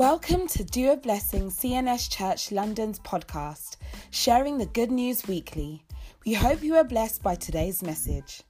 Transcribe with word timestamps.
Welcome 0.00 0.46
to 0.56 0.64
Do 0.64 0.92
a 0.92 0.96
Blessing 0.96 1.50
CNS 1.50 2.08
Church 2.08 2.50
London's 2.50 2.98
podcast, 3.00 3.76
sharing 4.10 4.56
the 4.56 4.64
good 4.64 4.90
news 4.90 5.28
weekly. 5.28 5.84
We 6.24 6.32
hope 6.32 6.62
you 6.62 6.74
are 6.76 6.84
blessed 6.84 7.22
by 7.22 7.34
today's 7.34 7.82
message. 7.82 8.42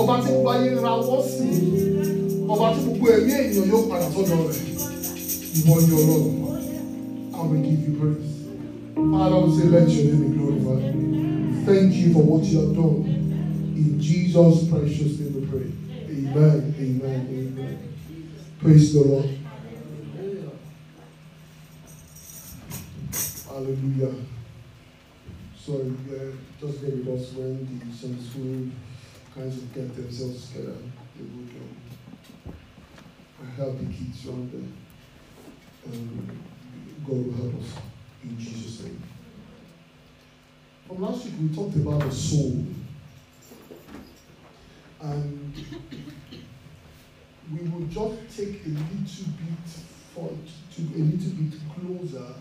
ọba 0.00 0.14
tí 0.24 0.32
ra 0.82 0.92
wọ́ 0.96 1.20
sí 1.32 1.93
ọba 2.54 2.66
tí 2.74 2.80
gbogbo 2.84 3.06
ẹ̀mí 3.16 3.32
ènìyàn 3.42 3.68
yóò 3.70 3.82
padà 3.90 4.06
sọ́dọ̀ 4.14 4.38
rẹ̀ 4.48 4.62
ìwọ 5.58 5.74
ni 5.86 5.92
ọlọ́run 6.00 6.34
I 7.36 7.40
will 7.48 7.62
give 7.68 7.82
you 7.86 7.94
praise 8.00 8.30
Father 9.12 9.38
we 9.44 9.50
say 9.56 9.66
let 9.74 9.88
your 9.90 10.04
name 10.04 10.22
be 10.22 10.36
glorified 10.38 10.94
thank 11.66 11.92
you 11.94 12.12
for 12.12 12.22
what 12.22 12.44
you 12.44 12.58
have 12.60 12.74
done. 12.76 13.04
In 13.76 13.98
Jesus' 14.00 14.68
precious 14.68 15.18
name 15.18 15.34
we 15.40 15.46
pray. 15.52 15.68
Amen. 16.10 16.74
Amen. 16.78 17.20
Amen. 17.30 17.78
Praise 18.60 18.92
the 18.92 19.00
Lord. 19.00 19.30
Hallelujah. 23.48 24.14
Sorry, 25.58 25.88
uh, 26.10 26.32
just 26.60 26.80
get 26.82 26.92
with 26.98 27.08
us 27.20 27.32
when 27.32 27.66
the 27.80 27.96
Sunday 27.96 28.22
school 28.22 28.68
kinds 29.34 29.56
of 29.56 29.74
get 29.74 29.94
themselves 29.96 30.48
together. 30.50 30.76
They 31.16 31.24
would 31.24 31.50
um, 31.56 31.76
help 33.44 33.78
the 33.78 33.86
kids 33.86 34.26
around 34.26 34.52
there. 34.52 35.92
Um, 35.92 36.38
God 37.06 37.26
will 37.26 37.34
help 37.34 37.62
us 37.62 37.72
in 38.22 38.38
Jesus' 38.38 38.84
name. 38.84 39.02
From 40.86 41.02
last 41.02 41.24
week, 41.24 41.34
we 41.40 41.54
talked 41.54 41.76
about 41.76 42.00
the 42.00 42.10
soul 42.10 42.64
and 45.00 45.54
we 47.52 47.68
will 47.68 47.86
just 47.86 48.36
take 48.36 48.64
a 48.64 48.68
little 48.68 49.26
bit 49.36 49.68
for 50.14 50.30
to 50.74 50.82
a 50.82 51.02
little 51.02 51.32
bit 51.32 51.60
closer 51.74 52.34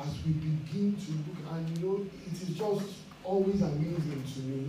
as 0.00 0.14
we 0.24 0.32
begin 0.32 0.96
to 0.96 1.10
look 1.12 1.52
and 1.52 1.78
you 1.78 1.86
know 1.86 2.06
it 2.26 2.42
is 2.42 2.56
just 2.56 2.98
always 3.24 3.62
amazing 3.62 4.22
to 4.34 4.40
me 4.40 4.68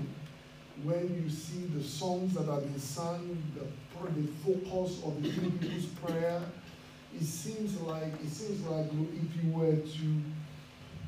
when 0.84 1.22
you 1.24 1.30
see 1.30 1.66
the 1.76 1.84
songs 1.84 2.34
that 2.34 2.46
have 2.46 2.64
been 2.64 2.80
sung 2.80 3.38
the 3.56 3.66
the 4.08 4.28
focus 4.44 5.02
of 5.04 5.22
the 5.22 5.30
people's 5.30 5.86
prayer 5.86 6.42
it 7.16 7.24
seems 7.24 7.80
like 7.82 8.14
it 8.24 8.30
seems 8.30 8.66
like 8.68 8.86
if 8.86 9.44
you 9.44 9.52
were 9.52 9.76
to 9.76 10.22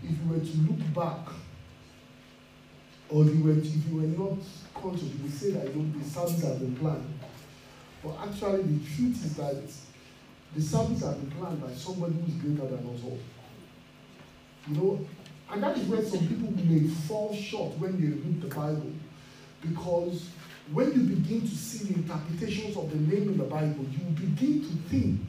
if 0.04 0.10
you 0.10 0.30
were 0.30 0.40
to 0.40 0.58
look 0.70 0.94
back 0.94 1.34
or 3.12 3.26
you 3.26 3.44
were, 3.44 3.56
to, 3.56 3.60
if 3.60 3.88
you 3.90 3.98
were 3.98 4.08
not 4.08 4.38
conscious, 4.74 5.04
you 5.04 5.24
would 5.24 5.34
say 5.34 5.52
that 5.52 5.76
you 5.76 5.82
know, 5.82 6.00
the 6.00 6.10
service 6.10 6.42
has 6.44 6.58
been 6.60 6.76
planned. 6.78 7.20
But 8.04 8.16
actually, 8.24 8.64
the 8.64 8.80
truth 8.96 9.26
is 9.26 9.36
that 9.36 9.62
the 10.56 10.62
service 10.62 11.02
has 11.02 11.16
been 11.16 11.32
planned 11.32 11.62
by 11.62 11.74
somebody 11.74 12.14
who 12.14 12.26
is 12.28 12.34
greater 12.36 12.74
than 12.74 12.88
us 12.88 13.02
all. 13.04 13.20
You 14.70 14.76
know, 14.76 15.08
and 15.52 15.62
that 15.62 15.78
is 15.78 15.88
where 15.88 16.02
some 16.04 16.26
people 16.28 16.52
may 16.66 16.88
fall 16.88 17.36
short 17.36 17.78
when 17.78 18.00
they 18.00 18.08
read 18.08 18.42
the 18.42 18.48
Bible. 18.48 18.94
Because 19.62 20.30
when 20.74 20.94
you 20.94 21.16
begin 21.16 21.42
to 21.42 21.56
see 21.56 21.94
the 21.94 22.00
interpretations 22.00 22.78
of 22.78 22.90
the 22.90 22.98
name 22.98 23.30
in 23.30 23.38
the 23.38 23.44
Bible, 23.44 23.86
you 23.92 24.06
begin 24.16 24.62
to 24.62 24.90
think 24.90 25.20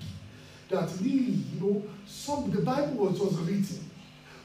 that 0.69 0.91
really, 1.01 1.43
you 1.55 1.61
know, 1.61 1.83
some 2.07 2.51
the 2.51 2.63
Bible 2.63 3.07
was 3.07 3.19
just 3.19 3.39
written. 3.41 3.91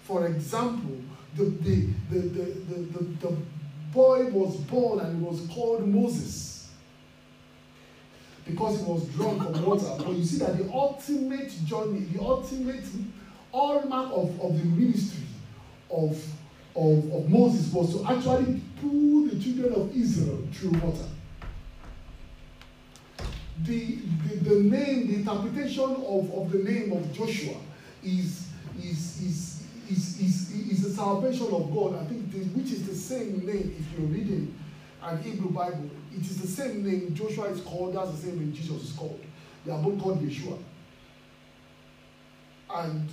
For 0.03 0.27
example, 0.27 0.97
the, 1.35 1.43
the, 1.43 1.87
the, 2.09 2.19
the, 2.19 2.43
the, 2.45 2.75
the, 2.75 3.27
the 3.27 3.37
boy 3.93 4.25
was 4.29 4.55
born 4.57 4.99
and 4.99 5.19
he 5.19 5.23
was 5.23 5.47
called 5.53 5.87
Moses 5.87 6.69
because 8.45 8.79
he 8.79 8.85
was 8.85 9.05
drunk 9.09 9.41
on 9.41 9.65
water. 9.65 9.87
But 9.97 10.13
you 10.13 10.23
see 10.23 10.39
that 10.39 10.57
the 10.57 10.71
ultimate 10.71 11.49
journey, 11.65 11.99
the 12.13 12.21
ultimate 12.21 12.85
hallmark 13.51 14.11
of, 14.11 14.41
of 14.41 14.57
the 14.57 14.65
ministry 14.65 15.23
of, 15.91 16.11
of, 16.75 17.13
of 17.13 17.29
Moses 17.29 17.71
was 17.71 17.93
to 17.93 18.05
actually 18.05 18.61
pull 18.81 19.27
the 19.27 19.39
children 19.39 19.73
of 19.73 19.95
Israel 19.95 20.47
through 20.53 20.71
water. 20.79 21.05
The, 23.63 23.95
the, 24.27 24.35
the 24.49 24.59
name, 24.61 25.07
the 25.07 25.15
interpretation 25.15 25.83
of, 25.83 26.31
of 26.33 26.51
the 26.51 26.59
name 26.59 26.91
of 26.93 27.11
Joshua 27.11 27.55
is, 28.03 28.47
is, 28.77 29.21
is, 29.21 29.63
is, 29.89 30.21
is, 30.21 30.51
is 30.71 30.83
the 30.83 30.89
salvation 30.89 31.47
of 31.47 31.73
God, 31.73 31.95
I 31.95 32.05
think, 32.05 32.31
the, 32.31 32.39
which 32.59 32.71
is 32.71 32.87
the 32.87 32.95
same 32.95 33.45
name 33.45 33.75
if 33.79 33.99
you're 33.99 34.07
reading 34.07 34.53
an 35.03 35.21
Hebrew 35.23 35.49
Bible. 35.49 35.89
It 36.15 36.21
is 36.21 36.41
the 36.41 36.47
same 36.47 36.83
name 36.83 37.13
Joshua 37.15 37.45
is 37.45 37.61
called, 37.61 37.95
that's 37.95 38.11
the 38.11 38.27
same 38.27 38.39
name 38.39 38.53
Jesus 38.53 38.83
is 38.83 38.91
called. 38.91 39.19
They 39.65 39.71
are 39.71 39.81
both 39.81 40.01
called 40.01 40.21
Yeshua. 40.21 40.57
And, 42.73 43.09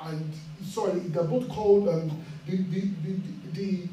and 0.00 0.32
sorry, 0.62 1.00
they're 1.00 1.24
both 1.24 1.48
called 1.48 1.88
um, 1.88 2.24
the, 2.46 2.56
the, 2.56 2.80
the, 2.80 3.12
the, 3.12 3.50
the, 3.52 3.88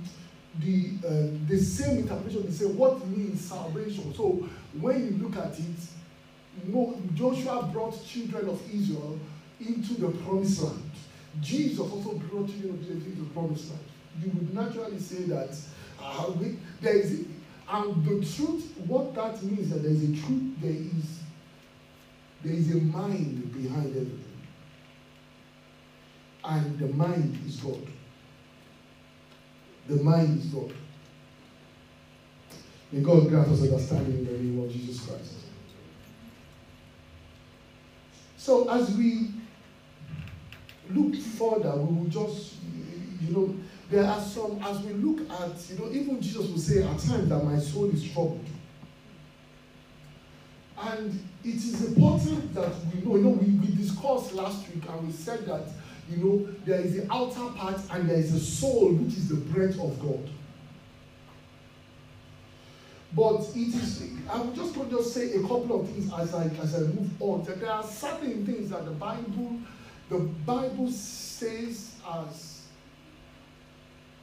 uh, 0.58 1.48
the 1.48 1.58
same 1.58 2.00
interpretation. 2.00 2.46
They 2.46 2.52
say, 2.52 2.66
what 2.66 3.06
means 3.08 3.42
salvation? 3.42 4.14
So 4.14 4.48
when 4.80 5.06
you 5.06 5.24
look 5.24 5.38
at 5.38 5.58
it, 5.58 5.66
know, 6.66 7.00
Joshua 7.14 7.70
brought 7.72 8.06
children 8.06 8.50
of 8.50 8.62
Israel 8.74 9.20
into 9.60 9.94
the 9.94 10.10
promised 10.24 10.62
land. 10.62 10.92
Jesus 11.40 11.80
also 11.80 12.14
brought 12.14 12.50
you 12.50 12.70
into 12.70 13.22
the 13.22 13.30
promised 13.34 13.70
land. 13.70 13.84
You 14.22 14.32
would 14.32 14.54
naturally 14.54 15.00
say 15.00 15.24
that 15.24 15.56
uh, 16.02 16.32
we, 16.40 16.58
there 16.82 16.98
is, 16.98 17.22
a, 17.22 17.24
and 17.74 18.06
the 18.06 18.26
truth, 18.36 18.74
what 18.86 19.16
that 19.16 19.42
means 19.44 19.70
that 19.70 19.84
there 19.84 19.92
is 19.92 20.04
a 20.04 20.26
truth, 20.26 20.56
there 20.62 20.72
is, 20.72 21.20
there 22.44 22.54
is 22.54 22.72
a 22.72 22.82
mind 22.82 23.54
behind 23.54 23.88
everything. 23.88 24.26
And 26.44 26.80
the 26.80 26.88
mind 26.88 27.40
is 27.48 27.58
God. 27.58 27.88
The 29.92 30.02
mind 30.02 30.40
is 30.40 30.46
God. 30.46 30.72
May 32.94 33.02
God 33.02 33.28
grant 33.28 33.50
us 33.50 33.62
understanding 33.62 34.20
in 34.20 34.26
the 34.26 34.32
name 34.32 34.64
of 34.64 34.72
Jesus 34.72 35.06
Christ. 35.06 35.34
So 38.38 38.70
as 38.70 38.90
we 38.96 39.32
look 40.92 41.14
further, 41.16 41.76
we 41.76 41.94
will 41.94 42.10
just, 42.10 42.54
you 43.20 43.36
know, 43.36 43.54
there 43.90 44.06
are 44.06 44.22
some, 44.22 44.64
as 44.64 44.82
we 44.82 44.94
look 44.94 45.30
at, 45.30 45.70
you 45.70 45.80
know, 45.80 45.92
even 45.92 46.22
Jesus 46.22 46.48
will 46.48 46.58
say 46.58 46.84
at 46.84 46.98
times 46.98 47.28
that 47.28 47.44
my 47.44 47.60
soul 47.60 47.90
is 47.92 48.10
troubled. 48.14 48.46
And 50.82 51.22
it 51.44 51.56
is 51.56 51.86
important 51.88 52.54
that 52.54 52.74
we 52.94 53.02
know, 53.02 53.18
you 53.18 53.24
know, 53.24 53.30
we, 53.32 53.48
we 53.56 53.76
discussed 53.76 54.32
last 54.36 54.70
week 54.74 54.84
and 54.90 55.06
we 55.06 55.12
said 55.12 55.46
that, 55.48 55.68
you 56.12 56.18
know, 56.18 56.48
there 56.66 56.80
is 56.80 56.96
the 56.96 57.12
outer 57.12 57.48
part 57.58 57.80
and 57.92 58.10
there 58.10 58.18
is 58.18 58.34
a 58.34 58.40
soul, 58.40 58.94
which 58.94 59.14
is 59.14 59.30
the 59.30 59.36
breath 59.36 59.80
of 59.80 60.00
God. 60.00 60.30
But 63.14 63.42
it 63.56 63.76
is, 63.76 64.04
I 64.30 64.38
will 64.38 64.54
just 64.54 64.76
want 64.78 64.90
to 64.90 64.98
just 64.98 65.14
say 65.14 65.34
a 65.34 65.42
couple 65.42 65.82
of 65.82 65.90
things 65.90 66.12
as 66.14 66.34
I, 66.34 66.46
as 66.62 66.76
I 66.76 66.80
move 66.80 67.10
on. 67.22 67.44
There 67.44 67.70
are 67.70 67.84
certain 67.84 68.46
things 68.46 68.70
that 68.70 68.86
the 68.86 68.92
Bible 68.92 69.60
the 70.12 70.20
Bible 70.20 70.92
says 70.92 71.96
as 72.06 72.64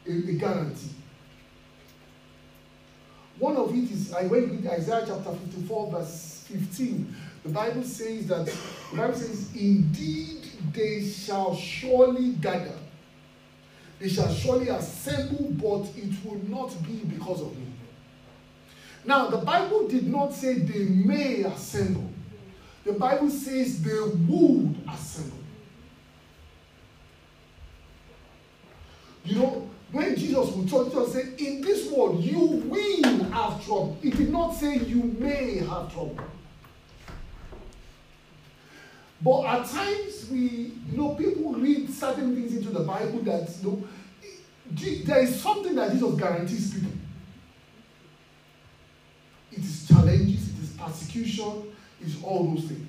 a, 0.07 0.11
a 0.11 0.33
guarantee. 0.35 0.91
One 3.39 3.57
of 3.57 3.75
it 3.75 3.91
is 3.91 4.13
I 4.13 4.27
went 4.27 4.51
with 4.51 4.67
Isaiah 4.67 5.05
chapter 5.07 5.33
54, 5.33 5.91
verse 5.93 6.45
15. 6.49 7.17
The 7.45 7.49
Bible 7.49 7.83
says 7.85 8.27
that 8.27 8.45
the 8.47 8.97
Bible 8.99 9.15
says, 9.15 9.49
Indeed 9.55 10.38
they 10.73 11.05
shall 11.05 11.55
surely 11.55 12.31
gather. 12.33 12.79
They 13.99 14.09
shall 14.09 14.33
surely 14.33 14.69
assemble, 14.69 15.51
but 15.53 15.91
it 15.97 16.13
will 16.25 16.41
not 16.49 16.71
be 16.85 17.01
because 17.05 17.41
of 17.41 17.57
me. 17.57 17.67
Now, 19.05 19.29
the 19.29 19.39
Bible 19.39 19.89
did 19.89 20.07
not 20.07 20.33
say 20.33 20.55
they 20.55 20.85
may 20.85 21.43
assemble. 21.43 22.11
The 22.85 22.93
Bible 22.93 23.31
says 23.31 23.83
they 23.83 24.01
would 24.01 24.77
assemble. 24.89 25.39
You 29.25 29.35
know, 29.37 29.71
when 29.93 30.17
Jesus 30.17 30.51
would 30.51 30.69
talk, 30.69 30.93
Jesus 30.93 31.13
said, 31.13 31.35
In 31.39 31.61
this 31.61 31.91
world 31.91 32.23
you 32.23 32.39
will 32.39 33.25
have 33.25 33.65
trouble. 33.65 33.99
He 34.03 34.11
did 34.11 34.31
not 34.31 34.53
say 34.55 34.79
you 34.79 35.03
may 35.19 35.59
have 35.59 35.93
trouble. 35.93 36.19
But 39.21 39.47
at 39.47 39.67
times 39.67 40.29
we, 40.31 40.73
you 40.91 40.97
know, 40.97 41.15
people 41.15 41.53
read 41.55 41.91
certain 41.91 42.35
things 42.35 42.57
into 42.57 42.71
the 42.71 42.85
Bible 42.85 43.21
that, 43.23 43.51
you 43.63 43.69
know, 43.69 43.89
there 45.05 45.23
is 45.23 45.41
something 45.41 45.75
that 45.75 45.93
Jesus 45.93 46.15
guarantees 46.15 46.75
people. 46.75 46.93
It 49.51 49.59
is 49.59 49.89
challenges, 49.89 50.51
it 50.51 50.63
is 50.63 50.71
persecution, 50.79 51.73
it's 52.01 52.23
all 52.23 52.55
those 52.55 52.65
things. 52.65 52.89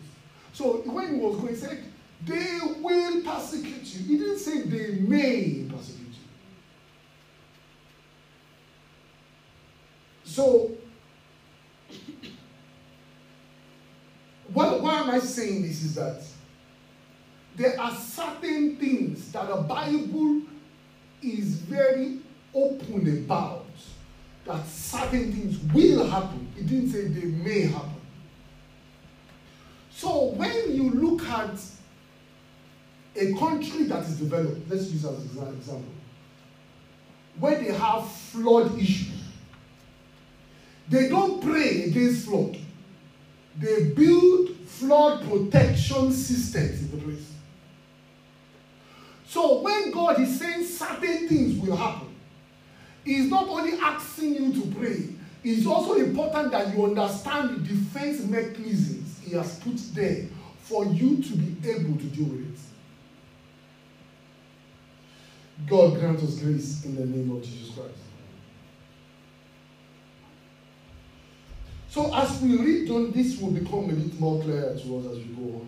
So 0.54 0.78
when 0.86 1.16
he 1.16 1.20
was 1.20 1.36
going, 1.38 1.54
he 1.54 1.56
said, 1.56 1.84
they 2.26 2.60
will 2.80 3.22
persecute 3.22 3.96
you. 3.96 4.06
He 4.06 4.18
didn't 4.18 4.40
say 4.40 4.62
they 4.64 5.00
may 5.00 5.66
persecute 5.70 6.08
you. 6.08 6.14
So, 10.26 10.72
what, 14.60 14.82
why 14.82 15.00
am 15.00 15.10
I 15.10 15.20
saying 15.20 15.62
this 15.62 15.86
is 15.86 15.96
that 15.96 16.22
there 17.56 17.80
are 17.80 17.96
certain 17.96 18.76
things 18.76 19.32
that 19.32 19.48
the 19.48 19.56
Bible 19.56 20.42
is 21.22 21.56
very 21.56 22.20
open 22.54 23.24
about 23.24 23.68
that 24.46 24.66
certain 24.68 25.32
things 25.32 25.60
will 25.74 26.06
happen. 26.06 26.46
It 26.58 26.68
didn't 26.68 26.90
say 26.90 27.08
they 27.08 27.28
may 27.28 27.62
happen. 27.62 28.02
So 29.92 30.26
when 30.26 30.76
you 30.76 30.90
look 30.90 31.22
at 31.24 31.58
a 33.16 33.34
country 33.36 33.84
that 33.84 34.04
is 34.04 34.20
developed, 34.20 34.70
let's 34.70 34.92
use 34.92 35.06
as 35.06 35.38
an 35.38 35.56
example, 35.56 35.94
where 37.40 37.62
they 37.64 37.72
have 37.72 38.12
flood 38.12 38.78
issues, 38.78 39.24
they 40.90 41.08
don't 41.08 41.42
pray 41.42 41.84
against 41.84 42.26
flood. 42.26 42.58
They 43.60 43.90
build 43.90 44.49
flood 44.80 45.28
protection 45.28 46.12
systems 46.12 46.82
in 46.82 46.92
the 46.92 47.06
place. 47.06 47.34
So 49.28 49.62
when 49.62 49.92
God 49.92 50.20
is 50.20 50.40
saying 50.40 50.66
certain 50.66 51.28
things 51.28 51.60
will 51.62 51.76
happen, 51.76 52.08
He's 53.04 53.30
not 53.30 53.48
only 53.48 53.78
asking 53.78 54.36
you 54.36 54.54
to 54.54 54.76
pray, 54.76 55.10
it's 55.44 55.66
also 55.66 55.96
important 55.96 56.52
that 56.52 56.76
you 56.76 56.84
understand 56.84 57.50
the 57.50 57.70
defense 57.70 58.22
mechanisms 58.26 59.20
He 59.24 59.36
has 59.36 59.60
put 59.60 59.78
there 59.94 60.26
for 60.62 60.86
you 60.86 61.22
to 61.22 61.36
be 61.36 61.70
able 61.70 61.98
to 61.98 62.06
deal 62.06 62.26
with 62.26 62.54
it. 62.54 62.60
God 65.68 66.00
grant 66.00 66.20
us 66.20 66.40
grace 66.40 66.86
in 66.86 66.96
the 66.96 67.06
name 67.06 67.36
of 67.36 67.44
Jesus 67.44 67.76
Christ. 67.76 68.09
So 71.90 72.14
as 72.14 72.40
we 72.42 72.56
read 72.56 72.92
on, 72.92 73.12
this 73.12 73.40
will 73.40 73.50
become 73.50 73.90
a 73.90 73.94
bit 73.94 74.20
more 74.20 74.40
clear 74.44 74.62
to 74.62 74.98
us 75.00 75.06
as 75.08 75.18
we 75.18 75.34
go 75.36 75.56
on. 75.56 75.68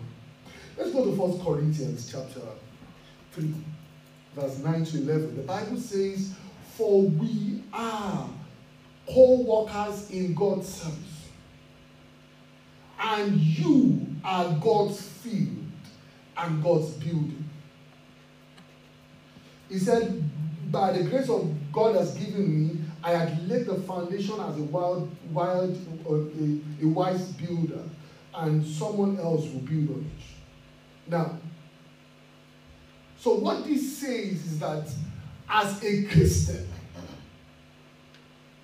Let's 0.78 0.92
go 0.92 1.04
to 1.04 1.16
First 1.16 1.44
Corinthians 1.44 2.12
chapter 2.12 2.40
3, 3.32 3.52
verse 4.36 4.58
9 4.58 4.84
to 4.84 4.98
11. 4.98 5.36
The 5.36 5.42
Bible 5.42 5.78
says, 5.78 6.32
For 6.76 7.02
we 7.02 7.64
are 7.72 8.28
co-workers 9.08 10.10
in 10.10 10.34
God's 10.34 10.72
service. 10.72 11.28
And 13.00 13.36
you 13.40 14.06
are 14.24 14.56
God's 14.60 15.02
field 15.02 15.56
and 16.36 16.62
God's 16.62 16.92
building. 16.92 17.50
He 19.68 19.78
said, 19.80 20.22
By 20.70 20.92
the 20.92 21.02
grace 21.02 21.28
of 21.28 21.52
God 21.72 21.96
has 21.96 22.14
given 22.14 22.68
me, 22.68 22.78
I 23.02 23.10
had 23.10 23.48
laid 23.48 23.66
the 23.66 23.74
foundation 23.74 24.38
as 24.40 24.58
a 24.58 24.62
wild, 24.62 25.10
wild, 25.32 25.76
uh, 26.08 26.14
a, 26.14 26.84
a 26.84 26.88
wise 26.88 27.32
builder, 27.32 27.82
and 28.34 28.64
someone 28.64 29.18
else 29.18 29.44
will 29.44 29.60
build 29.60 29.90
on 29.90 30.10
it. 30.16 31.10
Now, 31.10 31.38
so 33.18 33.34
what 33.34 33.64
this 33.64 33.98
says 33.98 34.44
is 34.44 34.58
that 34.60 34.88
as 35.48 35.82
a 35.82 36.04
Christian, 36.04 36.68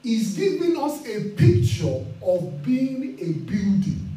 is 0.05 0.37
giving 0.37 0.77
us 0.77 1.07
a 1.07 1.31
picture 1.31 2.05
of 2.23 2.63
being 2.63 3.19
a 3.21 3.33
building. 3.51 4.17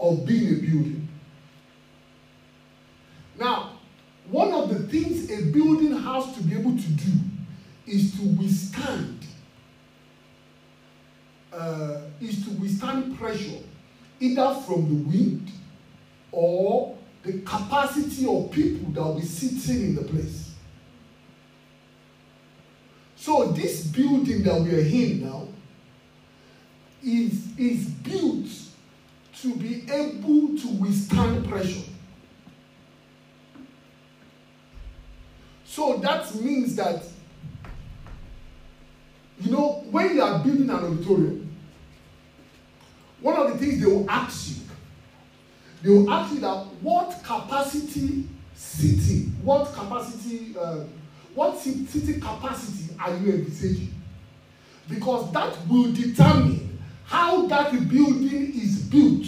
Of 0.00 0.26
being 0.26 0.48
a 0.48 0.60
building. 0.60 1.08
Now, 3.38 3.78
one 4.30 4.52
of 4.52 4.68
the 4.70 4.80
things 4.88 5.30
a 5.30 5.52
building 5.52 5.96
has 5.96 6.34
to 6.34 6.42
be 6.42 6.58
able 6.58 6.76
to 6.76 6.88
do 6.88 7.12
is 7.86 8.12
to 8.18 8.22
withstand 8.54 9.26
uh, 11.52 11.98
is 12.20 12.44
to 12.44 12.50
withstand 12.52 13.18
pressure 13.18 13.58
either 14.20 14.54
from 14.66 14.88
the 14.88 15.10
wind 15.10 15.50
or 16.30 16.96
the 17.24 17.40
capacity 17.40 18.26
of 18.26 18.50
people 18.50 18.90
that 18.92 19.02
will 19.02 19.16
be 19.16 19.22
sitting 19.22 19.82
in 19.82 19.94
the 19.96 20.02
place. 20.02 20.54
So 23.16 23.52
this 23.52 23.86
building 23.86 24.42
that 24.44 24.60
we 24.60 24.74
are 24.74 24.78
in 24.78 25.24
now 25.24 25.48
is, 27.02 27.58
is 27.58 27.86
built 27.86 28.46
to 29.40 29.54
be 29.56 29.84
able 29.90 30.56
to 30.58 30.68
withstand 30.80 31.48
pressure. 31.48 31.90
So 35.64 35.96
that 35.98 36.32
means 36.36 36.76
that, 36.76 37.02
you 39.40 39.50
know, 39.50 39.84
when 39.90 40.14
you 40.14 40.22
are 40.22 40.38
building 40.42 40.70
an 40.70 40.76
auditorium, 40.76 41.56
one 43.20 43.36
of 43.36 43.52
the 43.52 43.58
things 43.58 43.82
they 43.82 43.90
will 43.90 44.08
ask 44.10 44.50
you, 44.50 44.62
they 45.82 45.90
will 45.90 46.10
ask 46.10 46.32
you 46.34 46.40
that 46.40 46.66
what 46.80 47.22
capacity 47.22 48.28
seating, 48.54 49.32
what 49.42 49.72
capacity, 49.72 50.54
uh, 50.58 50.84
what 51.34 51.58
seating 51.58 52.20
capacity 52.20 52.94
are 52.98 53.10
you 53.16 53.32
envisaging? 53.32 53.92
Because 54.88 55.32
that 55.32 55.56
will 55.68 55.92
determine 55.92 56.78
how 57.04 57.46
that 57.46 57.72
building 57.88 58.52
is 58.54 58.82
built 58.82 59.26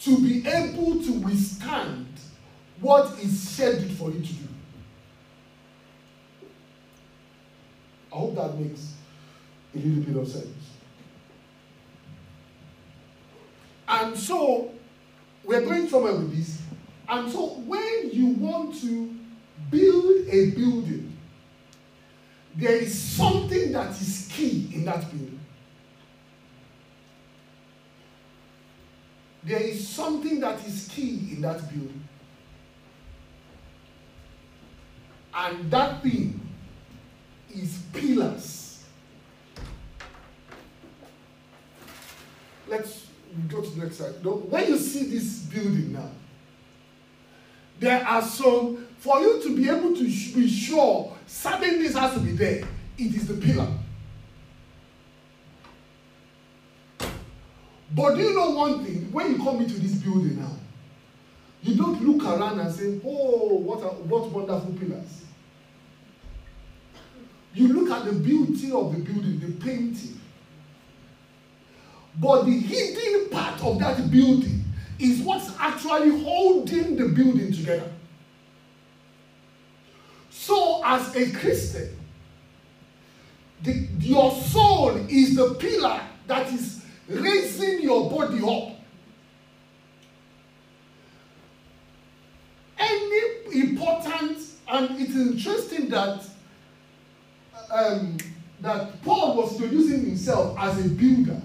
to 0.00 0.18
be 0.18 0.46
able 0.46 1.02
to 1.02 1.12
withstand 1.20 2.06
what 2.80 3.18
is 3.20 3.48
scheduled 3.48 3.92
for 3.92 4.10
it 4.10 4.24
to 4.24 4.32
do. 4.32 4.48
I 8.12 8.16
hope 8.18 8.34
that 8.34 8.58
makes 8.58 8.92
a 9.74 9.78
little 9.78 10.02
bit 10.02 10.16
of 10.22 10.28
sense. 10.28 10.46
And 13.88 14.16
so, 14.16 14.70
we're 15.44 15.62
going 15.62 15.88
somewhere 15.88 16.14
with 16.14 16.36
this. 16.36 16.60
And 17.08 17.30
so, 17.32 17.54
when 17.66 18.10
you 18.12 18.26
want 18.26 18.78
to 18.82 19.14
build 19.70 20.28
a 20.28 20.50
building, 20.50 21.16
there 22.54 22.76
is 22.76 22.96
something 22.98 23.72
that 23.72 23.90
is 23.92 24.28
key 24.30 24.70
in 24.74 24.84
that 24.84 25.00
building. 25.10 25.40
There 29.44 29.60
is 29.60 29.88
something 29.88 30.38
that 30.40 30.64
is 30.66 30.88
key 30.88 31.30
in 31.32 31.40
that 31.40 31.60
building. 31.70 32.08
And 35.34 35.70
that 35.70 36.02
thing 36.02 36.41
is 37.54 37.78
pillars. 37.92 38.84
Let's 42.68 43.06
go 43.48 43.60
to 43.60 43.70
the 43.70 43.84
next 43.84 43.96
slide. 43.96 44.24
When 44.24 44.66
you 44.68 44.78
see 44.78 45.04
this 45.06 45.40
building 45.40 45.92
now, 45.92 46.10
there 47.80 48.06
are 48.06 48.22
some, 48.22 48.86
for 48.98 49.20
you 49.20 49.42
to 49.42 49.56
be 49.56 49.68
able 49.68 49.94
to 49.96 50.04
be 50.04 50.48
sure 50.48 51.16
certain 51.26 51.82
things 51.82 51.94
has 51.94 52.14
to 52.14 52.20
be 52.20 52.32
there, 52.32 52.64
it 52.98 53.14
is 53.14 53.26
the 53.26 53.34
pillar. 53.34 53.68
But 57.94 58.14
do 58.14 58.22
you 58.22 58.34
know 58.34 58.50
one 58.50 58.84
thing? 58.84 59.12
When 59.12 59.32
you 59.32 59.38
come 59.38 59.58
into 59.58 59.78
this 59.78 59.94
building 59.94 60.38
now, 60.38 60.56
you 61.62 61.74
don't 61.76 62.02
look 62.02 62.24
around 62.24 62.58
and 62.58 62.74
say, 62.74 63.00
oh, 63.04 63.54
what, 63.56 63.82
are, 63.82 63.90
what 63.90 64.30
wonderful 64.30 64.72
pillars. 64.74 65.24
You 67.54 67.68
look 67.68 67.90
at 67.90 68.04
the 68.06 68.12
beauty 68.12 68.72
of 68.72 68.92
the 68.92 69.02
building, 69.02 69.40
the 69.40 69.52
painting. 69.64 70.20
But 72.18 72.44
the 72.44 72.58
hidden 72.58 73.30
part 73.30 73.62
of 73.62 73.78
that 73.78 74.10
building 74.10 74.64
is 74.98 75.20
what's 75.20 75.50
actually 75.58 76.22
holding 76.22 76.96
the 76.96 77.08
building 77.08 77.52
together. 77.52 77.90
So, 80.30 80.82
as 80.84 81.14
a 81.14 81.30
Christian, 81.32 81.96
the, 83.62 83.86
your 84.00 84.32
soul 84.32 84.96
is 85.08 85.36
the 85.36 85.54
pillar 85.54 86.00
that 86.26 86.52
is 86.52 86.84
raising 87.08 87.82
your 87.82 88.10
body 88.10 88.40
up. 88.42 88.78
Any 92.78 93.60
important, 93.60 94.38
and 94.68 95.00
it's 95.00 95.14
interesting 95.14 95.88
that 95.90 96.24
um, 97.72 98.16
that 98.60 99.02
Paul 99.02 99.36
was 99.36 99.54
introducing 99.54 100.04
himself 100.04 100.56
as 100.58 100.84
a 100.84 100.88
builder. 100.88 101.40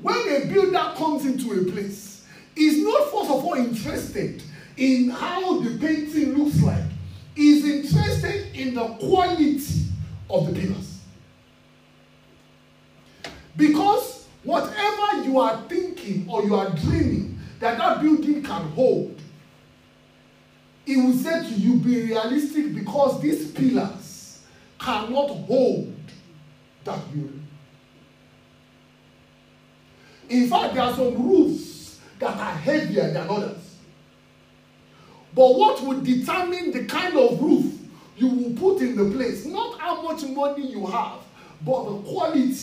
When 0.00 0.16
a 0.16 0.46
builder 0.46 0.92
comes 0.96 1.26
into 1.26 1.60
a 1.60 1.70
place, 1.70 2.24
he's 2.54 2.82
not 2.82 3.10
first 3.10 3.30
of 3.30 3.44
all 3.44 3.54
interested 3.54 4.42
in 4.76 5.10
how 5.10 5.60
the 5.60 5.76
painting 5.78 6.34
looks 6.34 6.62
like. 6.62 6.84
He's 7.34 7.64
interested 7.64 8.54
in 8.56 8.74
the 8.74 8.86
quality 8.94 9.84
of 10.30 10.46
the 10.46 10.60
pillars. 10.60 11.00
Because 13.56 14.26
whatever 14.42 15.22
you 15.24 15.38
are 15.38 15.62
thinking 15.68 16.26
or 16.30 16.44
you 16.44 16.54
are 16.54 16.70
dreaming 16.70 17.38
that 17.58 17.76
that 17.76 18.00
building 18.00 18.42
can 18.42 18.62
hold, 18.70 19.20
it 20.86 20.96
will 20.96 21.12
say 21.12 21.42
to 21.42 21.54
you, 21.54 21.74
be 21.74 22.04
realistic 22.04 22.74
because 22.74 23.20
these 23.20 23.50
pillars 23.52 23.99
cannot 24.90 25.28
hold 25.28 25.94
that 26.84 27.12
building. 27.12 27.46
In 30.28 30.48
fact, 30.48 30.74
there 30.74 30.82
are 30.82 30.94
some 30.94 31.28
roofs 31.28 32.00
that 32.18 32.36
are 32.36 32.52
heavier 32.52 33.12
than 33.12 33.28
others. 33.28 33.76
But 35.34 35.54
what 35.56 35.82
will 35.82 36.00
determine 36.00 36.72
the 36.72 36.84
kind 36.86 37.16
of 37.16 37.40
roof 37.40 37.74
you 38.16 38.28
will 38.28 38.52
put 38.52 38.82
in 38.82 38.96
the 38.96 39.16
place, 39.16 39.46
not 39.46 39.78
how 39.78 40.02
much 40.02 40.24
money 40.24 40.66
you 40.66 40.86
have, 40.86 41.20
but 41.64 41.84
the 41.84 41.98
quality. 42.02 42.56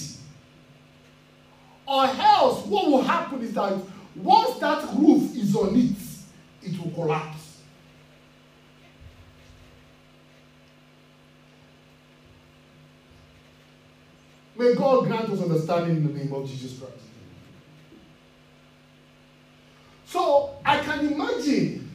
Or 1.88 2.06
else, 2.06 2.66
what 2.66 2.88
will 2.88 3.02
happen 3.02 3.42
is 3.42 3.54
that 3.54 3.78
once 4.16 4.60
that 4.60 4.84
roof 4.94 5.36
is 5.36 5.56
on 5.56 5.76
it, 5.76 5.98
it 6.62 6.78
will 6.80 6.92
collapse. 6.92 7.37
May 14.58 14.74
God 14.74 15.06
grant 15.06 15.30
us 15.30 15.42
understanding 15.42 15.98
in 15.98 16.08
the 16.08 16.14
name 16.20 16.34
of 16.34 16.48
Jesus 16.50 16.80
Christ. 16.80 16.94
So 20.08 20.56
I 20.66 20.80
can 20.80 21.12
imagine 21.12 21.92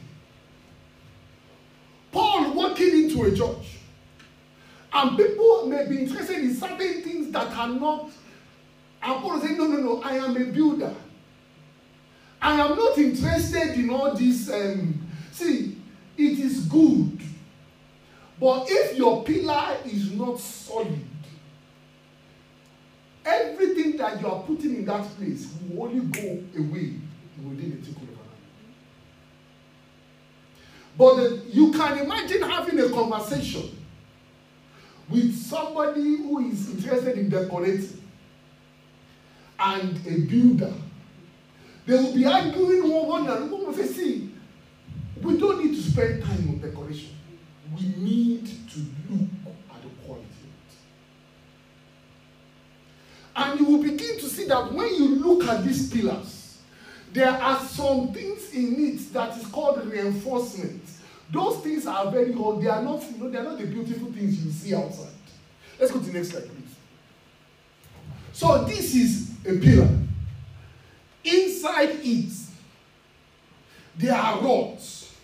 Paul 2.11 2.53
walking 2.53 3.03
into 3.03 3.23
a 3.23 3.35
church 3.35 3.77
and 4.93 5.17
people 5.17 5.65
may 5.65 5.87
be 5.87 6.03
interested 6.03 6.37
in 6.37 6.53
certain 6.53 7.01
things 7.01 7.31
that 7.31 7.51
are 7.51 7.67
not. 7.67 8.11
And 9.01 9.21
Paul 9.21 9.41
say, 9.41 9.55
No, 9.55 9.65
no, 9.67 9.77
no, 9.77 10.01
I 10.03 10.17
am 10.17 10.37
a 10.37 10.45
builder. 10.45 10.93
I 12.41 12.59
am 12.59 12.77
not 12.77 12.97
interested 12.97 13.73
in 13.73 13.89
all 13.89 14.13
this. 14.13 14.49
Um, 14.51 15.01
see, 15.31 15.77
it 16.17 16.39
is 16.39 16.65
good. 16.65 17.19
But 18.39 18.67
if 18.69 18.97
your 18.97 19.23
pillar 19.23 19.77
is 19.85 20.11
not 20.11 20.39
solid, 20.39 20.99
everything 23.25 23.97
that 23.97 24.19
you 24.21 24.27
are 24.27 24.41
putting 24.43 24.75
in 24.77 24.85
that 24.85 25.03
place 25.17 25.51
will 25.69 25.83
only 25.83 26.05
go 26.05 26.43
away 26.57 26.93
within 27.43 27.79
a 27.81 27.85
tickle 27.85 28.03
of 28.03 28.09
an 28.09 28.25
But 30.97 31.15
the, 31.15 31.43
you 31.49 31.71
can 31.71 31.99
imagine 31.99 32.41
having 32.41 32.79
a 32.79 32.89
conversation 32.89 33.77
with 35.09 35.35
somebody 35.35 36.17
who 36.17 36.39
is 36.49 36.69
interested 36.69 37.17
in 37.17 37.29
decorating 37.29 38.01
and 39.59 40.07
a 40.07 40.21
builder. 40.21 40.73
They 41.85 41.95
will 41.97 42.13
be 42.13 42.25
arguing 42.25 42.89
one 42.89 43.23
another. 43.23 43.45
One 43.45 43.65
will 43.67 43.73
say, 43.73 43.87
see, 43.87 44.31
we 45.21 45.37
don't 45.37 45.63
need 45.63 45.75
to 45.75 45.81
spend 45.81 46.23
time 46.23 46.49
on 46.49 46.59
decoration. 46.59 47.15
We 47.75 47.87
need 47.97 48.45
to 48.45 48.79
look 49.09 49.29
at 49.73 49.81
the 49.81 49.89
quality 50.05 50.25
of 50.25 50.53
it. 50.55 50.73
And 53.35 53.59
you 53.59 53.65
will 53.65 53.83
begin 53.83 54.19
to 54.19 54.27
see 54.27 54.45
that 54.45 54.71
when 54.71 54.93
you 54.95 55.15
look 55.15 55.47
at 55.47 55.63
these 55.63 55.91
pillars, 55.91 56.59
there 57.11 57.29
are 57.29 57.59
some 57.59 58.11
things 58.13 58.51
in 58.53 58.75
it 58.93 59.13
that 59.13 59.37
is 59.37 59.45
called 59.47 59.85
reinforcement. 59.85 60.81
Those 61.31 61.57
things 61.63 61.87
are 61.87 62.11
very 62.11 62.33
old. 62.33 62.63
They 62.63 62.69
are 62.69 62.81
not, 62.81 63.03
you 63.11 63.17
know, 63.17 63.29
they 63.29 63.39
are 63.39 63.43
not 63.43 63.57
the 63.57 63.65
beautiful 63.65 64.11
things 64.11 64.43
you 64.43 64.51
see 64.51 64.75
outside. 64.75 65.07
Let's 65.79 65.91
go 65.91 65.99
to 65.99 66.05
the 66.05 66.13
next 66.13 66.29
slide, 66.29 66.43
please. 66.43 66.75
So 68.33 68.63
this 68.65 68.95
is 68.95 69.31
a 69.45 69.59
pillar. 69.59 69.89
Inside 71.23 71.99
it, 72.03 72.33
there 73.95 74.15
are 74.15 74.41
rods. 74.41 75.15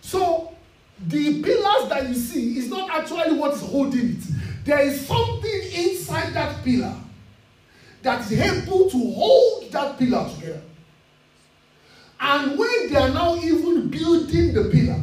So 0.00 0.54
the 1.06 1.42
pillars 1.42 1.88
that 1.88 2.08
you 2.08 2.14
see 2.14 2.58
is 2.58 2.68
not 2.68 2.90
actually 2.90 3.38
what 3.38 3.54
is 3.54 3.62
holding 3.62 4.10
it. 4.10 4.64
There 4.64 4.80
is 4.80 5.06
something 5.06 5.51
inside 6.12 6.34
that 6.34 6.62
pillar 6.64 6.94
that 8.02 8.20
is 8.20 8.32
able 8.38 8.90
to 8.90 8.98
hold 9.12 9.70
that 9.70 9.98
pillar 9.98 10.28
together. 10.34 10.62
And 12.20 12.58
when 12.58 12.92
they 12.92 12.96
are 12.96 13.08
now 13.08 13.36
even 13.36 13.88
building 13.88 14.52
the 14.52 14.64
pillar, 14.70 15.02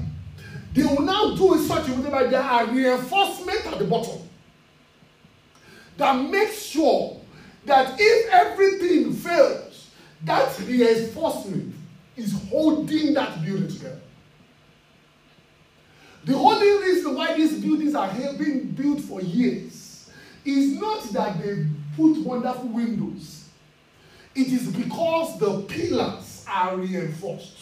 they 0.74 0.84
will 0.84 1.02
now 1.02 1.36
do 1.36 1.56
it 1.56 1.68
such 1.68 1.90
a 1.90 1.94
way 1.94 2.10
that 2.10 2.30
there 2.30 2.42
are 2.42 2.66
reinforcement 2.68 3.66
at 3.66 3.80
the 3.80 3.86
bottom 3.86 4.22
that 5.98 6.30
makes 6.30 6.62
sure 6.62 7.18
that 7.66 7.96
if 8.00 8.32
everything 8.32 9.14
fails, 9.14 9.90
that 10.24 10.58
reinforcement 10.62 11.74
is 12.16 12.34
holding 12.50 13.14
that 13.14 13.44
building 13.44 13.68
together. 13.68 14.00
The 16.26 16.36
only 16.36 16.86
reason 16.86 17.16
why 17.16 17.36
these 17.36 17.60
buildings 17.60 17.96
are 17.96 18.14
being 18.38 18.72
built 18.72 19.02
for 19.02 19.22
years 19.22 19.89
is 20.50 20.80
not 20.80 21.04
that 21.14 21.42
they 21.42 21.66
put 21.96 22.18
wonderful 22.20 22.70
windows. 22.70 23.50
It 24.36 24.48
is 24.48 24.68
because 24.68 25.40
the 25.40 25.62
pillars 25.62 26.46
are 26.48 26.78
reinforced. 26.78 27.58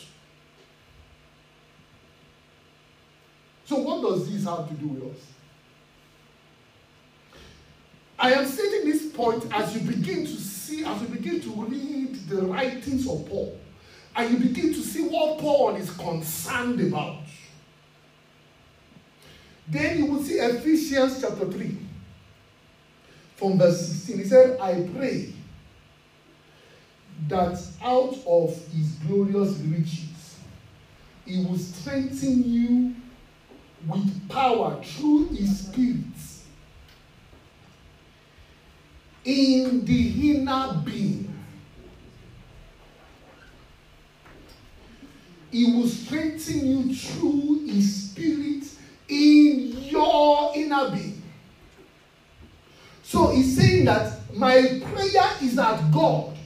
So, 3.65 3.77
what 3.77 4.01
does 4.01 4.31
this 4.31 4.45
have 4.45 4.67
to 4.69 4.73
do 4.75 4.87
with 4.87 5.15
us? 5.15 5.21
I 8.19 8.33
am 8.33 8.45
stating 8.45 8.89
this 8.89 9.11
point 9.11 9.45
as 9.51 9.75
you 9.75 9.81
begin 9.81 10.25
to 10.25 10.35
see, 10.35 10.83
as 10.85 11.01
you 11.01 11.07
begin 11.09 11.41
to 11.41 11.49
read 11.65 12.15
the 12.29 12.43
writings 12.43 13.07
of 13.07 13.27
Paul, 13.27 13.59
and 14.15 14.31
you 14.31 14.47
begin 14.47 14.73
to 14.73 14.79
see 14.81 15.03
what 15.07 15.39
Paul 15.39 15.75
is 15.75 15.91
concerned 15.91 16.81
about. 16.81 17.23
Then 19.67 19.97
you 19.97 20.05
will 20.05 20.23
see 20.23 20.35
Ephesians 20.35 21.21
chapter 21.21 21.45
3, 21.45 21.77
from 23.37 23.57
verse 23.59 23.87
16. 23.87 24.17
He 24.17 24.25
said, 24.25 24.59
I 24.59 24.89
pray 24.95 25.31
that 27.27 27.63
out 27.83 28.15
of 28.25 28.49
his 28.73 28.91
glorious 29.07 29.57
riches, 29.59 30.39
he 31.25 31.45
will 31.45 31.57
strengthen 31.57 32.43
you 32.43 32.95
with 33.87 34.29
power 34.29 34.81
through 34.83 35.27
his 35.29 35.67
spirit 35.67 36.03
in 39.23 39.85
the 39.85 40.31
inner 40.31 40.81
being. 40.83 41.33
He 45.51 45.73
will 45.73 45.87
strengthen 45.87 46.65
you 46.65 46.95
through 46.95 47.65
his 47.67 48.09
spirit 48.09 48.63
in 49.07 49.77
your 49.83 50.53
inner 50.55 50.89
being. 50.89 51.16
So 53.07 53.29
he's 53.29 53.55
saying 53.55 53.85
that 53.85 54.19
my 54.35 54.81
prayer 54.91 55.31
is 55.41 55.55
that 55.55 55.93
God, 55.93 56.37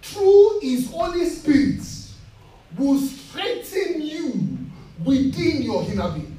through 0.00 0.60
his 0.60 0.88
Holy 0.88 1.28
Spirit, 1.28 1.80
will 2.78 3.00
strengthen 3.00 4.02
you 4.02 4.58
within 5.04 5.62
your 5.62 5.82
inner 5.82 6.08
being. 6.12 6.38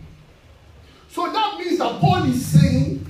So 1.09 1.29
that 1.29 1.57
means 1.57 1.77
that 1.79 1.99
Paul 1.99 2.23
is 2.23 2.45
saying, 2.45 3.05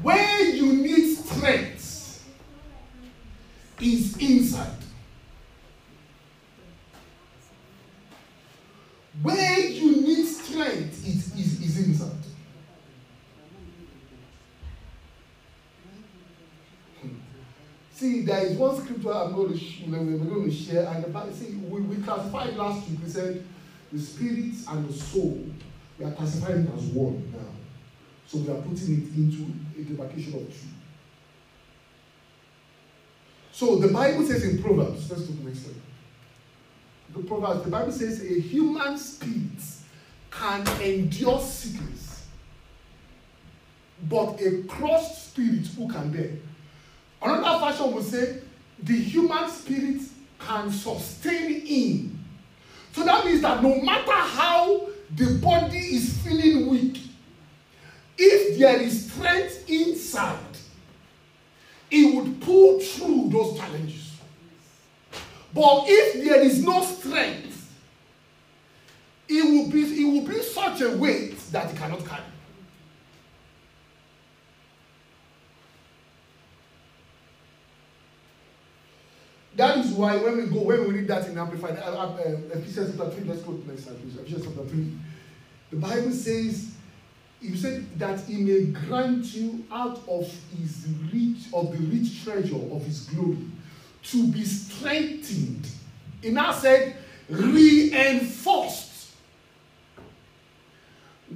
where 0.00 0.42
you 0.42 0.72
need 0.72 1.16
strength 1.16 2.24
is 3.78 4.16
inside. 4.16 4.70
Where 9.22 9.60
you 9.60 10.00
need 10.00 10.24
strength 10.24 11.06
is, 11.06 11.34
is, 11.34 11.60
is 11.60 11.86
inside. 11.86 12.16
See, 18.06 18.20
there 18.20 18.46
is 18.46 18.56
one 18.56 18.80
scripture 18.80 19.12
I'm 19.12 19.34
going 19.34 19.58
to, 19.58 19.64
we're 19.88 20.16
going 20.16 20.48
to 20.48 20.56
share, 20.56 20.86
and 20.86 21.12
the 21.12 21.32
see, 21.32 21.54
we, 21.54 21.80
we 21.80 21.96
classified 22.04 22.56
last 22.56 22.88
week. 22.88 23.00
We 23.02 23.10
said 23.10 23.44
the 23.92 23.98
spirit 23.98 24.54
and 24.68 24.88
the 24.88 24.92
soul 24.92 25.44
we 25.98 26.04
are 26.04 26.12
classifying 26.12 26.70
as 26.76 26.84
one 26.84 27.32
now. 27.32 27.48
So 28.28 28.38
we 28.38 28.48
are 28.52 28.62
putting 28.62 29.02
it 29.02 29.16
into 29.16 29.52
a 29.76 29.82
demarcation 29.82 30.34
of 30.34 30.46
two. 30.46 30.68
So 33.50 33.74
the 33.74 33.88
Bible 33.88 34.24
says 34.24 34.44
in 34.44 34.62
Proverbs, 34.62 35.10
let's 35.10 35.26
the 35.26 35.42
next 35.42 35.64
slide. 35.64 35.74
The 37.12 37.22
Proverbs, 37.24 37.64
the 37.64 37.70
Bible 37.70 37.90
says 37.90 38.22
a 38.22 38.40
human 38.40 38.98
spirit 38.98 39.64
can 40.30 40.64
endure 40.80 41.40
sickness, 41.40 42.24
but 44.08 44.40
a 44.40 44.62
crushed 44.68 45.30
spirit 45.30 45.66
who 45.76 45.88
can 45.88 46.12
bear. 46.12 46.30
Another 47.22 47.58
fashion 47.58 47.92
will 47.92 48.02
say 48.02 48.40
the 48.82 48.96
human 48.96 49.48
spirit 49.50 50.00
can 50.38 50.70
sustain 50.70 51.62
in. 51.66 52.18
So 52.92 53.04
that 53.04 53.24
means 53.24 53.42
that 53.42 53.62
no 53.62 53.80
matter 53.80 54.12
how 54.12 54.88
the 55.14 55.38
body 55.42 55.78
is 55.78 56.16
feeling 56.18 56.68
weak, 56.68 57.00
if 58.18 58.58
there 58.58 58.80
is 58.80 59.10
strength 59.12 59.68
inside, 59.68 60.38
it 61.90 62.14
would 62.14 62.40
pull 62.40 62.80
through 62.80 63.28
those 63.30 63.58
challenges. 63.58 64.12
But 65.54 65.84
if 65.86 66.24
there 66.24 66.40
is 66.40 66.62
no 66.62 66.82
strength, 66.82 67.74
it 69.28 69.44
will 69.44 69.70
be, 69.70 69.82
it 69.82 70.04
will 70.04 70.26
be 70.26 70.42
such 70.42 70.80
a 70.82 70.96
weight 70.96 71.38
that 71.52 71.72
it 71.72 71.76
cannot 71.76 72.04
carry. 72.04 72.22
That 79.56 79.78
is 79.78 79.92
why 79.92 80.16
when 80.18 80.36
we 80.36 80.46
go, 80.46 80.60
when 80.60 80.86
we 80.86 80.96
read 80.96 81.08
that 81.08 81.26
in 81.28 81.38
Amplified, 81.38 81.78
uh, 81.78 81.96
uh, 81.96 82.18
Ephesians 82.52 82.94
chapter 82.96 83.10
3, 83.10 83.24
let's 83.24 83.40
go 83.40 83.52
to 83.52 83.58
the 83.62 83.72
next 83.72 83.84
slide, 83.84 84.00
please. 84.02 84.16
Ephesians 84.16 84.44
chapter 84.44 84.64
3. 84.64 84.92
The 85.70 85.76
Bible 85.76 86.10
says, 86.12 86.72
He 87.40 87.56
said 87.56 87.98
that 87.98 88.20
He 88.20 88.36
may 88.36 88.64
grant 88.66 89.24
you 89.34 89.64
out 89.72 89.98
of 90.06 90.30
His 90.58 90.86
rich, 91.10 91.46
of 91.54 91.72
the 91.72 91.78
rich 91.86 92.22
treasure 92.22 92.54
of 92.70 92.84
His 92.84 93.06
glory, 93.06 93.38
to 94.04 94.28
be 94.28 94.44
strengthened. 94.44 95.66
He 96.20 96.30
now 96.30 96.52
said, 96.52 96.96
reinforced 97.30 99.14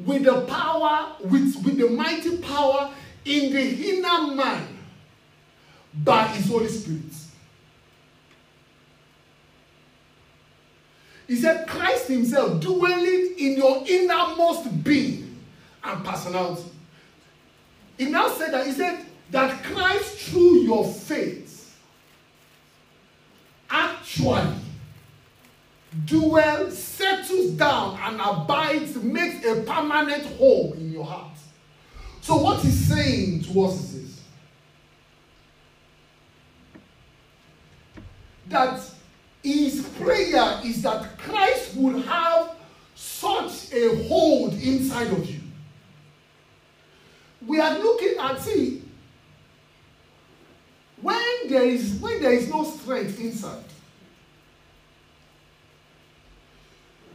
with 0.04 0.24
the 0.24 0.42
power, 0.42 1.16
with, 1.20 1.56
with 1.64 1.78
the 1.78 1.88
mighty 1.88 2.36
power 2.36 2.92
in 3.24 3.52
the 3.52 3.96
inner 3.96 4.34
man 4.34 4.68
by 5.94 6.26
His 6.26 6.48
Holy 6.48 6.68
Spirit. 6.68 7.19
He 11.30 11.36
said, 11.36 11.68
Christ 11.68 12.08
Himself 12.08 12.60
dwelling 12.60 13.34
in 13.38 13.56
your 13.56 13.84
innermost 13.86 14.82
being 14.82 15.38
and 15.84 16.04
personality. 16.04 16.64
He 17.96 18.06
now 18.06 18.30
said 18.30 18.52
that 18.52 18.66
He 18.66 18.72
said 18.72 19.06
that 19.30 19.62
Christ, 19.62 20.18
through 20.18 20.62
your 20.62 20.84
faith, 20.84 21.78
actually 23.70 24.56
dwells, 26.04 26.76
settles 26.76 27.52
down, 27.52 27.96
and 28.02 28.20
abides, 28.20 28.96
makes 28.96 29.46
a 29.46 29.62
permanent 29.62 30.26
home 30.36 30.72
in 30.72 30.92
your 30.92 31.04
heart. 31.04 31.38
So, 32.22 32.38
what 32.38 32.58
He's 32.58 32.88
saying 32.88 33.44
to 33.44 33.66
us 33.66 33.78
is 33.78 33.92
this 33.92 34.20
that 38.48 38.80
his 39.42 39.86
prayer 40.00 40.60
is 40.64 40.82
that 40.82 41.18
Christ 41.18 41.74
would 41.76 42.04
have 42.04 42.56
such 42.94 43.72
a 43.72 44.04
hold 44.06 44.54
inside 44.54 45.08
of 45.08 45.28
you. 45.28 45.40
We 47.46 47.60
are 47.60 47.78
looking 47.78 48.18
at 48.18 48.40
see 48.40 48.82
when 51.00 51.48
there 51.48 51.64
is 51.64 51.94
when 51.94 52.20
there 52.20 52.32
is 52.32 52.48
no 52.48 52.64
strength 52.64 53.18
inside, 53.20 53.64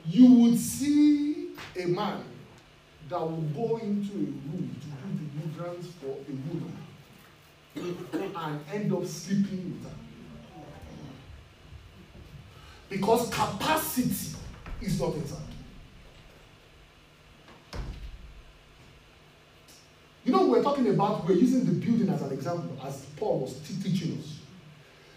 you 0.07 0.31
would 0.33 0.59
see 0.59 1.49
a 1.79 1.85
man 1.85 2.23
that 3.09 3.21
will 3.21 3.41
go 3.55 3.77
into 3.77 4.13
a 4.13 4.25
room 4.25 4.75
to 4.81 4.87
do 4.87 5.19
the 5.19 5.57
deliverance 5.57 5.87
for 6.01 6.17
a 6.17 6.33
woman 6.49 6.77
and 8.35 8.59
end 8.73 8.93
up 8.93 9.05
sleeping 9.05 9.79
with 9.79 9.91
her. 9.91 9.97
Because 12.89 13.29
capacity 13.29 14.35
is 14.81 14.99
not 14.99 15.15
inside. 15.15 15.39
You 20.23 20.31
know, 20.31 20.47
we're 20.47 20.63
talking 20.63 20.87
about, 20.87 21.27
we're 21.27 21.35
using 21.35 21.65
the 21.65 21.71
building 21.71 22.09
as 22.09 22.21
an 22.21 22.31
example, 22.31 22.77
as 22.83 23.05
Paul 23.15 23.41
was 23.41 23.59
teaching 23.59 24.17
us. 24.17 24.39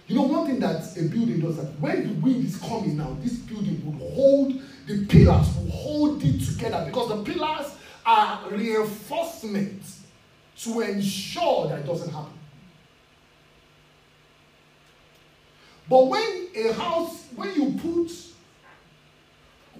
You 0.06 0.16
know, 0.16 0.22
one 0.22 0.46
thing 0.46 0.58
that 0.60 0.96
a 0.96 1.02
building 1.02 1.40
does 1.40 1.56
that 1.56 1.78
when 1.80 2.08
the 2.08 2.14
wind 2.20 2.44
is 2.46 2.56
coming 2.56 2.96
now, 2.96 3.16
this 3.22 3.34
building 3.34 3.80
would 3.84 4.14
hold, 4.14 4.54
the 4.86 5.06
pillars 5.06 5.46
will 5.56 5.70
hold 5.70 6.22
it 6.24 6.44
together 6.44 6.84
because 6.86 7.08
the 7.08 7.22
pillars 7.30 7.74
are 8.06 8.50
reinforcement 8.50 9.82
to 10.60 10.80
ensure 10.80 11.68
that 11.68 11.80
it 11.80 11.86
doesn't 11.86 12.10
happen. 12.10 12.37
But 15.88 16.06
when 16.06 16.48
a 16.54 16.72
house, 16.72 17.24
when 17.34 17.54
you 17.54 17.78
put 17.80 18.12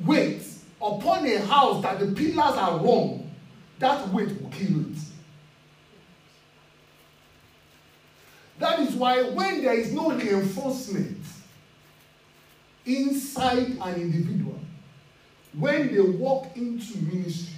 weight 0.07 0.43
upon 0.81 1.27
a 1.27 1.39
house 1.41 1.83
that 1.83 2.01
the 2.01 2.07
pillars 2.07 2.57
are 2.57 2.79
wrong, 2.79 3.31
that 3.79 4.09
weight 4.13 4.41
will 4.41 4.51
kill 4.51 4.81
it. 4.81 4.99
That 8.59 8.81
is 8.81 8.95
why 8.95 9.23
when 9.23 9.63
there 9.63 9.75
is 9.75 9.93
no 9.93 10.13
reinforcement 10.13 11.19
inside 12.87 13.77
an 13.81 13.95
individual, 13.95 14.59
when 15.53 15.95
they 15.95 16.01
walk 16.01 16.57
into 16.57 16.99
ministry, 16.99 17.55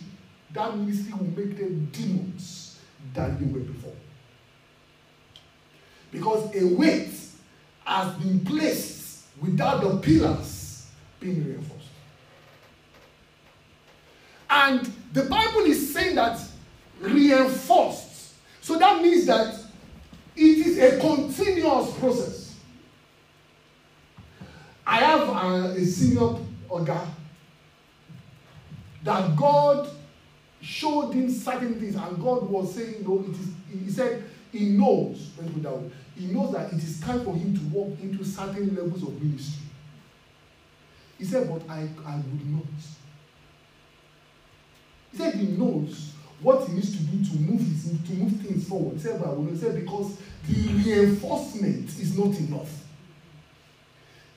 that 0.52 0.76
ministry 0.76 1.12
will 1.12 1.26
make 1.26 1.56
them 1.56 1.88
demons 1.92 2.80
than 3.14 3.38
they 3.38 3.46
were 3.46 3.64
before. 3.64 3.94
Because 6.10 6.54
a 6.54 6.66
weight 6.74 7.14
has 7.90 8.14
been 8.14 8.38
placed 8.44 9.24
without 9.40 9.82
the 9.82 9.96
pillars 9.96 10.86
being 11.18 11.44
reinforced. 11.44 11.88
And 14.48 14.92
the 15.12 15.24
Bible 15.24 15.62
is 15.62 15.92
saying 15.92 16.14
that 16.14 16.40
reinforced. 17.00 18.34
So 18.60 18.78
that 18.78 19.02
means 19.02 19.26
that 19.26 19.58
it 20.36 20.66
is 20.66 20.78
a 20.78 21.00
continuous 21.00 21.92
process. 21.98 22.54
I 24.86 24.98
have 24.98 25.28
a, 25.28 25.74
a 25.76 25.84
senior 25.84 26.36
guy 26.84 27.06
that 29.02 29.34
God 29.34 29.90
showed 30.60 31.12
him 31.12 31.28
certain 31.28 31.80
things, 31.80 31.96
and 31.96 32.22
God 32.22 32.48
was 32.48 32.72
saying, 32.72 33.02
no, 33.02 33.24
it 33.26 33.30
is, 33.30 33.84
he 33.84 33.90
said, 33.90 34.22
he 34.52 34.66
knows, 34.66 35.30
let's 35.38 35.52
put 35.52 35.62
that 35.64 35.76
way, 35.76 35.90
he 36.20 36.26
knows 36.26 36.52
that 36.52 36.72
it 36.72 36.78
is 36.82 37.00
time 37.00 37.24
for 37.24 37.34
him 37.34 37.54
to 37.54 37.60
walk 37.74 37.98
into 38.02 38.24
certain 38.24 38.74
levels 38.74 39.02
of 39.02 39.20
ministry. 39.22 39.64
He 41.18 41.24
said, 41.24 41.48
But 41.48 41.62
I, 41.68 41.88
I 42.06 42.16
would 42.16 42.46
not. 42.50 42.64
He 45.12 45.18
said 45.18 45.34
he 45.34 45.46
knows 45.48 46.12
what 46.40 46.66
he 46.66 46.74
needs 46.74 46.96
to 46.96 47.02
do 47.04 47.24
to 47.24 47.36
move 47.40 47.60
his, 47.60 47.84
to 47.84 48.12
move 48.14 48.40
things 48.40 48.66
forward. 48.68 48.94
He 48.94 49.00
said, 49.00 49.20
but 49.20 49.28
I 49.28 49.32
will 49.32 49.42
not. 49.42 49.52
He 49.52 49.58
said, 49.58 49.74
because 49.74 50.16
the 50.48 50.68
reinforcement 50.72 51.88
is 51.98 52.16
not 52.16 52.34
enough. 52.38 52.84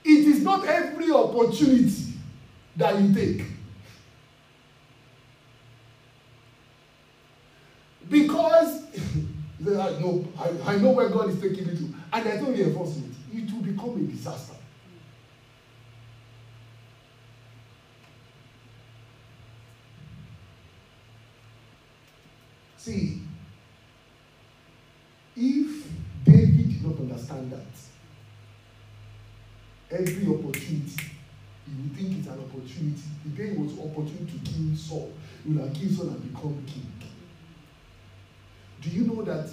It 0.04 0.26
is 0.26 0.42
not 0.42 0.66
every 0.66 1.10
opportunity 1.10 2.12
that 2.76 3.00
you 3.00 3.14
take. 3.14 3.46
Because 8.10 8.82
I 9.66 9.98
know, 9.98 10.24
I, 10.38 10.74
I 10.74 10.76
know 10.76 10.90
where 10.90 11.08
God 11.08 11.30
is 11.30 11.40
taking 11.40 11.66
me 11.66 11.76
to, 11.76 11.94
and 12.12 12.26
there's 12.26 12.42
no 12.42 12.50
reinforcement. 12.50 13.14
It 13.32 13.52
will 13.52 13.62
become 13.62 13.96
a 13.96 14.00
disaster. 14.00 14.54
See, 22.76 23.22
if 25.34 25.86
David 26.24 26.68
did 26.68 26.84
not 26.84 26.98
understand 26.98 27.50
that, 27.52 27.60
every 29.90 30.26
opportunity, 30.26 30.92
he 31.66 31.82
would 31.82 31.96
think 31.96 32.18
it's 32.18 32.28
an 32.28 32.40
opportunity. 32.40 33.00
Day 33.34 33.44
it 33.44 33.58
was 33.58 33.72
opportunity 33.78 34.38
to 34.38 34.50
kill 34.52 34.76
Saul, 34.76 35.12
he 35.42 35.52
would 35.52 35.64
have 35.64 35.74
killed 35.74 35.92
Saul 35.92 36.08
and 36.08 36.34
become 36.34 36.62
king. 36.66 37.03
Do 38.84 38.90
you 38.90 39.06
know 39.06 39.22
that 39.22 39.48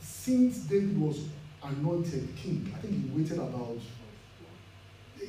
since 0.00 0.58
David 0.58 1.00
was 1.00 1.24
anointed 1.62 2.28
king, 2.36 2.72
I 2.76 2.78
think 2.78 2.94
he 2.94 3.10
waited 3.10 3.38
about, 3.38 3.78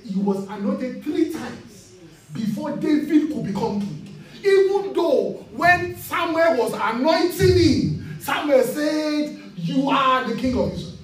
he 0.04 0.20
was 0.20 0.48
anointed 0.48 1.04
three 1.04 1.34
times 1.34 1.94
before 2.32 2.78
David 2.78 3.34
could 3.34 3.46
become 3.46 3.82
king. 3.82 4.24
Even 4.44 4.94
though 4.94 5.46
when 5.52 5.98
Samuel 5.98 6.58
was 6.58 6.74
anointing 6.74 7.58
him, 7.58 8.18
Samuel 8.20 8.64
said, 8.64 9.42
You 9.56 9.90
are 9.90 10.28
the 10.28 10.36
king 10.36 10.58
of 10.58 10.72
Israel. 10.72 10.96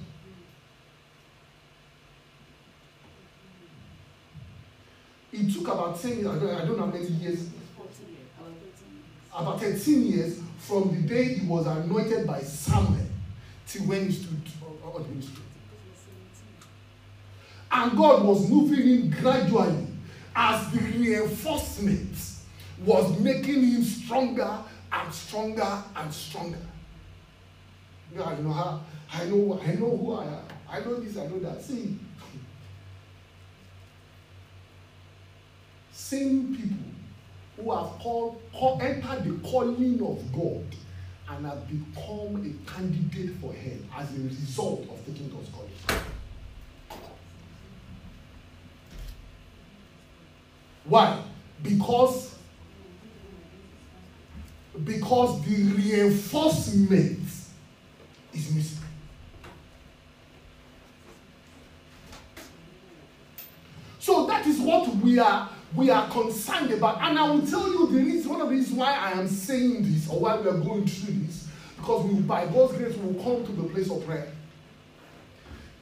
It 5.32 5.52
took 5.52 5.68
about 5.68 6.00
10 6.00 6.10
years, 6.12 6.26
I 6.26 6.38
don't, 6.38 6.54
I 6.54 6.64
don't 6.64 6.78
know 6.78 6.86
how 6.86 6.92
many 6.92 7.08
years, 7.08 7.50
about 9.34 9.60
13 9.60 10.02
years 10.06 10.40
from 10.58 10.94
the 10.94 11.08
day 11.08 11.34
he 11.34 11.46
was 11.46 11.66
anointed 11.66 12.26
by 12.26 12.40
Samuel 12.40 13.06
till 13.66 13.82
when 13.82 14.06
he 14.06 14.12
stood 14.12 14.40
on 14.82 15.02
the 15.02 15.08
ministry. 15.08 15.42
And 17.70 17.96
God 17.96 18.24
was 18.24 18.48
moving 18.48 18.86
him 18.86 19.10
gradually 19.10 19.86
as 20.34 20.70
the 20.70 20.80
reinforcement 20.80 22.16
was 22.84 23.18
making 23.20 23.62
him 23.62 23.82
stronger 23.82 24.58
and 24.92 25.12
stronger 25.12 25.82
and 25.96 26.12
stronger. 26.12 26.58
You 28.12 28.18
know, 28.18 28.24
I 28.24 28.36
know 28.36 28.52
how, 28.52 28.80
I 29.12 29.24
know, 29.24 29.60
I 29.62 29.74
know 29.74 29.96
who 29.96 30.14
I 30.14 30.24
am. 30.24 30.42
I 30.68 30.80
know 30.80 31.00
this, 31.00 31.16
I 31.16 31.26
know 31.26 31.38
that. 31.40 31.62
See, 31.62 31.98
seen 35.92 36.56
people 36.56 36.95
who 37.56 37.72
have 37.74 37.98
called, 37.98 38.40
call, 38.52 38.80
entered 38.82 39.24
the 39.24 39.48
calling 39.48 40.00
of 40.02 40.32
God 40.32 40.64
and 41.28 41.46
have 41.46 41.66
become 41.68 42.36
a 42.36 42.70
candidate 42.70 43.36
for 43.40 43.52
hell 43.52 43.78
as 43.96 44.14
a 44.14 44.20
result 44.20 44.82
of 44.82 45.04
taking 45.06 45.28
God's 45.30 45.48
calling. 45.48 46.02
Why? 50.84 51.22
Because 51.62 52.36
because 54.84 55.42
the 55.46 55.62
reinforcement 55.72 57.20
is 58.34 58.54
missing. 58.54 58.78
So 63.98 64.26
that 64.26 64.46
is 64.46 64.60
what 64.60 64.94
we 64.96 65.18
are 65.18 65.48
we 65.74 65.90
are 65.90 66.08
concerned 66.10 66.70
about. 66.70 67.00
And 67.02 67.18
I 67.18 67.28
will 67.28 67.46
tell 67.46 67.68
you 67.68 67.88
the 67.88 67.98
reason, 67.98 68.30
one 68.30 68.40
of 68.40 68.48
the 68.48 68.54
reasons 68.54 68.78
why 68.78 68.92
I 68.92 69.12
am 69.12 69.28
saying 69.28 69.82
this 69.82 70.08
or 70.08 70.20
why 70.20 70.36
we 70.38 70.48
are 70.48 70.58
going 70.58 70.86
through 70.86 71.14
this, 71.14 71.48
because 71.76 72.06
we, 72.06 72.20
by 72.20 72.46
God's 72.46 72.76
grace, 72.76 72.96
we 72.96 73.12
will 73.12 73.22
come 73.22 73.44
to 73.44 73.62
the 73.62 73.68
place 73.68 73.90
of 73.90 74.04
prayer. 74.06 74.32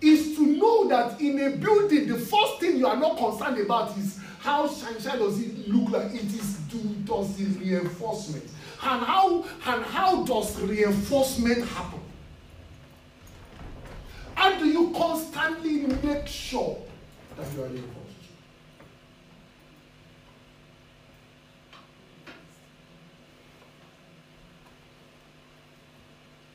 Is 0.00 0.36
to 0.36 0.46
know 0.46 0.88
that 0.88 1.20
in 1.20 1.40
a 1.40 1.56
building, 1.56 2.08
the 2.08 2.18
first 2.18 2.60
thing 2.60 2.76
you 2.76 2.86
are 2.86 2.96
not 2.96 3.16
concerned 3.16 3.58
about 3.58 3.96
is 3.96 4.20
how 4.40 4.68
shine 4.68 4.98
does 5.18 5.40
it 5.40 5.66
look 5.68 5.90
like. 5.90 6.12
It 6.14 6.24
is 6.24 6.58
do 6.70 6.78
does 7.04 7.34
the 7.36 7.44
reinforcement, 7.44 8.44
and 8.82 9.02
how 9.02 9.44
and 9.64 9.84
how 9.86 10.24
does 10.24 10.60
reinforcement 10.60 11.66
happen? 11.68 12.00
How 14.34 14.58
do 14.58 14.66
you 14.66 14.92
constantly 14.94 15.86
make 16.02 16.26
sure 16.26 16.76
that 17.38 17.46
you 17.54 17.62
are 17.62 17.68
reinforced? 17.68 18.03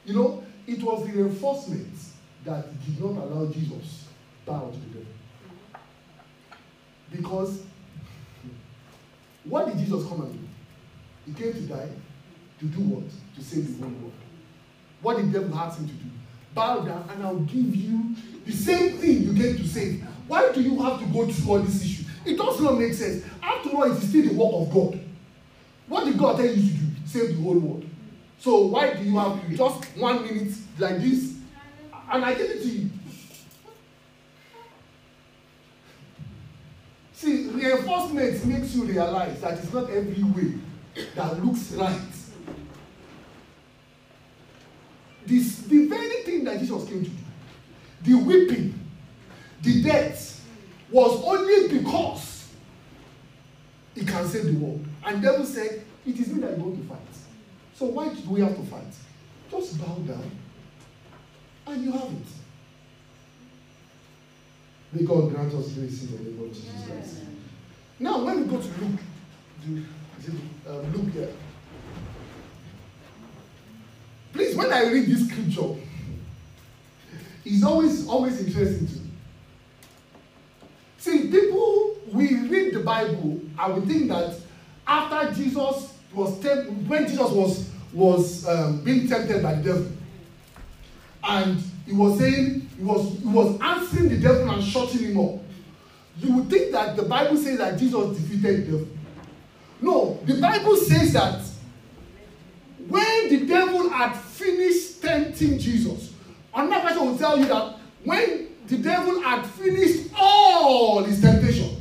You 0.09 0.15
know, 0.15 0.43
it 0.65 0.81
was 0.81 1.05
the 1.05 1.11
reinforcement 1.11 1.93
that 2.43 2.65
did 2.83 2.99
not 2.99 3.11
allow 3.11 3.45
Jesus 3.51 4.07
bow 4.43 4.71
to 4.71 4.79
the 4.79 4.87
devil. 4.87 5.13
Because 7.11 7.61
what 9.43 9.67
did 9.67 9.77
Jesus 9.77 10.09
come 10.09 10.21
and 10.21 10.33
do? 10.33 10.39
He 11.27 11.33
came 11.33 11.53
to 11.53 11.59
die. 11.59 11.89
To 12.59 12.65
do 12.65 12.79
what? 12.79 13.03
To 13.35 13.43
save 13.43 13.77
the 13.77 13.83
whole 13.85 13.93
world. 13.93 14.13
What 15.03 15.17
did 15.17 15.31
the 15.31 15.41
devil 15.41 15.55
ask 15.59 15.77
him 15.77 15.87
to 15.87 15.93
do? 15.93 16.09
Bow 16.55 16.79
down 16.79 17.07
and 17.13 17.21
I'll 17.21 17.35
give 17.41 17.75
you 17.75 18.15
the 18.47 18.51
same 18.51 18.97
thing 18.97 19.21
you 19.25 19.33
came 19.35 19.57
to 19.57 19.67
save. 19.67 20.03
Why 20.27 20.51
do 20.51 20.59
you 20.59 20.81
have 20.81 20.99
to 21.01 21.05
go 21.05 21.27
through 21.27 21.51
all 21.51 21.59
this 21.59 21.85
issue? 21.85 22.05
It 22.25 22.35
does 22.35 22.59
not 22.59 22.79
make 22.79 22.95
sense. 22.95 23.23
After 23.43 23.69
all, 23.75 23.83
it 23.83 23.91
is 23.91 24.09
still 24.09 24.27
the 24.27 24.33
work 24.33 24.67
of 24.67 24.73
God. 24.73 24.99
What 25.87 26.05
did 26.05 26.17
God 26.17 26.37
tell 26.37 26.47
you 26.47 26.55
to 26.55 26.61
do? 26.61 26.85
Save 27.05 27.37
the 27.37 27.43
whole 27.43 27.59
world. 27.59 27.88
So 28.39 28.67
why 28.67 28.93
do 28.93 29.03
you 29.03 29.17
have 29.17 29.49
just 29.51 29.83
one 29.97 30.23
minute 30.23 30.53
like 30.77 30.99
this? 31.01 31.35
And 32.11 32.23
I 32.23 32.33
give 32.33 32.49
it 32.49 32.61
to 32.61 32.67
you. 32.69 32.89
See, 37.13 37.49
reinforcement 37.49 38.45
makes 38.45 38.73
you 38.73 38.85
realize 38.85 39.41
that 39.41 39.59
it's 39.59 39.73
not 39.73 39.89
every 39.89 40.23
way 40.23 40.53
that 41.15 41.43
looks 41.43 41.73
right. 41.73 41.99
This, 45.25 45.57
the 45.59 45.87
very 45.87 46.23
thing 46.23 46.45
that 46.45 46.59
Jesus 46.59 46.87
came 46.87 47.03
to 47.03 47.09
do, 47.09 47.17
the 48.03 48.13
whipping, 48.23 48.79
the 49.61 49.83
death, 49.83 50.45
was 50.89 51.21
only 51.25 51.77
because 51.77 52.47
he 53.93 54.05
can 54.05 54.25
save 54.25 54.45
the 54.45 54.53
world. 54.53 54.85
And 55.05 55.21
devil 55.21 55.45
said, 55.45 55.83
It 56.05 56.17
is 56.17 56.29
me 56.29 56.41
that 56.41 56.57
you 56.57 56.63
want 56.63 56.81
to 56.81 56.87
fight. 56.87 56.99
So 57.79 57.85
why 57.85 58.09
do 58.09 58.29
we 58.29 58.41
have 58.41 58.57
to 58.57 58.63
fight? 58.63 58.93
Just 59.49 59.79
bow 59.79 59.95
down 60.05 60.29
and 61.65 61.81
you 61.81 61.93
have 61.93 62.11
it. 62.11 62.27
May 64.91 65.03
God 65.05 65.33
grant 65.33 65.53
us 65.53 65.69
grace 65.69 66.03
in 66.03 66.11
the 66.11 66.23
name 66.29 66.43
of 66.43 66.53
Jesus 66.53 66.85
Christ. 66.85 67.21
Now, 67.99 68.25
when 68.25 68.41
we 68.41 68.47
go 68.47 68.61
to 68.61 68.67
Luke, 68.67 68.99
do, 69.65 69.85
um, 70.67 70.91
Luke 70.91 71.13
here. 71.13 71.29
Please, 74.33 74.57
when 74.57 74.73
I 74.73 74.91
read 74.91 75.07
this 75.07 75.29
scripture, 75.29 75.79
it's 77.45 77.63
always 77.63 78.09
always 78.09 78.45
interesting 78.45 78.87
to 78.87 78.93
me. 78.93 79.11
See, 80.97 81.31
people 81.31 81.95
we 82.11 82.35
read 82.41 82.73
the 82.73 82.81
Bible 82.81 83.39
and 83.57 83.73
we 83.75 83.93
think 83.93 84.09
that 84.09 84.35
after 84.85 85.33
Jesus 85.33 85.93
was 86.13 86.43
when 86.87 87.07
Jesus 87.07 87.31
was 87.31 87.69
was 87.93 88.47
um, 88.47 88.83
being 88.83 89.07
tempted 89.07 89.41
by 89.41 89.55
the 89.55 89.63
devil, 89.63 89.87
and 91.23 91.63
he 91.85 91.93
was 91.93 92.19
saying 92.19 92.69
he 92.77 92.83
was 92.83 93.19
he 93.19 93.27
was 93.27 93.59
answering 93.61 94.09
the 94.09 94.17
devil 94.17 94.49
and 94.49 94.63
shutting 94.63 94.99
him 94.99 95.19
up. 95.19 95.41
You 96.17 96.35
would 96.35 96.49
think 96.49 96.71
that 96.71 96.97
the 96.97 97.03
Bible 97.03 97.37
says 97.37 97.57
that 97.59 97.79
Jesus 97.79 98.17
defeated 98.17 98.67
the 98.67 98.71
devil. 98.71 98.87
No, 99.81 100.19
the 100.25 100.39
Bible 100.39 100.75
says 100.75 101.13
that 101.13 101.41
when 102.87 103.29
the 103.29 103.45
devil 103.45 103.89
had 103.89 104.13
finished 104.13 105.01
tempting 105.01 105.57
Jesus, 105.59 106.13
another 106.53 106.87
person 106.87 107.05
will 107.05 107.17
tell 107.17 107.37
you 107.37 107.45
that 107.45 107.75
when 108.03 108.47
the 108.67 108.77
devil 108.77 109.21
had 109.21 109.45
finished 109.45 110.09
all 110.17 111.03
his 111.03 111.21
temptation, 111.21 111.77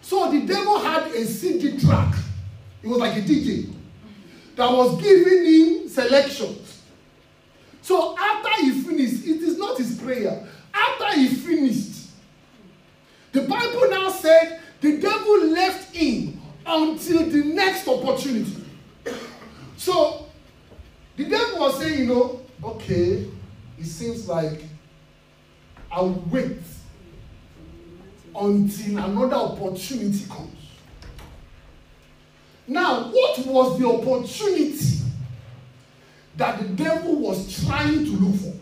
so 0.00 0.30
the 0.30 0.46
devil 0.46 0.78
had 0.78 1.06
a 1.08 1.24
CD 1.24 1.78
track. 1.78 2.14
It 2.82 2.88
was 2.88 2.98
like 2.98 3.16
a 3.16 3.20
DJ 3.20 3.72
that 4.56 4.70
was 4.70 5.00
giving 5.00 5.44
him 5.44 5.88
selections. 5.88 6.82
So 7.80 8.16
after 8.18 8.62
he 8.62 8.70
finished, 8.82 9.24
it 9.26 9.42
is 9.42 9.58
not 9.58 9.78
his 9.78 9.98
prayer. 9.98 10.46
After 10.74 11.18
he 11.18 11.28
finished, 11.28 12.10
the 13.32 13.42
Bible 13.42 13.90
now 13.90 14.10
said 14.10 14.60
the 14.80 14.98
devil 14.98 15.46
left 15.48 15.94
him 15.94 16.40
until 16.66 17.28
the 17.28 17.44
next 17.44 17.88
opportunity. 17.88 18.64
So 19.76 20.26
the 21.16 21.24
devil 21.24 21.60
was 21.60 21.78
saying, 21.78 22.00
you 22.00 22.06
know, 22.06 22.40
okay, 22.62 23.28
it 23.78 23.84
seems 23.84 24.28
like 24.28 24.62
I'll 25.90 26.22
wait 26.30 26.58
until 28.34 28.98
another 28.98 29.36
opportunity 29.36 30.24
comes. 30.28 30.61
Now, 32.66 33.10
what 33.10 33.46
was 33.46 33.78
the 33.78 33.88
opportunity 33.88 34.98
that 36.36 36.60
the 36.60 36.68
devil 36.68 37.16
was 37.16 37.64
trying 37.64 38.04
to 38.04 38.10
look 38.12 38.40
for? 38.40 38.52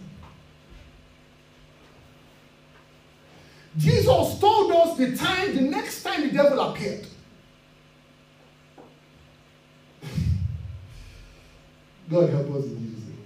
Jesus 3.76 4.38
told 4.40 4.72
us 4.72 4.96
the 4.96 5.16
time, 5.16 5.54
the 5.54 5.62
next 5.62 6.02
time 6.02 6.22
the 6.22 6.32
devil 6.32 6.60
appeared. 6.60 7.06
God 12.10 12.30
help 12.30 12.50
us 12.56 12.64
in 12.64 12.90
Jesus' 12.90 13.04
name. 13.04 13.18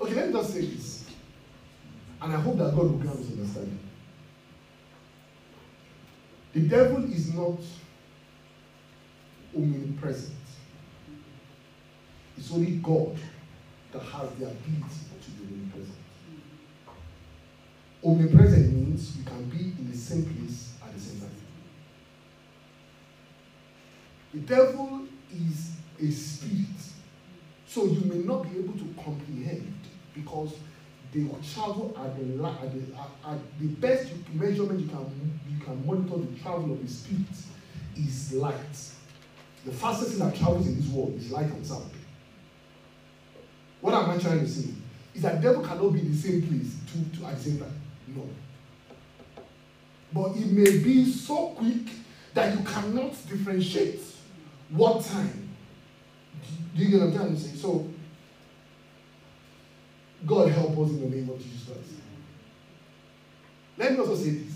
Okay, 0.00 0.14
let 0.14 0.26
me 0.28 0.32
just 0.34 0.52
say 0.52 0.66
this. 0.66 1.04
And 2.20 2.32
I 2.34 2.36
hope 2.36 2.58
that 2.58 2.74
God 2.74 2.76
will 2.76 2.98
grant 2.98 3.18
us 3.18 3.30
understanding. 3.30 3.78
The 6.54 6.60
devil 6.60 7.04
is 7.12 7.34
not 7.34 7.58
omnipresent. 9.56 10.36
It's 12.38 12.52
only 12.52 12.76
God 12.76 13.16
that 13.92 14.02
has 14.02 14.30
the 14.38 14.46
ability 14.46 14.94
to 15.24 15.30
be 15.32 15.52
omnipresent. 15.52 15.98
Omnipresent 18.04 18.72
means 18.72 19.16
you 19.16 19.24
can 19.24 19.44
be 19.48 19.64
in 19.64 19.90
the 19.90 19.96
same 19.96 20.24
place 20.24 20.74
at 20.84 20.94
the 20.94 21.00
same 21.00 21.20
time. 21.20 21.30
The 24.32 24.40
devil 24.40 25.02
is 25.32 25.72
a 26.00 26.10
spirit, 26.10 26.80
so 27.66 27.86
you 27.86 28.00
may 28.02 28.24
not 28.24 28.44
be 28.44 28.58
able 28.60 28.74
to 28.74 28.94
comprehend 29.02 29.74
because 30.14 30.54
they 31.14 31.24
travel 31.54 31.96
at 31.96 32.16
the, 32.16 32.44
at 32.44 32.72
the, 32.74 33.28
at, 33.28 33.38
the 33.60 33.66
best 33.66 34.10
measurement 34.32 34.80
you 34.80 34.88
can, 34.88 35.40
you 35.48 35.64
can 35.64 35.86
monitor 35.86 36.16
the 36.18 36.40
travel 36.40 36.72
of 36.72 36.82
the 36.82 36.92
spirit 36.92 37.26
is 37.96 38.32
light. 38.32 38.90
The 39.64 39.72
fastest 39.72 40.10
thing 40.10 40.18
that 40.18 40.36
travels 40.36 40.66
in 40.66 40.76
this 40.76 40.88
world 40.88 41.14
is 41.16 41.30
light 41.30 41.46
and 41.46 41.64
sound. 41.64 41.90
What 43.80 43.94
am 43.94 44.10
I 44.10 44.18
trying 44.18 44.40
to 44.40 44.48
say? 44.48 44.70
Is 45.14 45.22
that 45.22 45.40
devil 45.40 45.62
cannot 45.62 45.92
be 45.92 46.00
in 46.00 46.10
the 46.10 46.16
same 46.16 46.42
place 46.42 46.74
to, 46.92 47.20
to 47.20 47.26
at 47.26 47.36
the 47.36 47.42
same 47.42 47.58
time. 47.60 47.80
No. 48.08 48.28
But 50.12 50.36
it 50.36 50.50
may 50.50 50.78
be 50.78 51.04
so 51.04 51.48
quick 51.50 51.86
that 52.34 52.58
you 52.58 52.64
cannot 52.64 53.12
differentiate 53.28 54.00
what 54.70 55.04
time. 55.04 55.48
Do 56.76 56.82
you 56.82 56.90
get 56.90 57.00
what 57.00 57.10
I'm 57.10 57.16
trying 57.16 57.34
to 57.36 57.40
say? 57.40 57.56
So 57.56 57.88
God 60.26 60.50
help 60.50 60.70
us 60.78 60.90
in 60.90 61.00
the 61.10 61.16
name 61.16 61.28
of 61.28 61.38
Jesus 61.38 61.64
Christ. 61.66 61.90
Let 63.76 63.92
me 63.92 63.98
also 63.98 64.16
say 64.16 64.30
this. 64.30 64.54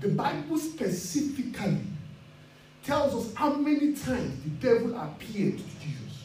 the 0.00 0.08
Bible 0.08 0.58
specifically 0.58 1.78
tells 2.84 3.14
us 3.14 3.34
how 3.34 3.54
many 3.54 3.94
times 3.94 4.42
the 4.44 4.50
devil 4.60 4.96
appeared 4.96 5.58
to 5.58 5.64
Jesus. 5.80 6.24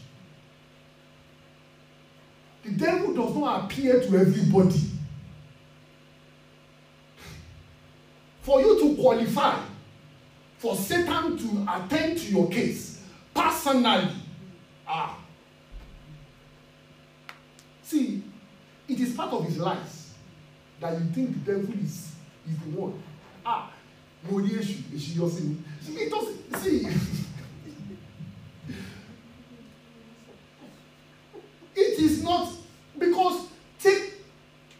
The 2.63 2.71
devil 2.71 3.13
does 3.13 3.35
not 3.35 3.65
appear 3.65 3.99
to 3.99 4.17
everybody. 4.17 4.81
For 8.41 8.61
you 8.61 8.79
to 8.79 9.01
qualify 9.01 9.59
for 10.57 10.75
Satan 10.75 11.37
to 11.37 11.73
attend 11.75 12.19
to 12.19 12.31
your 12.31 12.49
case 12.49 13.01
personally, 13.33 14.11
ah. 14.87 15.17
See, 17.91 18.23
it 18.87 18.99
is 19.01 19.13
part 19.15 19.33
of 19.33 19.43
his 19.43 19.57
lies 19.57 20.13
that 20.79 20.93
you 20.97 21.05
think 21.09 21.43
the 21.43 21.51
devil 21.51 21.73
is, 21.73 22.13
is 22.49 22.57
the 22.63 22.69
one. 22.79 22.93
Ah, 23.45 23.69
mo 24.23 24.37
rí 24.39 24.47
èṣù 24.55 24.95
èṣù 24.95 25.11
yọ 25.19 25.27
sí 25.27 25.41
mi. 25.43 25.57
It 25.99 26.09
doesn't 26.09 26.55
see. 26.63 26.87
It 31.75 31.99
is 31.99 32.23
not 32.23 32.53
because 32.97 33.47
take 33.83 34.23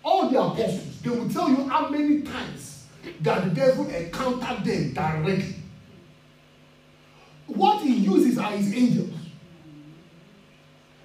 all 0.05 0.29
the 0.29 0.39
apostles 0.41 1.01
they 1.01 1.09
will 1.09 1.27
tell 1.29 1.49
you 1.49 1.67
how 1.67 1.89
many 1.89 2.21
times 2.21 2.87
that 3.19 3.43
the 3.43 3.49
devil 3.49 3.89
encountered 3.89 4.63
them 4.63 4.93
directly. 4.93 5.55
What 7.47 7.81
he 7.83 7.93
uses 7.93 8.37
are 8.37 8.51
his 8.51 8.73
angels 8.73 9.20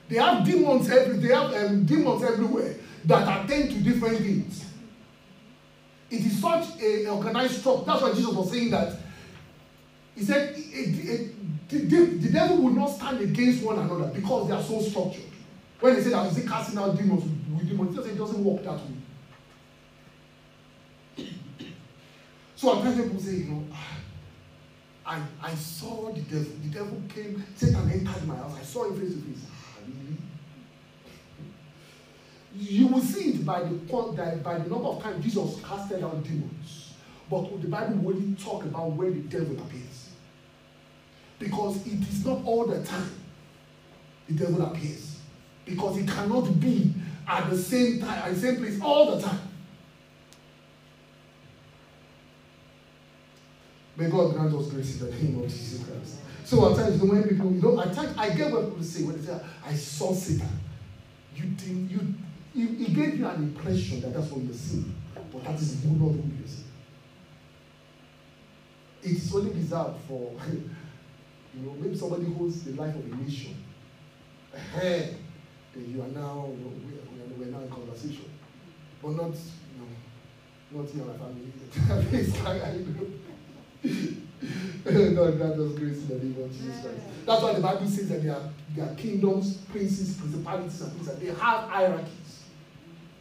they 0.09 0.17
have 0.17 0.45
demons 0.45 0.89
every 0.91 1.19
they 1.19 1.35
have 1.35 1.53
um, 1.55 1.85
demons 1.85 2.23
everywhere 2.23 2.75
that 3.05 3.45
attend 3.45 3.71
to 3.71 3.79
different 3.81 4.19
things. 4.19 4.65
It 6.11 6.25
is 6.25 6.41
such 6.41 6.81
a 6.81 7.09
organized 7.09 7.61
structure 7.61 7.85
that's 7.87 8.03
why 8.03 8.13
jesus 8.13 8.33
was 8.35 8.51
saying 8.51 8.71
that. 8.71 8.95
He 10.15 10.23
said 10.23 10.57
a, 10.57 11.31
the, 11.69 11.79
the 11.79 12.29
devil 12.33 12.59
will 12.59 12.73
not 12.73 12.87
stand 12.87 13.21
against 13.21 13.63
one 13.63 13.79
another 13.79 14.07
because 14.15 14.49
they 14.49 14.55
are 14.55 14.63
so 14.63 14.81
structured. 14.81 15.25
When 15.81 15.97
he 15.97 16.01
said 16.03 16.13
that 16.13 16.29
he 16.31 16.41
said 16.41 16.49
casting 16.49 16.79
out 16.79 16.97
demons 16.97 17.25
with 17.25 17.69
demons 17.69 17.99
it 17.99 18.17
doesn't 18.17 18.43
work 18.45 18.63
that 18.65 18.75
way. 18.79 18.97
So 22.55 22.79
at 22.79 22.83
times 22.85 23.03
people 23.03 23.21
say 23.21 23.37
you 23.37 23.45
know 23.45 23.65
I 25.05 25.21
I 25.43 25.55
saw 25.55 26.13
the 26.13 26.21
devil 26.23 26.53
the 26.63 26.69
devil 26.71 27.03
came 27.13 27.45
Satan 27.57 27.91
entered 27.91 28.27
my 28.27 28.37
house. 28.37 28.57
I 28.59 28.63
saw 28.63 28.85
him 28.85 28.99
face 28.99 29.15
to 29.15 29.21
face 29.21 29.45
ah 29.51 29.81
really 29.87 30.17
you 32.57 32.87
will 32.87 33.01
see 33.01 33.31
it 33.31 33.47
by 33.47 33.63
the 33.63 33.71
by 34.43 34.59
the 34.59 34.71
number 34.71 34.89
of 34.89 35.03
times 35.03 35.25
Jesus 35.25 35.61
casted 35.63 36.03
out 36.03 36.23
demons 36.25 36.95
but 37.29 37.61
the 37.61 37.69
Bible 37.69 37.97
will 37.97 38.15
only 38.15 38.35
talk 38.37 38.65
about 38.65 38.93
where 38.93 39.11
the 39.11 39.21
devil 39.21 39.59
appears 39.59 40.11
because 41.39 41.87
it 41.87 42.01
is 42.09 42.25
not 42.25 42.45
all 42.45 42.67
the 42.67 42.83
time 42.85 43.11
the 44.29 44.35
devil 44.35 44.63
appears 44.63 45.19
because 45.65 45.97
he 45.97 46.07
cannot 46.07 46.61
be 46.61 46.95
at 47.29 47.51
the 47.51 47.57
same 47.59 48.01
time 48.01 48.19
at 48.23 48.35
the 48.35 48.41
same 48.41 48.57
place 48.57 48.81
all 48.81 49.17
the 49.17 49.23
time 49.27 49.41
May 53.97 54.11
God 54.11 54.35
grant 54.35 54.55
us 54.55 54.67
grace 54.67 55.01
in 55.01 55.07
the 55.07 55.17
name 55.17 55.43
of 55.43 55.51
Jesus 55.51 55.83
Christ. 55.83 56.19
So 56.45 56.71
at 56.71 56.77
times, 56.77 57.01
when 57.03 57.23
people, 57.25 57.51
you 57.51 57.63
know, 57.63 57.81
at 57.81 57.95
times 57.95 58.15
I 58.19 58.31
get 58.31 58.53
what 58.53 58.67
people 58.67 58.83
say 58.83 59.05
when 59.05 59.19
they 59.19 59.27
say, 59.27 59.41
I 59.65 59.75
saw 59.75 60.13
Satan. 60.13 60.49
You 61.35 61.45
think 61.57 61.91
you 61.91 62.15
he, 62.57 62.67
he 62.67 62.95
gave 62.95 63.19
you 63.19 63.27
an 63.27 63.43
impression 63.43 64.01
that 64.01 64.15
that's 64.15 64.31
what 64.31 64.43
you're 64.43 64.55
seeing, 64.55 64.95
but 65.31 65.45
that 65.45 65.57
is 65.57 65.85
not 65.85 65.99
who 65.99 66.07
you're 66.07 66.49
seeing. 66.49 66.65
It 69.03 69.11
is 69.11 69.35
only 69.35 69.51
reserved 69.51 70.01
for, 70.09 70.33
you 70.51 71.61
know, 71.63 71.73
maybe 71.79 71.95
somebody 71.95 72.25
holds 72.33 72.63
the 72.65 72.73
life 72.73 72.95
of 72.95 73.05
a 73.13 73.17
nation. 73.17 73.63
Then 74.73 75.19
you 75.77 76.01
are 76.01 76.09
now, 76.09 76.49
you 76.59 76.73
we, 77.39 77.45
are, 77.45 77.51
now 77.51 77.61
in 77.61 77.69
conversation, 77.69 78.31
but 79.03 79.11
not, 79.11 79.35
you 79.35 79.83
know, 79.83 80.81
not 80.81 80.91
in 80.91 81.07
my 81.07 81.13
family. 81.19 81.53
God 85.15 85.37
grant 85.37 85.61
us 85.61 85.73
grace 85.79 85.99
in 85.99 86.09
the 86.09 86.15
name 86.25 86.43
of 86.43 86.51
Jesus 86.53 86.81
Christ. 86.81 87.01
That's 87.27 87.43
why 87.43 87.53
the 87.53 87.61
Bible 87.61 87.87
says 87.87 88.09
that 88.09 88.23
there 88.23 88.35
are, 88.35 88.49
there 88.75 88.87
are 88.91 88.95
kingdoms, 88.95 89.59
princes, 89.71 90.17
principalities, 90.17 90.81
and 90.81 90.93
things 90.93 91.07
that 91.07 91.21
they 91.21 91.27
have 91.27 91.69
hierarchies. 91.69 92.26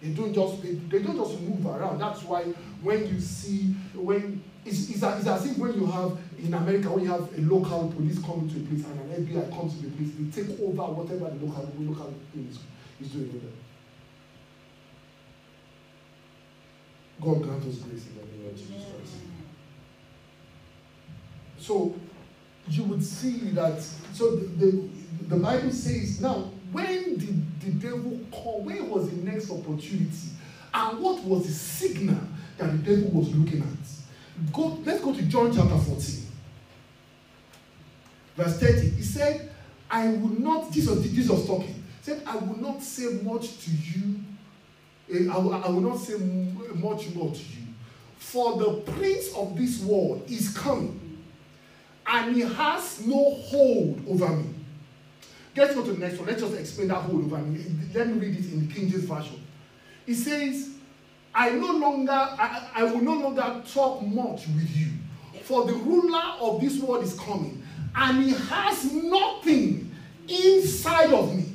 They 0.06 0.12
don't 0.14 0.34
just 0.34 0.62
they, 0.62 0.74
they 0.74 1.00
don't 1.02 1.18
just 1.18 1.42
move 1.42 1.66
around. 1.66 1.98
That's 2.00 2.22
why 2.24 2.44
when 2.84 3.08
you 3.08 3.20
see 3.20 3.74
when 3.96 4.44
it's, 4.64 4.90
it's, 4.90 5.02
it's 5.02 5.28
as 5.28 5.46
if 5.50 5.58
when 5.58 5.74
you 5.74 5.88
have 5.88 6.16
in 6.38 6.54
America 6.54 6.92
when 6.92 7.06
you 7.06 7.10
have 7.10 7.28
a 7.36 7.42
local 7.42 7.92
police 7.96 8.20
coming 8.20 8.48
to 8.50 8.58
a 8.58 8.64
place 8.68 8.86
and 8.86 9.00
an 9.00 9.26
FBI 9.26 9.50
comes 9.50 9.74
to 9.80 9.88
the 9.88 9.98
place, 9.98 10.12
they 10.20 10.44
take 10.44 10.60
over 10.62 10.84
whatever 10.94 11.36
the 11.36 11.44
local 11.46 11.66
the 11.66 11.90
local 11.90 12.14
thing 12.32 12.48
is, 12.52 12.60
is 13.02 13.14
doing 13.14 13.34
with 13.34 13.42
them. 13.42 13.54
God 17.22 17.42
grant 17.42 17.64
us 17.66 17.78
grace 17.78 18.06
in 18.06 18.16
the 18.16 18.38
name 18.38 18.48
of 18.48 18.56
Jesus 18.56 18.70
Christ. 18.76 19.16
So 21.58 21.96
you 22.70 22.84
would 22.84 23.04
see 23.04 23.38
that 23.52 23.82
so 23.82 24.36
the, 24.36 24.46
the, 24.66 24.90
the 25.30 25.36
Bible 25.38 25.72
says 25.72 26.22
now 26.22 26.52
when 26.76 27.18
did 27.18 27.62
the 27.62 27.88
devil 27.88 28.20
come? 28.32 28.66
When 28.66 28.90
was 28.90 29.10
the 29.10 29.16
next 29.16 29.50
opportunity? 29.50 30.30
And 30.74 31.00
what 31.00 31.24
was 31.24 31.48
the 31.48 31.54
signal 31.54 32.20
that 32.58 32.70
the 32.72 32.96
devil 32.96 33.12
was 33.12 33.34
looking 33.34 33.62
at? 33.62 34.52
Go, 34.52 34.78
let's 34.84 35.02
go 35.02 35.14
to 35.14 35.22
John 35.22 35.56
chapter 35.56 35.78
14. 35.78 36.26
Verse 38.36 38.60
30. 38.60 38.90
He 38.90 39.02
said, 39.04 39.50
I 39.90 40.10
will 40.10 40.38
not, 40.38 40.72
Jesus, 40.74 41.02
Jesus 41.10 41.48
talking, 41.48 41.82
said, 42.02 42.22
I 42.28 42.36
will 42.36 42.58
not 42.58 42.84
say 42.84 43.22
much 43.24 43.58
to 43.64 43.72
you. 43.72 44.20
Eh, 45.14 45.32
I 45.32 45.38
will, 45.38 45.54
I 45.54 45.70
will 45.70 45.82
not 45.82 45.98
say 45.98 46.18
much 46.18 47.10
more 47.16 47.32
to 47.32 47.40
you. 47.40 47.68
For 48.18 48.58
the 48.58 48.74
prince 48.92 49.34
of 49.34 49.56
this 49.56 49.82
world 49.82 50.30
is 50.30 50.50
coming, 50.58 51.22
and 52.06 52.36
he 52.36 52.42
has 52.42 53.06
no 53.06 53.36
hold 53.36 54.04
over 54.10 54.28
me. 54.36 54.50
Let's 55.56 55.74
go 55.74 55.84
to 55.84 55.94
the 55.94 56.00
next 56.00 56.18
one. 56.18 56.28
Let's 56.28 56.42
just 56.42 56.56
explain 56.56 56.90
that 56.90 56.96
whole 56.96 57.18
over. 57.18 57.38
Let 57.38 58.08
me 58.08 58.20
read 58.20 58.38
it 58.38 58.52
in 58.52 58.68
the 58.68 58.74
King 58.74 58.90
James 58.90 59.06
Version. 59.06 59.42
It 60.06 60.16
says, 60.16 60.70
I 61.34 61.50
no 61.52 61.72
longer, 61.74 62.12
I, 62.12 62.70
I 62.76 62.84
will 62.84 63.02
no 63.02 63.14
longer 63.14 63.64
talk 63.72 64.02
much 64.02 64.48
with 64.48 64.76
you, 64.76 64.88
for 65.44 65.66
the 65.66 65.74
ruler 65.74 66.24
of 66.40 66.62
this 66.62 66.80
world 66.80 67.04
is 67.04 67.18
coming, 67.20 67.64
and 67.96 68.24
he 68.24 68.32
has 68.32 68.92
nothing 68.94 69.94
inside 70.28 71.14
of 71.14 71.36
me. 71.36 71.46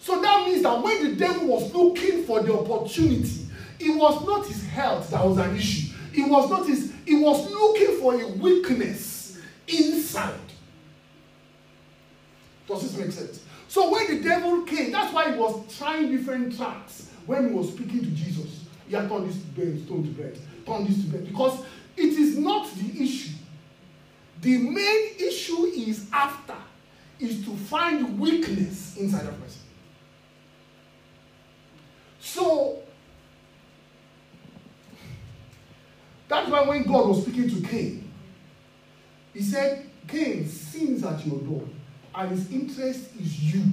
So 0.00 0.20
that 0.20 0.46
means 0.46 0.62
that 0.62 0.82
when 0.82 1.04
the 1.04 1.16
devil 1.16 1.48
was 1.48 1.74
looking 1.74 2.24
for 2.24 2.42
the 2.42 2.54
opportunity, 2.54 3.46
it 3.78 3.96
was 3.96 4.26
not 4.26 4.46
his 4.46 4.66
health 4.68 5.10
that 5.10 5.24
was 5.24 5.38
an 5.38 5.56
issue. 5.56 5.94
It 6.12 6.28
was 6.28 6.50
not 6.50 6.66
his, 6.66 6.92
he 7.06 7.16
was 7.16 7.50
looking 7.50 7.98
for 7.98 8.20
a 8.20 8.26
weakness 8.26 9.38
inside. 9.68 10.34
Does 12.70 12.82
this 12.82 12.96
make 12.96 13.10
sense? 13.10 13.44
So 13.66 13.90
when 13.90 14.06
the 14.06 14.22
devil 14.22 14.62
came, 14.62 14.92
that's 14.92 15.12
why 15.12 15.32
he 15.32 15.38
was 15.38 15.76
trying 15.76 16.08
different 16.16 16.56
tracks 16.56 17.10
when 17.26 17.48
he 17.48 17.54
was 17.54 17.72
speaking 17.72 18.00
to 18.00 18.10
Jesus. 18.10 18.64
He 18.88 18.94
had 18.94 19.08
turned 19.08 19.28
this 19.28 19.36
stone 19.84 20.04
to 20.04 20.10
bread, 20.10 20.38
turned 20.64 20.86
this 20.86 21.02
to 21.02 21.10
bread. 21.10 21.26
Because 21.26 21.64
it 21.96 22.12
is 22.12 22.38
not 22.38 22.70
the 22.76 23.02
issue. 23.02 23.34
The 24.40 24.56
main 24.56 25.10
issue 25.18 25.64
is 25.64 26.06
after 26.12 26.54
is 27.18 27.44
to 27.44 27.50
find 27.56 28.18
weakness 28.20 28.96
inside 28.96 29.26
a 29.26 29.32
person. 29.32 29.62
So 32.20 32.82
that's 36.28 36.48
why 36.48 36.62
when 36.62 36.84
God 36.84 37.08
was 37.08 37.22
speaking 37.22 37.50
to 37.50 37.68
Cain, 37.68 38.10
he 39.34 39.42
said, 39.42 39.90
Cain, 40.06 40.46
sins 40.48 41.04
at 41.04 41.26
your 41.26 41.40
door 41.40 41.62
and 42.14 42.30
his 42.30 42.50
interest 42.50 43.10
is 43.20 43.54
you. 43.54 43.64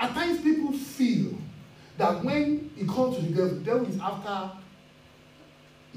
At 0.00 0.14
times 0.14 0.40
people 0.40 0.72
feel 0.72 1.38
that 1.96 2.24
when 2.24 2.70
it 2.76 2.88
comes 2.88 3.16
to 3.16 3.22
the 3.22 3.30
devil, 3.30 3.48
the 3.50 3.60
devil 3.60 3.86
is 3.86 4.00
after 4.00 4.50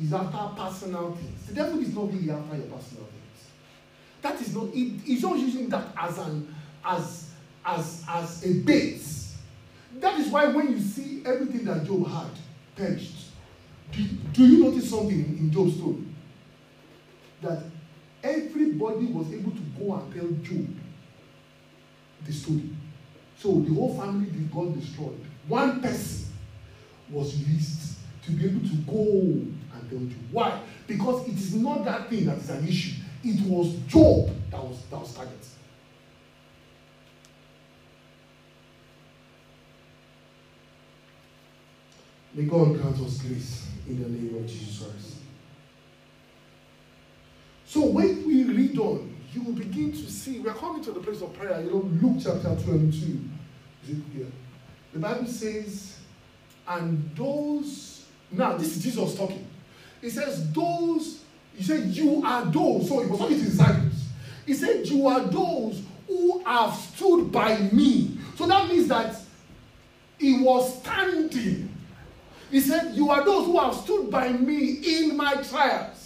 is 0.02 0.14
after 0.14 0.62
personal 0.62 1.12
things. 1.14 1.46
The 1.48 1.54
devil 1.54 1.80
is 1.80 1.94
not 1.94 2.12
really 2.12 2.32
after 2.32 2.56
your 2.56 2.66
personal 2.66 3.06
things. 3.06 3.48
That 4.22 4.42
is 4.42 4.56
not 4.56 4.68
it, 4.74 5.02
he's 5.02 5.22
not 5.22 5.38
using 5.38 5.70
that 5.70 5.88
as 5.98 6.18
an 6.18 6.56
as 6.84 7.30
as 7.66 8.04
as 8.08 8.46
a 8.46 8.54
base. 8.62 9.38
That 10.00 10.20
is 10.20 10.30
why 10.30 10.48
when 10.48 10.72
you 10.72 10.80
see 10.80 11.24
everything 11.26 11.66
that 11.66 11.86
Job 11.86 12.08
had 12.08 12.32
perished, 12.76 13.28
do, 13.92 14.04
do 14.34 14.48
you 14.48 14.64
notice 14.64 14.90
something 14.90 15.20
in, 15.20 15.38
in 15.38 15.52
Job's 15.52 15.76
story? 15.76 16.04
That 17.42 17.64
everybody 18.24 19.08
was 19.08 19.32
able 19.34 19.52
to 19.52 19.62
go 19.78 19.96
and 19.96 20.14
tell 20.14 20.30
Job 20.44 20.68
the 22.26 22.34
story. 22.34 22.70
So 23.38 23.60
the 23.60 23.74
whole 23.74 23.98
family 23.98 24.30
did 24.30 24.52
got 24.52 24.80
destroyed. 24.80 25.20
One 25.48 25.82
person 25.82 26.28
was 27.10 27.36
released 27.42 27.98
to 28.26 28.32
be 28.32 28.46
able 28.46 28.62
to 28.62 28.76
go 28.88 29.02
and 29.02 29.90
tell 29.90 30.00
you. 30.00 30.16
Why? 30.32 30.62
Because 30.88 31.28
it 31.28 31.34
is 31.34 31.56
not 31.56 31.84
that 31.86 32.10
thing 32.10 32.26
that 32.26 32.38
is 32.38 32.50
an 32.50 32.68
issue. 32.68 33.02
It 33.24 33.42
was 33.48 33.74
Job 33.88 34.30
that 34.52 34.64
was 34.64 34.84
that 34.90 35.00
was 35.00 35.14
target. 35.14 35.46
May 42.34 42.44
God 42.44 42.80
grant 42.80 43.00
us 43.00 43.22
grace 43.22 43.68
in 43.88 44.02
the 44.02 44.08
name 44.08 44.42
of 44.42 44.50
Jesus 44.50 44.80
Christ. 44.84 45.16
So 47.66 47.86
when 47.86 48.26
we 48.26 48.44
read 48.44 48.78
on, 48.80 49.11
you 49.34 49.41
will 49.41 49.54
begin 49.54 49.91
to 49.91 50.12
see, 50.12 50.39
we 50.39 50.50
are 50.50 50.56
coming 50.56 50.84
to 50.84 50.91
the 50.91 51.00
place 51.00 51.22
of 51.22 51.34
prayer. 51.34 51.62
You 51.62 51.72
know, 51.72 51.89
Luke 52.02 52.17
chapter 52.24 52.56
22. 52.63 53.20
The 54.94 55.00
Bible 55.00 55.26
says, 55.26 55.98
and 56.67 57.10
those, 57.15 58.06
now 58.32 58.58
this 58.58 58.78
is 58.78 58.84
Jesus 58.84 59.15
talking. 59.15 59.48
He 60.02 60.10
says, 60.10 60.52
those, 60.52 61.24
he 61.56 61.63
said, 61.63 61.86
you 61.86 62.24
are 62.26 62.46
those. 62.46 62.88
So 62.88 63.02
he 63.02 63.10
was 63.10 63.20
talking 63.20 63.38
to 63.38 63.44
his 63.44 63.58
disciples. 63.58 64.06
He 64.46 64.54
said, 64.54 64.86
you 64.88 65.08
are 65.08 65.22
those 65.22 65.82
who 66.08 66.44
have 66.44 66.74
stood 66.74 67.32
by 67.32 67.58
me. 67.58 68.17
So 68.36 68.46
that 68.48 68.67
means 68.67 68.88
that 68.89 69.15
he 70.17 70.44
was 70.44 70.80
standing 70.82 71.30
he 72.52 72.60
said, 72.60 72.94
You 72.94 73.10
are 73.10 73.24
those 73.24 73.46
who 73.46 73.58
have 73.58 73.74
stood 73.74 74.12
by 74.12 74.30
me 74.30 74.82
in 74.84 75.15
my 75.15 75.36
trials, 75.36 76.01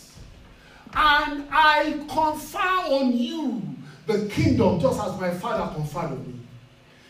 and 0.95 1.45
I 1.51 2.05
confer 2.07 2.59
on 2.59 3.11
you 3.11 3.61
the 4.07 4.27
kingdom 4.27 4.79
just 4.79 4.99
as 4.99 5.19
my 5.19 5.31
father 5.31 5.73
conferred 5.73 6.11
on 6.11 6.27
me. 6.27 6.39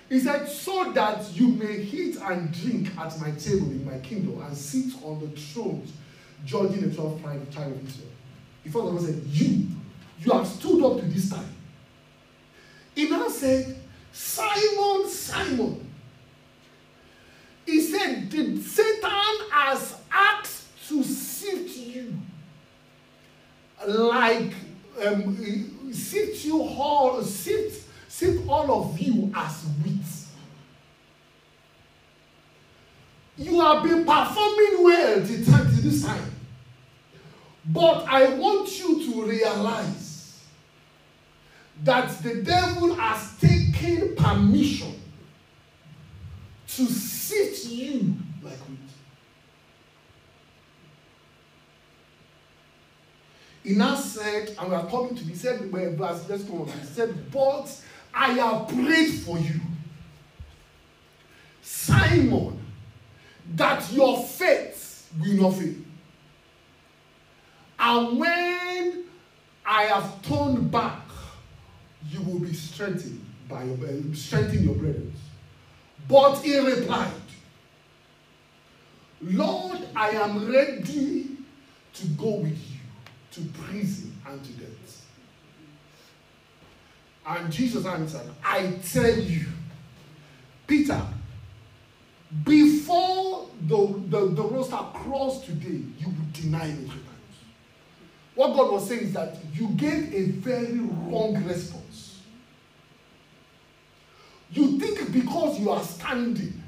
He 0.10 0.20
said, 0.20 0.48
So 0.48 0.92
that 0.94 1.32
you 1.34 1.50
may 1.50 1.78
eat 1.78 2.18
and 2.22 2.52
drink 2.52 2.90
at 2.98 3.20
my 3.20 3.32
table 3.32 3.68
in 3.72 3.86
my 3.86 4.00
kingdom 4.00 4.42
and 4.42 4.56
sit 4.56 4.94
on 5.04 5.20
the 5.20 5.28
thrones, 5.40 5.92
judging 6.46 6.90
the 6.90 6.96
12 6.96 7.22
tribe 7.22 7.42
of 7.42 7.88
Israel. 7.88 8.10
He 8.64 8.70
first 8.70 8.86
of 8.86 9.02
said, 9.02 9.24
You, 9.28 9.68
you 10.20 10.32
have 10.32 10.48
stood 10.48 10.84
up 10.84 11.00
to 11.00 11.06
this 11.06 11.30
time. 11.30 11.54
He 12.96 13.10
now 13.10 13.28
said, 13.28 13.78
Simon, 14.12 15.08
Simon, 15.10 15.92
He 17.66 17.82
said, 17.82 18.30
Did 18.30 18.64
Satan 18.64 19.50
has 19.52 19.96
asked 20.12 20.55
like 23.88 24.54
um, 25.06 25.94
sift 25.94 26.46
you 26.46 26.62
all, 26.62 27.22
sift, 27.22 27.88
sift 28.08 28.48
all 28.48 28.86
of 28.86 29.00
you 29.00 29.32
as 29.36 29.66
wheat. 29.84 30.02
You 33.38 33.60
have 33.60 33.84
been 33.84 34.06
performing 34.06 34.84
well 34.84 35.26
to, 35.26 35.46
time, 35.46 35.66
to 35.66 35.82
this 35.82 36.06
time. 36.06 36.32
But 37.66 38.06
I 38.08 38.30
want 38.36 38.80
you 38.80 39.12
to 39.12 39.24
realize 39.26 40.42
that 41.84 42.10
the 42.24 42.42
devil 42.44 42.94
has 42.96 43.38
taken 43.40 44.16
permission 44.16 45.00
to 46.68 46.86
sift 46.86 47.66
you 47.68 48.16
like 48.42 48.58
wheat. 48.70 48.85
He 53.66 53.74
now 53.74 53.96
said, 53.96 54.56
and 54.60 54.70
we 54.70 54.76
are 54.76 54.86
coming 54.86 55.16
to, 55.16 55.24
he 55.24 55.34
said, 55.34 55.72
well, 55.72 55.92
verse, 55.94 56.30
let's 56.30 56.44
go 56.44 56.62
on. 56.62 56.68
He 56.68 56.86
said, 56.86 57.32
but 57.32 57.76
I 58.14 58.34
have 58.34 58.68
prayed 58.68 59.12
for 59.22 59.40
you, 59.40 59.60
Simon, 61.64 62.64
that 63.56 63.92
your 63.92 64.24
faith 64.24 65.12
will 65.20 65.34
not 65.34 65.56
fail. 65.56 65.74
And 67.80 68.20
when 68.20 69.04
I 69.66 69.84
have 69.86 70.22
turned 70.22 70.70
back, 70.70 71.02
you 72.12 72.22
will 72.22 72.40
be 72.40 72.54
strengthened 72.54 73.26
by 73.50 73.64
your 73.64 73.78
eh, 73.88 74.02
strengthen 74.14 74.64
your 74.64 74.76
brethren. 74.76 75.12
But 76.08 76.36
he 76.44 76.60
replied, 76.60 77.10
Lord, 79.24 79.80
I 79.96 80.10
am 80.10 80.52
ready 80.52 81.30
to 81.96 82.08
go 82.10 82.36
with 82.36 82.52
you 82.70 82.75
to 83.36 83.42
prison 83.42 84.16
and 84.26 84.44
to 84.44 84.52
death. 84.54 85.06
And 87.28 87.52
Jesus 87.52 87.86
answered, 87.86 88.30
I 88.44 88.74
tell 88.92 89.18
you, 89.18 89.46
Peter, 90.68 91.02
before 92.44 93.50
the, 93.68 94.02
the, 94.10 94.26
the 94.28 94.44
roster 94.44 94.78
crossed 94.94 95.46
today, 95.46 95.82
you 95.98 96.08
would 96.08 96.34
deny 96.34 96.68
me 96.68 96.86
three 96.86 96.88
times. 96.88 97.02
What 98.36 98.54
God 98.54 98.72
was 98.72 98.88
saying 98.88 99.02
is 99.02 99.14
that 99.14 99.38
you 99.54 99.70
gave 99.70 100.14
a 100.14 100.26
very 100.32 100.80
wrong 100.80 101.44
response. 101.46 102.22
You 104.52 104.80
think 104.80 105.12
because 105.12 105.60
you 105.60 105.70
are 105.72 105.84
standing. 105.84 106.62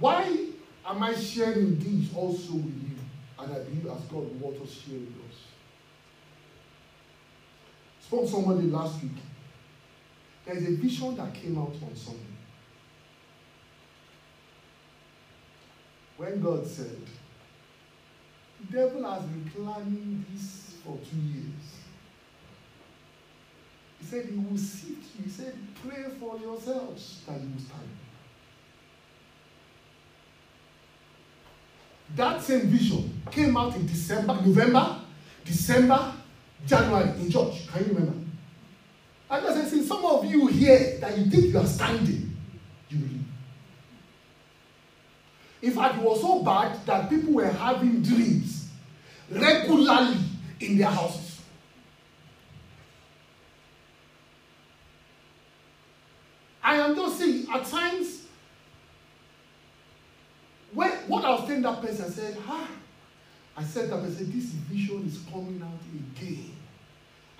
Why 0.00 0.47
am 0.88 1.02
I 1.02 1.14
sharing 1.14 1.78
this 1.78 2.14
also 2.14 2.54
with 2.54 2.64
you? 2.64 2.96
And 3.38 3.52
I 3.52 3.58
believe 3.60 3.86
as 3.86 4.00
God 4.02 4.40
wants 4.40 4.60
us 4.62 4.82
share 4.82 4.98
with 4.98 5.14
us. 5.28 5.36
Spoke 8.00 8.28
somebody 8.28 8.68
last 8.68 9.02
week. 9.02 9.12
There 10.44 10.56
is 10.56 10.66
a 10.66 10.72
vision 10.72 11.14
that 11.16 11.34
came 11.34 11.58
out 11.58 11.74
on 11.82 11.94
Sunday. 11.94 12.20
When 16.16 16.40
God 16.40 16.66
said, 16.66 16.96
the 18.60 18.76
devil 18.76 19.08
has 19.08 19.22
been 19.22 19.50
planning 19.54 20.24
this 20.32 20.74
for 20.84 20.98
two 21.08 21.16
years. 21.16 21.76
He 24.00 24.06
said 24.06 24.26
he 24.26 24.36
will 24.36 24.56
sift 24.56 25.16
you. 25.16 25.24
He 25.24 25.30
said, 25.30 25.56
pray 25.86 26.04
for 26.18 26.38
yourselves 26.38 27.22
that 27.26 27.40
you 27.40 27.50
will 27.50 27.60
stand. 27.60 27.88
That 32.16 32.42
same 32.42 32.66
vision 32.66 33.22
came 33.30 33.56
out 33.56 33.76
in 33.76 33.86
December, 33.86 34.34
November, 34.44 35.00
December, 35.44 36.12
January 36.66 37.10
in 37.20 37.30
church. 37.30 37.68
Can 37.68 37.84
you 37.84 37.94
remember? 37.94 38.14
And 39.30 39.46
as 39.46 39.56
I 39.56 39.64
say, 39.64 39.82
some 39.82 40.04
of 40.04 40.24
you 40.24 40.46
here 40.46 40.98
that 41.00 41.16
you 41.16 41.26
think 41.26 41.44
you 41.52 41.58
are 41.58 41.66
standing, 41.66 42.36
you 42.88 42.98
will. 42.98 43.08
In 45.60 45.72
fact, 45.72 45.98
it 45.98 46.02
was 46.02 46.20
so 46.20 46.42
bad 46.42 46.84
that 46.86 47.10
people 47.10 47.34
were 47.34 47.48
having 47.48 48.02
dreams 48.02 48.68
regularly 49.30 50.18
in 50.60 50.78
their 50.78 50.88
houses. 50.88 51.40
I 56.62 56.76
am 56.76 56.94
just 56.94 57.18
saying, 57.18 57.46
at 57.52 57.64
times, 57.64 58.17
when 60.78 60.92
what 61.08 61.24
I 61.24 61.30
was 61.30 61.40
telling 61.40 61.62
that 61.62 61.80
person, 61.80 62.04
I 62.04 62.08
said, 62.08 62.36
ah, 62.46 62.68
I 63.56 63.64
said 63.64 63.90
that 63.90 64.00
person, 64.00 64.30
this 64.30 64.44
vision 64.44 65.04
is 65.08 65.18
coming 65.28 65.60
out 65.60 65.80
again. 65.92 66.52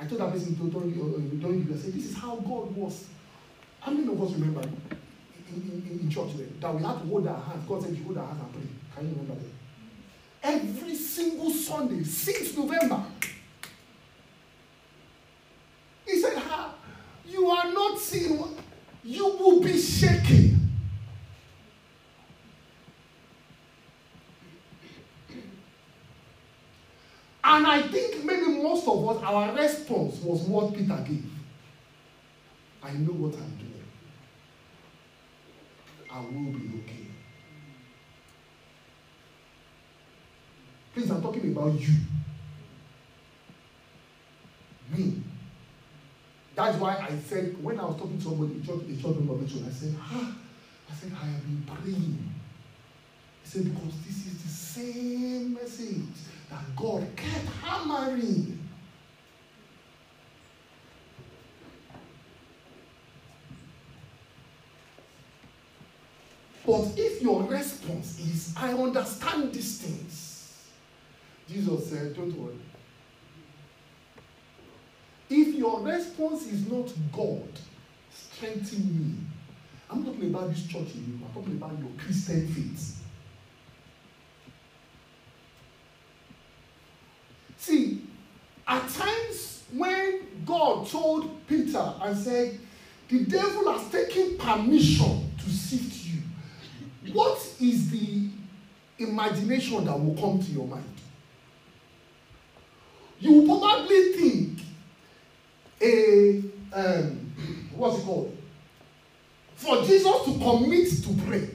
I 0.00 0.06
told 0.06 0.20
that 0.22 0.32
person, 0.32 0.54
don't, 0.54 0.70
don't, 0.72 1.40
don't, 1.40 1.72
I 1.72 1.80
said, 1.80 1.92
this 1.94 2.06
is 2.06 2.16
how 2.16 2.34
God 2.34 2.74
was. 2.74 3.06
How 3.78 3.92
many 3.92 4.12
of 4.12 4.20
us 4.20 4.32
remember 4.32 4.62
in, 4.62 4.74
in, 5.54 6.00
in 6.02 6.10
church 6.10 6.30
that 6.58 6.74
we 6.74 6.82
had 6.82 6.94
to 6.94 7.06
hold 7.06 7.28
our 7.28 7.40
hands? 7.40 7.64
God 7.68 7.82
said, 7.84 7.96
you 7.96 8.02
hold 8.02 8.18
our 8.18 8.26
hands 8.26 8.40
and 8.42 8.52
pray. 8.52 8.62
Can 8.96 9.08
you 9.08 9.12
remember 9.12 9.34
that? 9.34 10.54
Every 10.56 10.96
single 10.96 11.50
Sunday 11.50 12.02
since 12.02 12.56
November. 12.56 13.04
He 16.04 16.20
said, 16.20 16.32
ah, 16.38 16.74
you 17.24 17.46
are 17.46 17.72
not 17.72 18.00
seeing 18.00 18.42
you 19.04 19.26
will 19.26 19.60
be 19.60 19.78
shaking. 19.78 20.58
And 27.48 27.66
I 27.66 27.80
think 27.80 28.24
maybe 28.24 28.46
most 28.62 28.86
of 28.86 29.08
us, 29.08 29.17
our 29.28 29.54
response 29.54 30.16
was 30.22 30.40
what 30.42 30.74
Peter 30.74 31.04
gave. 31.06 31.30
I 32.82 32.92
know 32.92 33.12
what 33.12 33.34
I'm 33.34 33.56
doing. 33.56 33.84
I 36.10 36.20
will 36.20 36.52
be 36.58 36.80
okay. 36.82 37.06
Please, 40.94 41.10
I'm 41.10 41.20
talking 41.20 41.52
about 41.52 41.78
you. 41.78 41.94
Me. 44.96 45.22
That's 46.54 46.78
why 46.78 46.96
I 46.96 47.18
said, 47.18 47.62
when 47.62 47.78
I 47.78 47.84
was 47.84 47.96
talking 47.96 48.16
to 48.16 48.24
somebody, 48.24 48.60
a 48.62 48.66
church, 48.66 48.80
a 48.88 48.96
church 48.96 49.16
member 49.16 49.34
mentioned, 49.34 49.66
I 49.68 49.72
said, 49.72 49.94
ah, 50.00 50.36
I 50.90 50.94
said, 50.94 51.12
I 51.12 51.26
have 51.26 51.42
been 51.42 51.62
praying. 51.66 52.32
He 53.42 53.48
said, 53.48 53.64
because 53.64 53.92
this 54.06 54.26
is 54.26 54.42
the 54.42 54.48
same 54.48 55.52
message 55.52 56.16
that 56.48 56.74
God 56.74 57.06
kept 57.14 57.46
hammering. 57.62 58.67
But 66.68 66.98
if 66.98 67.22
your 67.22 67.44
response 67.44 68.18
is, 68.18 68.52
I 68.54 68.74
understand 68.74 69.54
these 69.54 69.78
things, 69.78 70.66
Jesus 71.48 71.88
said, 71.88 72.14
Don't 72.14 72.38
worry. 72.38 72.58
If 75.30 75.54
your 75.54 75.80
response 75.80 76.46
is 76.46 76.70
not 76.70 76.92
God, 77.10 77.48
strengthen 78.12 78.80
me. 78.80 79.14
I'm 79.88 80.04
talking 80.04 80.28
about 80.28 80.50
this 80.50 80.66
church 80.66 80.94
in 80.94 81.06
you, 81.06 81.26
I'm 81.26 81.32
talking 81.32 81.56
about 81.56 81.72
your 81.78 81.88
Christian 81.96 82.46
faith. 82.48 83.02
See, 87.56 88.02
at 88.66 88.86
times 88.90 89.64
when 89.72 90.44
God 90.44 90.86
told 90.86 91.46
Peter 91.46 91.94
and 92.02 92.14
said, 92.14 92.60
The 93.08 93.24
devil 93.24 93.72
has 93.72 93.90
taken 93.90 94.36
permission 94.36 95.32
to 95.38 95.48
sift 95.48 95.97
what 97.12 97.38
is 97.60 97.90
the 97.90 98.28
imagination 98.98 99.84
that 99.84 99.98
will 99.98 100.14
come 100.14 100.40
to 100.42 100.50
your 100.50 100.66
mind? 100.66 100.84
You 103.20 103.32
will 103.32 103.58
probably 103.58 104.12
think 104.12 104.58
a 105.80 106.42
um, 106.72 107.32
what's 107.74 107.98
it 107.98 108.04
called? 108.04 108.36
For 109.56 109.82
Jesus 109.82 110.24
to 110.24 110.38
commit 110.38 110.88
to 111.02 111.22
pray, 111.26 111.50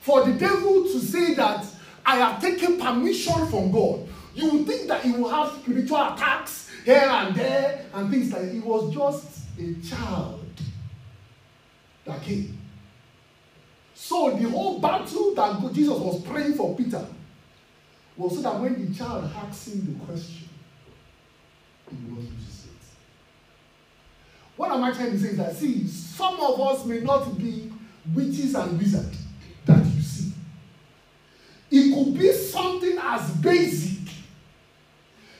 for 0.00 0.24
the 0.24 0.32
devil 0.38 0.84
to 0.84 1.00
say 1.00 1.34
that 1.34 1.66
I 2.06 2.16
have 2.16 2.40
taken 2.40 2.78
permission 2.78 3.46
from 3.48 3.70
God, 3.70 4.08
you 4.34 4.50
would 4.50 4.66
think 4.66 4.88
that 4.88 5.02
he 5.02 5.12
will 5.12 5.28
have 5.28 5.52
spiritual 5.60 5.96
attacks 5.96 6.70
here 6.84 7.08
and 7.08 7.34
there 7.34 7.84
and 7.92 8.10
things 8.10 8.32
like 8.32 8.42
that. 8.42 8.52
He 8.52 8.60
was 8.60 8.94
just 8.94 9.40
a 9.58 9.74
child 9.86 10.44
that 12.04 12.22
came. 12.22 12.56
So 14.08 14.30
the 14.30 14.48
whole 14.48 14.80
battle 14.80 15.34
that 15.34 15.70
Jesus 15.74 15.98
was 15.98 16.22
praying 16.22 16.54
for 16.54 16.74
Peter 16.74 17.04
was 18.16 18.36
so 18.36 18.40
that 18.40 18.58
when 18.58 18.88
the 18.88 18.94
child 18.94 19.30
asked 19.36 19.68
him 19.68 19.84
the 19.84 20.02
question, 20.06 20.48
he 21.90 21.96
would 22.06 22.24
not 22.24 22.30
lose 22.30 22.64
it. 22.64 22.86
What 24.56 24.72
am 24.72 24.82
I 24.82 24.92
trying 24.92 25.10
to 25.10 25.18
say 25.18 25.28
is 25.28 25.36
that, 25.36 25.54
see, 25.54 25.86
some 25.86 26.40
of 26.40 26.58
us 26.58 26.86
may 26.86 27.00
not 27.00 27.36
be 27.36 27.70
witches 28.14 28.54
and 28.54 28.78
wizards 28.78 29.18
that 29.66 29.84
you 29.84 30.00
see. 30.00 30.32
It 31.70 31.94
could 31.94 32.18
be 32.18 32.32
something 32.32 32.96
as 32.98 33.30
basic 33.32 34.10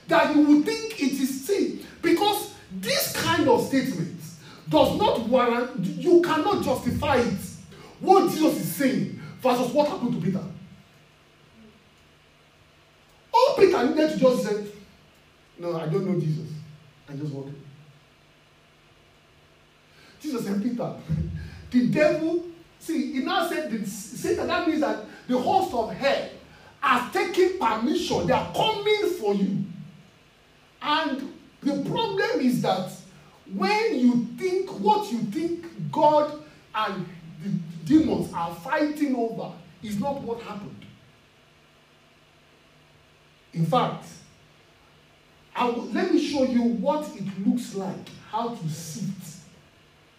that 0.09 0.37
you 0.37 0.43
would 0.43 0.67
think 0.67 1.03
it 1.03 1.13
is 1.13 1.47
sin. 1.47 1.87
Because 2.03 2.53
this 2.71 3.17
kind 3.17 3.49
of 3.49 3.67
statement 3.67 4.21
does 4.69 4.99
not 4.99 5.21
warrant, 5.21 5.83
you 5.83 6.21
cannot 6.21 6.63
justify 6.63 7.17
it 7.17 7.48
what 8.01 8.31
Jesus 8.31 8.61
is 8.61 8.73
saying 8.73 9.21
versus 9.41 9.73
what 9.73 9.89
happened 9.89 10.15
to 10.15 10.21
Peter. 10.21 10.45
All 13.33 13.55
Peter 13.57 13.87
needed 13.87 14.11
to 14.13 14.19
just 14.19 14.45
say, 14.45 14.67
No, 15.59 15.77
I 15.77 15.87
don't 15.87 16.07
know 16.07 16.21
Jesus. 16.21 16.49
I 17.09 17.15
just 17.15 17.33
walk. 17.33 17.49
Jesus 20.21 20.45
said, 20.45 20.63
Peter, 20.63 20.95
the 21.71 21.89
devil, 21.89 22.45
see, 22.79 23.13
he 23.13 23.21
now 23.21 23.49
said, 23.49 23.71
the, 23.71 23.87
Satan, 23.87 24.49
that 24.49 24.67
means 24.67 24.81
that 24.81 25.05
the 25.29 25.39
host 25.39 25.73
of 25.75 25.93
hell 25.93 26.29
has 26.81 27.13
taken 27.13 27.59
permission. 27.59 28.27
They 28.27 28.33
are 28.33 28.53
coming 28.53 29.11
for 29.19 29.35
you. 29.35 29.65
And 30.83 31.33
the 31.63 31.83
problem 31.89 32.41
is 32.41 32.63
that 32.63 32.91
when 33.55 33.99
you 33.99 34.27
think 34.37 34.71
what 34.81 35.11
you 35.11 35.19
think 35.21 35.67
God 35.91 36.43
and 36.75 37.07
the 37.43 37.51
demons 37.89 38.33
are 38.35 38.55
fighting 38.55 39.17
over 39.17 39.53
is 39.83 39.99
not 39.99 40.21
what 40.23 40.41
happened. 40.43 40.85
In 43.55 43.65
fact, 43.65 44.05
will, 45.57 45.87
let 45.93 46.13
me 46.13 46.25
show 46.25 46.45
you 46.45 46.63
what 46.63 47.09
it 47.17 47.25
looks 47.47 47.75
like, 47.75 48.09
how 48.31 48.55
to 48.55 48.69
sift 48.69 49.39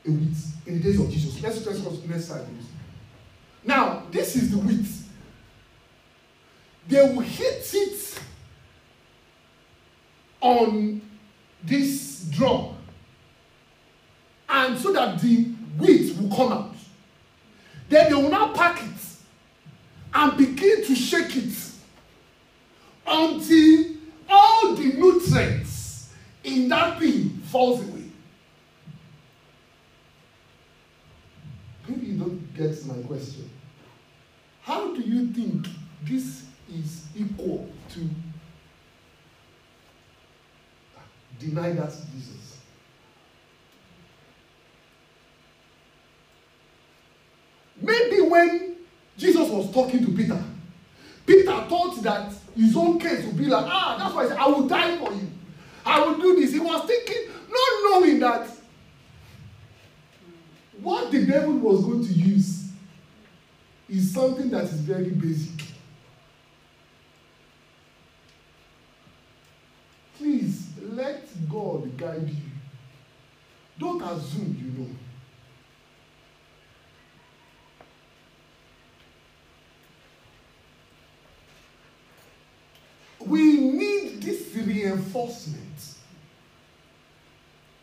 a 0.06 0.12
wheat 0.12 0.38
in 0.66 0.78
the 0.78 0.84
days 0.84 1.00
of 1.00 1.10
Jesus. 1.10 1.42
Let's 1.42 1.64
just 1.64 1.84
go 1.84 1.92
to 1.92 1.98
the 1.98 2.08
next 2.08 2.26
slide, 2.26 2.46
please. 2.46 2.66
Now, 3.64 4.04
this 4.12 4.36
is 4.36 4.52
the 4.52 4.58
wheat. 4.58 4.88
They 6.88 7.02
will 7.02 7.20
hit 7.20 7.70
it 7.74 8.20
on 10.42 11.02
this 11.64 12.26
drum, 12.32 12.76
and 14.48 14.78
so 14.80 14.92
that 14.94 15.22
the 15.22 15.44
wheat 15.78 16.18
will 16.18 16.36
come 16.36 16.52
out. 16.52 16.76
Then 17.90 18.10
they 18.10 18.16
will 18.16 18.30
now 18.30 18.54
pack 18.54 18.82
it 18.84 19.02
and 20.14 20.38
begin 20.38 20.86
to 20.86 20.96
shake 20.96 21.36
it 21.36 21.54
until 23.06 23.86
all 24.30 24.76
the 24.76 24.94
nutrients 24.94 26.14
in 26.44 26.70
that 26.70 27.00
thing 27.00 27.30
falls 27.46 27.82
away. 27.82 28.04
Maybe 31.88 32.08
you 32.08 32.20
don't 32.20 32.56
get 32.56 32.86
my 32.86 33.02
question. 33.08 33.50
How 34.62 34.94
do 34.94 35.02
you 35.02 35.28
think 35.32 35.66
this 36.04 36.46
is 36.72 37.08
equal 37.16 37.68
to 37.94 38.10
deny 41.40 41.72
that 41.72 41.92
Jesus? 42.14 42.49
Maybe 48.10 48.22
when 48.22 48.76
Jesus 49.18 49.50
was 49.50 49.72
talking 49.72 50.06
to 50.06 50.12
Peter, 50.12 50.42
Peter 51.26 51.66
thought 51.68 52.02
that 52.04 52.34
his 52.56 52.76
own 52.76 53.00
case 53.00 53.26
would 53.26 53.38
be 53.38 53.46
like, 53.46 53.66
ah, 53.68 53.98
that's 54.00 54.16
why 54.16 54.24
I 54.24 54.28
said, 54.28 54.38
I 54.38 54.48
will 54.48 54.68
die 54.68 54.98
for 54.98 55.14
you. 55.14 55.28
I 55.86 56.00
will 56.02 56.18
do 56.18 56.36
this. 56.36 56.52
He 56.54 56.60
was 56.60 56.86
thinking, 56.86 57.32
not 57.50 57.70
knowing 57.84 58.20
that 58.20 58.48
what 60.82 61.12
the 61.12 61.26
devil 61.26 61.54
was 61.54 61.84
going 61.84 62.06
to 62.06 62.14
use 62.14 62.70
is 63.88 64.14
something 64.14 64.50
that 64.50 64.64
is 64.64 64.80
very 64.82 65.10
basic. 65.10 65.66
Please 70.18 70.68
let 70.82 71.28
God 71.50 71.96
guide 71.98 72.28
you. 72.28 72.52
Don't 73.78 74.02
assume 74.02 74.58
you 74.60 74.84
know. 74.84 74.90
This 84.90 84.98
reinforcement. 84.98 85.96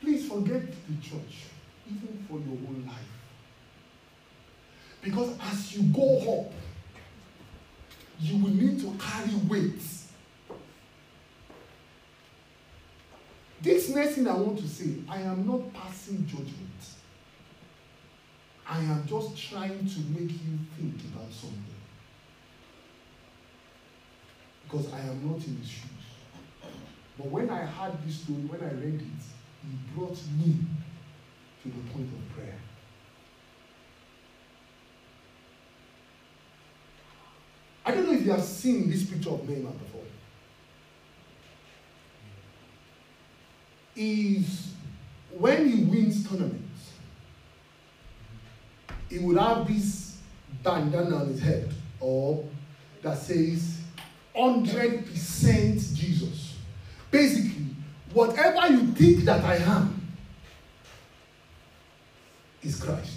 Please 0.00 0.28
forget 0.28 0.62
the 0.62 1.02
church, 1.02 1.46
even 1.86 2.24
for 2.28 2.38
your 2.38 2.58
own 2.68 2.84
life. 2.86 2.96
Because 5.02 5.36
as 5.40 5.76
you 5.76 5.82
go 5.92 6.40
up, 6.40 6.52
you 8.20 8.42
will 8.42 8.50
need 8.50 8.80
to 8.80 8.92
carry 8.98 9.34
weights. 9.48 10.08
This 13.60 13.88
next 13.94 14.14
thing 14.14 14.28
I 14.28 14.34
want 14.36 14.58
to 14.58 14.68
say, 14.68 14.94
I 15.08 15.22
am 15.22 15.46
not 15.46 15.72
passing 15.72 16.26
judgment. 16.26 16.52
I 18.68 18.78
am 18.78 19.06
just 19.06 19.36
trying 19.36 19.86
to 19.86 20.00
make 20.10 20.30
you 20.30 20.58
think 20.76 20.94
about 21.14 21.32
something 21.32 21.62
because 24.64 24.92
I 24.92 25.00
am 25.00 25.24
not 25.26 25.44
in 25.46 25.56
his 25.56 25.68
shoes. 25.68 25.95
But 27.18 27.26
when 27.28 27.50
I 27.50 27.64
heard 27.64 27.94
this 28.04 28.16
story, 28.16 28.40
when 28.40 28.60
I 28.60 28.72
read 28.74 28.94
it, 28.94 29.00
it 29.00 29.94
brought 29.94 30.18
me 30.38 30.56
to 31.62 31.68
the 31.68 31.92
point 31.92 32.08
of 32.12 32.36
prayer. 32.36 32.58
I 37.84 37.92
don't 37.92 38.06
know 38.06 38.12
if 38.12 38.24
you 38.24 38.32
have 38.32 38.42
seen 38.42 38.90
this 38.90 39.04
picture 39.04 39.30
of 39.30 39.40
Neymar 39.42 39.72
before. 39.78 40.02
Is 43.94 44.72
when 45.30 45.68
he 45.68 45.84
wins 45.84 46.28
tournaments, 46.28 46.92
he 49.08 49.18
would 49.20 49.38
have 49.38 49.66
this 49.66 50.18
bandana 50.62 51.16
on 51.16 51.28
his 51.28 51.40
head 51.40 51.72
or 52.00 52.44
that 53.02 53.18
says 53.18 53.80
100% 54.34 55.94
Jesus. 55.94 56.45
Basically, 57.10 57.66
whatever 58.12 58.72
you 58.72 58.86
think 58.92 59.24
that 59.24 59.44
I 59.44 59.56
am 59.56 60.00
is 62.62 62.82
Christ. 62.82 63.16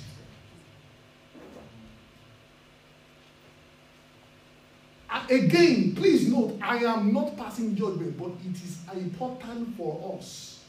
Again, 5.30 5.94
please 5.96 6.28
note, 6.28 6.58
I 6.60 6.78
am 6.78 7.14
not 7.14 7.38
passing 7.38 7.76
judgment, 7.76 8.18
but 8.18 8.32
it 8.44 8.56
is 8.56 8.80
important 8.96 9.78
for 9.78 10.18
us 10.18 10.64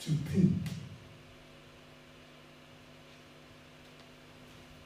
to 0.00 0.10
think. 0.10 0.52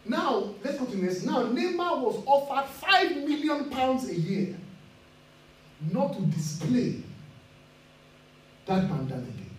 Now, 0.05 0.55
let's 0.63 0.79
go 0.79 0.87
to 0.87 0.97
next. 0.97 1.25
Now, 1.25 1.43
Neymar 1.43 2.01
was 2.03 2.23
offered 2.25 2.69
five 2.71 3.17
million 3.17 3.69
pounds 3.69 4.09
a 4.09 4.15
year 4.15 4.57
not 5.93 6.15
to 6.15 6.23
display 6.23 7.03
that 8.67 8.89
bandana 8.89 9.23
again. 9.23 9.51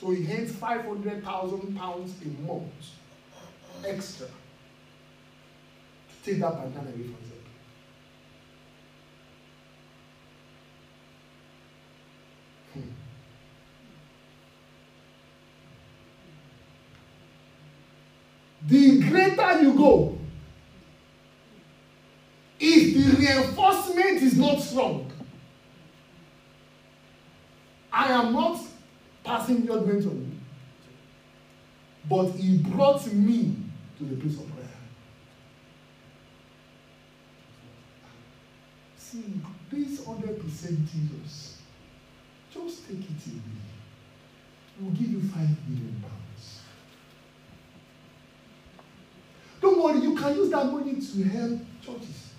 So 0.00 0.10
he 0.10 0.26
earns 0.32 0.50
500,000 0.52 1.76
pounds 1.76 2.14
a 2.22 2.28
month 2.42 2.72
extra 3.86 4.26
to 4.26 4.32
take 6.24 6.40
that 6.40 6.56
bandana 6.56 6.88
away 6.88 7.04
from 7.04 7.14
himself. 7.14 7.38
Hmm. 12.74 12.80
The 18.66 19.00
greater 19.08 19.62
you 19.62 19.74
go, 19.74 20.18
if 22.58 22.94
the 22.94 23.16
reinforcement 23.18 24.22
is 24.22 24.38
not 24.38 24.61
strong, 24.72 25.12
I 27.92 28.10
am 28.12 28.32
not 28.32 28.58
passing 29.22 29.66
judgment 29.66 30.06
on 30.06 30.16
you, 30.16 30.30
but 32.08 32.30
he 32.32 32.56
brought 32.58 33.06
me 33.12 33.56
to 33.98 34.04
the 34.04 34.16
place 34.16 34.38
of 34.38 34.50
prayer. 34.54 34.68
See, 38.96 39.40
this 39.70 40.00
100% 40.00 40.40
Jesus, 40.90 41.58
just 42.50 42.88
take 42.88 42.98
it 42.98 43.26
away. 43.26 43.40
We'll 44.80 44.92
give 44.92 45.10
you 45.10 45.20
5 45.20 45.36
million 45.68 46.02
pounds. 46.02 46.60
Don't 49.60 49.82
worry, 49.82 50.00
you 50.00 50.16
can 50.16 50.34
use 50.34 50.50
that 50.50 50.64
money 50.72 50.94
to 50.94 51.22
help 51.24 51.60
churches. 51.84 52.30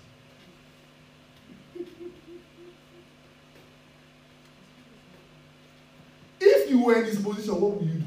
If 6.46 6.70
you 6.70 6.73
were 6.84 6.96
in 6.96 7.04
this 7.06 7.20
position, 7.20 7.60
what 7.60 7.72
would 7.72 7.86
you 7.86 7.94
do? 7.94 8.04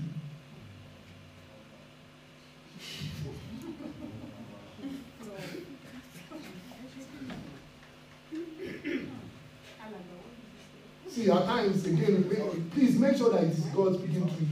See, 11.09 11.31
at 11.31 11.45
times, 11.45 11.85
again, 11.85 12.69
please 12.73 12.99
make 12.99 13.17
sure 13.17 13.31
that 13.31 13.43
it 13.43 13.49
is 13.49 13.59
God 13.65 13.95
speaking 13.95 14.27
to 14.27 14.33
you. 14.35 14.47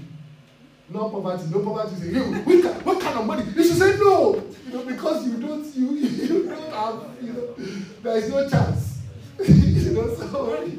No 0.90 1.10
poverty, 1.10 1.44
no 1.52 1.60
poverty. 1.60 1.96
Say, 1.96 2.14
hey, 2.14 2.20
what, 2.20 2.86
what 2.86 3.02
kind 3.02 3.20
of 3.20 3.26
money? 3.26 3.44
You 3.56 3.64
should 3.64 3.78
say 3.78 3.98
no. 3.98 4.44
You 4.66 4.74
know, 4.74 4.86
because 4.86 5.28
you 5.28 5.38
don't, 5.38 5.76
you, 5.76 5.92
you 5.92 6.48
don't 6.50 6.72
have, 6.72 7.04
you 7.22 7.34
know, 7.34 7.54
there 8.02 8.18
is 8.18 8.30
no 8.30 8.50
chance. 8.50 9.00
you 9.48 9.92
know, 9.92 10.16
so, 10.16 10.70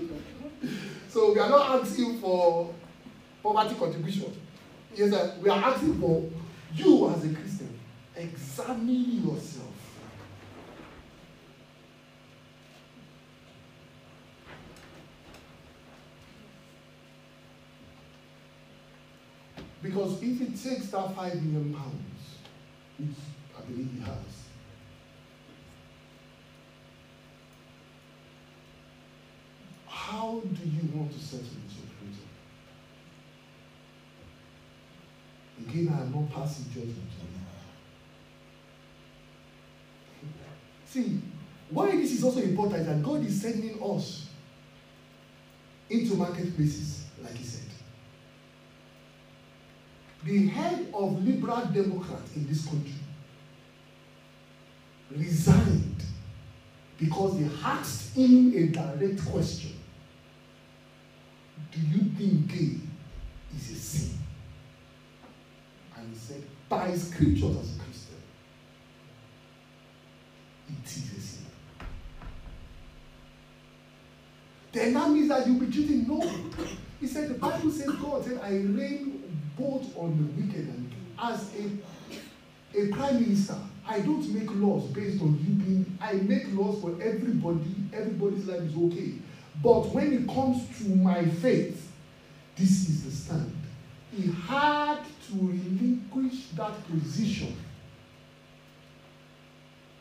so 1.08 1.32
we 1.32 1.38
are 1.38 1.50
not 1.50 1.82
asking 1.82 2.18
for 2.18 2.74
poverty 3.46 3.76
contribution. 3.76 4.36
Yes, 4.94 5.10
sir. 5.10 5.34
we 5.40 5.48
are 5.50 5.62
asking 5.62 6.00
for 6.00 6.24
you 6.74 7.10
as 7.10 7.24
a 7.24 7.28
Christian, 7.28 7.78
examine 8.16 9.22
yourself. 9.24 9.66
Because 19.82 20.20
if 20.20 20.40
it 20.40 20.60
takes 20.60 20.88
that 20.88 21.14
five 21.14 21.40
million 21.40 21.72
pounds, 21.72 22.38
which 22.98 23.16
I 23.56 23.60
believe 23.70 23.90
he 23.92 24.00
has, 24.00 24.46
how 29.86 30.40
do 30.40 30.68
you 30.68 30.90
want 30.92 31.12
to 31.12 31.18
settle 31.20 31.44
with 31.44 31.76
your 31.76 31.86
creator? 32.00 32.26
Again, 35.68 35.92
I 35.96 36.02
am 36.02 36.12
not 36.12 36.30
passing 36.30 36.66
judgment 36.72 36.96
on 37.20 37.26
you. 40.22 40.30
See, 40.86 41.20
why 41.70 41.90
this 41.96 42.12
is 42.12 42.24
also 42.24 42.40
important 42.40 42.86
that 42.86 43.02
God 43.02 43.24
is 43.24 43.40
sending 43.40 43.82
us 43.82 44.28
into 45.90 46.14
marketplaces, 46.14 47.04
like 47.22 47.34
he 47.34 47.44
said. 47.44 47.66
the 50.26 50.48
head 50.48 50.88
of 50.92 51.24
liberal 51.24 51.64
democrats 51.66 52.34
in 52.34 52.46
this 52.48 52.66
country 52.66 52.92
resigned 55.16 56.02
because 56.98 57.38
they 57.38 57.48
asked 57.64 58.16
him 58.16 58.52
a 58.56 58.66
direct 58.66 59.24
question 59.26 59.72
do 61.70 61.80
you 61.80 62.10
think 62.18 62.48
gay 62.48 62.76
is 63.56 63.70
a 63.70 63.74
sin 63.74 64.18
and 66.06 66.14
he 66.14 66.18
said 66.18 66.42
by 66.68 66.94
scriptures 66.94 67.56
as 67.56 67.76
a 67.76 67.80
christian 67.80 68.16
it 70.68 70.86
is 70.86 71.16
a 71.16 71.20
sin 71.20 71.46
then 74.72 74.94
that 74.94 75.10
means 75.10 75.28
that 75.28 75.46
you'll 75.46 75.60
be 75.60 75.70
treating 75.70 76.06
no 76.06 76.20
he 77.00 77.06
said 77.06 77.28
the 77.28 77.34
bible 77.34 77.70
says 77.70 77.90
god 77.96 78.24
said 78.24 78.40
i 78.42 78.50
reign 78.50 79.22
both 79.58 79.96
on 79.96 80.16
the 80.16 80.42
wicked 80.42 80.68
and 80.68 80.92
as 81.22 81.50
a 81.54 82.78
a 82.78 82.88
prime 82.92 83.20
minister 83.20 83.56
i 83.86 84.00
don't 84.00 84.28
make 84.32 84.50
laws 84.54 84.84
based 84.90 85.20
on 85.22 85.32
you 85.46 85.64
being 85.64 85.98
i 86.00 86.12
make 86.14 86.44
laws 86.52 86.80
for 86.80 86.90
everybody. 87.02 87.74
Everybody's 87.92 88.46
life 88.46 88.60
is 88.60 88.76
okay. 88.76 89.12
But 89.62 89.86
when 89.94 90.12
it 90.12 90.26
comes 90.28 90.66
to 90.78 90.88
my 90.90 91.24
faith 91.24 91.86
this 92.56 92.88
is 92.88 93.04
the 93.04 93.10
stand. 93.10 93.54
He 94.12 94.32
had 94.46 95.00
to 95.26 95.34
relinquish 95.34 96.48
that 96.56 96.72
position. 96.88 97.56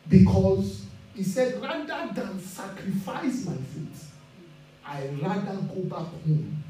Because 0.08 0.86
he 1.14 1.22
said 1.22 1.60
rather 1.60 2.12
than 2.14 2.38
sacrifice 2.40 3.46
my 3.46 3.56
faith 3.56 4.06
i 4.88 5.08
rather 5.20 5.56
go 5.62 5.80
back 5.82 6.06
home. 6.24 6.62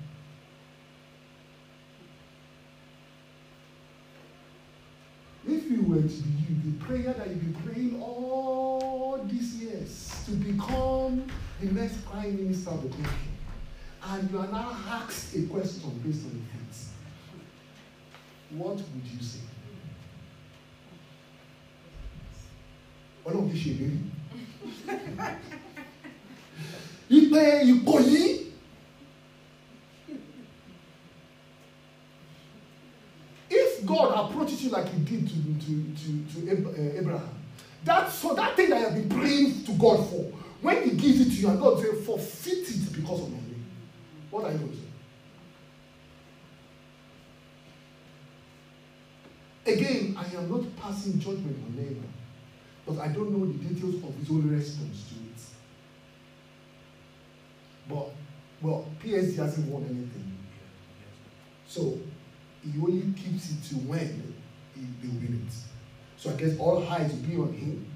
If 5.46 5.70
you 5.70 5.82
were 5.82 6.02
to 6.02 6.08
be 6.08 6.70
the 6.70 6.84
prayer 6.84 7.12
that 7.12 7.28
you've 7.28 7.40
been 7.40 7.72
praying 7.72 8.02
all 8.02 9.20
these 9.30 9.56
years 9.56 10.22
to 10.24 10.32
become 10.32 11.26
the 11.60 11.72
next 11.72 12.04
prime 12.06 12.36
minister 12.36 12.70
of 12.70 12.82
the 12.82 12.88
country, 12.88 13.12
and 14.08 14.30
you 14.30 14.38
are 14.38 14.48
now 14.48 14.76
asked 14.88 15.36
a 15.36 15.42
question 15.42 16.00
based 16.04 16.24
on 16.24 16.32
your 16.32 16.46
faith, 16.52 16.92
what 18.50 18.76
would 18.76 19.06
you 19.12 19.22
say? 19.22 19.40
ọlọ́run 23.26 23.50
ti 23.50 23.58
ṣe 23.58 23.70
ìlérí. 23.72 23.98
Ipe 27.10 27.42
Ìkòyí 27.72 28.46
God 33.86 34.12
approaches 34.30 34.64
you 34.64 34.70
like 34.70 34.88
He 34.88 34.98
did 35.00 35.28
to 35.28 35.34
to 35.34 35.72
to, 35.94 36.46
to 36.46 36.68
uh, 36.68 36.98
Abraham, 37.00 37.28
that 37.84 38.10
so 38.10 38.34
that 38.34 38.56
thing 38.56 38.70
that 38.70 38.80
you 38.80 38.84
have 38.86 38.94
been 38.94 39.08
praying 39.08 39.64
to 39.64 39.72
God 39.72 40.08
for, 40.10 40.22
when 40.60 40.82
He 40.82 40.96
gives 40.96 41.20
it 41.20 41.30
to 41.30 41.36
you, 41.40 41.48
and 41.48 41.60
God 41.60 41.80
says, 41.80 42.04
"Forfeit 42.04 42.68
it 42.68 42.92
because 42.92 43.20
of 43.22 43.30
my 43.30 43.38
name," 43.38 43.64
what 44.30 44.44
are 44.44 44.52
you 44.52 44.58
going 44.58 44.70
to 44.70 44.76
say? 44.76 44.85
Again, 49.66 50.16
I 50.16 50.24
am 50.36 50.48
not 50.48 50.76
passing 50.76 51.18
judgment 51.18 51.58
on 51.66 51.72
Neymar, 51.72 52.06
but 52.86 53.00
I 53.00 53.08
don't 53.08 53.32
know 53.32 53.46
the 53.46 53.54
details 53.54 53.96
of 53.96 54.14
his 54.14 54.30
own 54.30 54.48
response 54.48 55.08
to 55.08 55.14
it. 55.14 55.42
But 57.88 58.10
well, 58.62 58.88
PSG 59.02 59.36
hasn't 59.36 59.68
won 59.68 59.82
anything, 59.82 60.38
so 61.66 61.98
he 62.62 62.80
only 62.80 63.12
keeps 63.12 63.50
it 63.50 63.64
to 63.70 63.74
when 63.86 64.34
he, 64.76 64.82
they 65.02 65.08
win 65.08 65.44
it. 65.48 65.54
So 66.16 66.30
I 66.30 66.34
guess 66.34 66.56
all 66.58 66.86
eyes 66.86 67.10
will 67.10 67.18
be 67.18 67.36
on 67.36 67.52
him. 67.52 67.92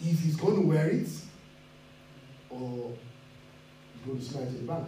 If 0.00 0.20
he's 0.20 0.36
going 0.36 0.60
to 0.60 0.66
wear 0.66 0.88
it, 0.90 1.08
or 2.50 2.92
he's 3.94 4.06
going 4.06 4.18
to 4.18 4.24
slide 4.24 4.46
to 4.46 4.54
the 4.54 4.62
bank. 4.62 4.86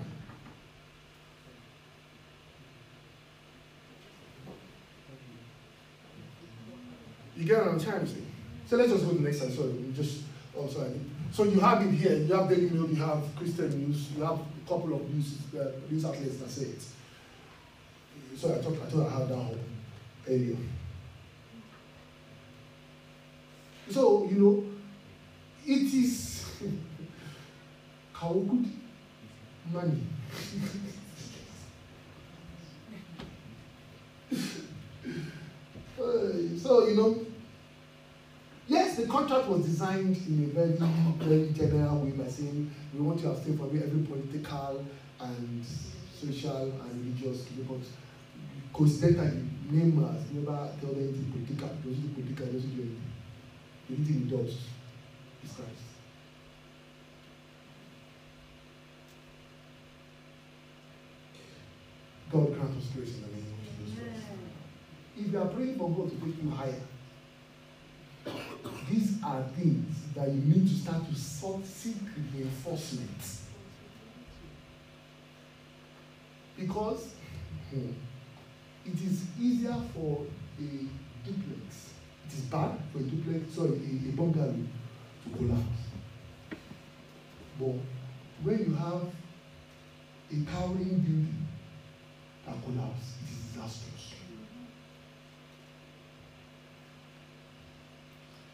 You 7.37 7.45
get 7.45 7.59
what 7.59 7.69
I'm 7.69 7.81
trying 7.81 8.01
to 8.01 8.07
say? 8.07 8.23
So 8.67 8.77
let's 8.77 8.93
just 8.93 9.05
go 9.05 9.11
to 9.11 9.17
the 9.19 9.23
next 9.23 9.39
slide. 9.39 9.53
Sorry, 9.53 9.69
we 9.69 9.93
just 9.93 10.23
oh 10.57 10.69
sorry. 10.69 11.01
So 11.33 11.45
you 11.45 11.61
have 11.61 11.83
it 11.83 11.91
here. 11.93 12.17
You 12.17 12.35
have 12.35 12.49
Daily 12.49 12.71
Mail. 12.71 12.89
You 12.89 12.97
have 12.97 13.23
Christian 13.37 13.71
News. 13.79 14.11
You 14.17 14.23
have 14.23 14.39
a 14.39 14.69
couple 14.69 14.95
of 14.95 15.09
news 15.13 15.39
uh, 15.59 15.73
news 15.91 16.05
outlets 16.05 16.37
that 16.37 16.51
say 16.51 16.67
it. 16.67 16.83
sorry, 18.37 18.59
I 18.59 18.63
thought 18.63 18.75
I 18.75 18.91
thought 18.91 19.07
I 19.07 19.19
had 19.19 19.29
that 19.29 19.37
one. 19.37 19.59
earlier. 20.29 20.57
So, 23.91 24.29
you 24.31 24.39
know, 24.39 24.65
it 25.67 25.93
is 25.95 26.47
how 28.13 28.33
money. 29.73 30.03
contract 39.33 39.49
was 39.51 39.67
designed 39.67 40.17
in 40.29 40.45
a 40.45 40.53
very, 40.53 40.73
very 41.19 41.53
general 41.53 42.05
way 42.05 42.11
by 42.11 42.29
saying 42.29 42.71
we 42.93 43.01
want 43.01 43.19
to 43.21 43.31
abstain 43.31 43.57
from 43.57 43.69
every 43.69 44.03
political 44.03 44.85
and 45.21 45.67
social 46.21 46.71
and 46.71 47.17
religious 47.17 47.47
but 47.67 47.79
coincidentally, 48.75 49.49
has 49.71 50.31
never 50.33 50.71
tell 50.81 50.93
them 50.93 50.99
anything 50.99 51.33
political, 51.33 51.69
doesn't 51.69 52.15
do 52.15 52.23
political, 52.23 52.47
doesn't 52.47 52.77
do 52.77 52.83
anything. 52.83 53.13
The 53.89 53.95
only 53.95 54.05
thing 54.05 54.23
he 54.23 54.37
does 54.37 54.55
is 55.45 55.53
Christ. 55.57 55.89
God 62.31 62.55
grant 62.55 62.77
us 62.77 62.87
grace 62.95 63.15
in 63.15 63.23
the 63.23 63.29
name 63.29 63.47
of 63.47 63.89
Jesus 63.89 63.99
Christ. 63.99 64.27
If 65.19 65.33
you 65.33 65.39
are 65.41 65.49
praying 65.49 65.79
for 65.79 65.91
God 65.91 66.11
to 66.11 66.17
take 66.17 66.43
you 66.43 66.51
higher, 66.51 66.81
these 68.93 69.15
are 69.25 69.43
things 69.57 69.97
that 70.15 70.29
you 70.29 70.41
need 70.43 70.69
to 70.69 70.75
start 70.75 71.09
to 71.09 71.15
sort 71.15 71.65
seek 71.65 71.97
reinforcement. 72.35 73.09
Because 76.59 77.15
hmm, 77.71 77.91
it 78.87 78.95
is 78.95 79.25
easier 79.41 79.77
for 79.95 80.27
a 80.59 81.27
duplex, 81.27 81.91
it 82.27 82.35
is 82.35 82.41
bad 82.51 82.73
for 82.93 82.99
a 82.99 83.03
duplex, 83.03 83.55
sorry, 83.55 83.71
a, 83.71 84.09
a 84.09 84.13
bungalow 84.13 84.55
to 85.25 85.37
collapse. 85.39 85.83
But 87.59 87.75
when 88.43 88.59
you 88.59 88.75
have 88.75 89.03
a 90.31 90.51
towering 90.51 90.99
building 90.99 91.47
that 92.45 92.57
collapses, 92.63 93.15
it 93.23 93.31
is 93.31 93.53
disastrous. 93.55 94.12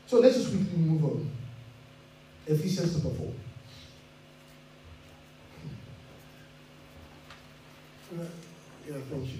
So 0.09 0.21
let's 0.21 0.37
just 0.37 0.49
quickly 0.49 0.79
move 0.79 1.05
on. 1.05 1.31
Ephesians 2.47 2.95
chapter 2.95 3.11
4. 3.11 3.27
Uh, 8.11 8.25
yeah, 8.89 8.95
thank 9.11 9.27
you. 9.27 9.39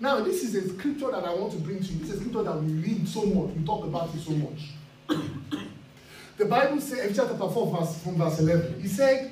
Now, 0.00 0.20
this 0.20 0.42
is 0.42 0.54
a 0.54 0.66
scripture 0.66 1.10
that 1.10 1.24
I 1.24 1.34
want 1.34 1.52
to 1.52 1.58
bring 1.58 1.80
to 1.80 1.92
you. 1.92 1.98
This 1.98 2.08
is 2.08 2.14
a 2.14 2.20
scripture 2.20 2.42
that 2.42 2.62
we 2.62 2.72
read 2.72 3.06
so 3.06 3.26
much, 3.26 3.54
we 3.54 3.64
talk 3.64 3.84
about 3.84 4.14
it 4.14 4.20
so 4.20 4.32
much. 4.32 4.70
the 6.38 6.46
Bible 6.46 6.80
says, 6.80 7.00
Ephesians 7.00 7.28
chapter 7.28 7.52
4, 7.52 7.76
verse, 7.78 8.02
from 8.02 8.16
verse 8.16 8.38
11, 8.38 8.80
he 8.80 8.88
said, 8.88 9.30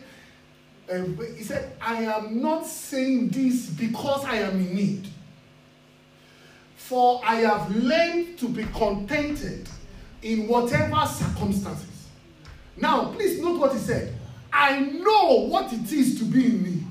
uh, 0.93 1.05
he 1.35 1.43
said, 1.43 1.75
I 1.81 2.03
am 2.03 2.43
not 2.43 2.67
saying 2.67 3.31
this 3.31 3.71
because 3.71 4.27
I 4.27 4.37
am 4.37 4.61
in 4.61 4.75
need 4.75 5.09
For 6.89 7.21
I 7.25 7.37
have 7.41 7.75
learned 7.75 8.39
to 8.39 8.49
be 8.49 8.63
contented 8.63 9.69
in 10.23 10.47
whatever 10.47 11.05
circumstances. 11.05 12.07
Now, 12.77 13.07
please 13.07 13.41
note 13.41 13.59
what 13.59 13.73
he 13.73 13.79
said. 13.79 14.15
I 14.53 14.79
know 14.79 15.49
what 15.49 15.73
it 15.73 15.91
is 15.93 16.17
to 16.21 16.25
be 16.25 16.47
in 16.47 16.63
need. 16.63 16.87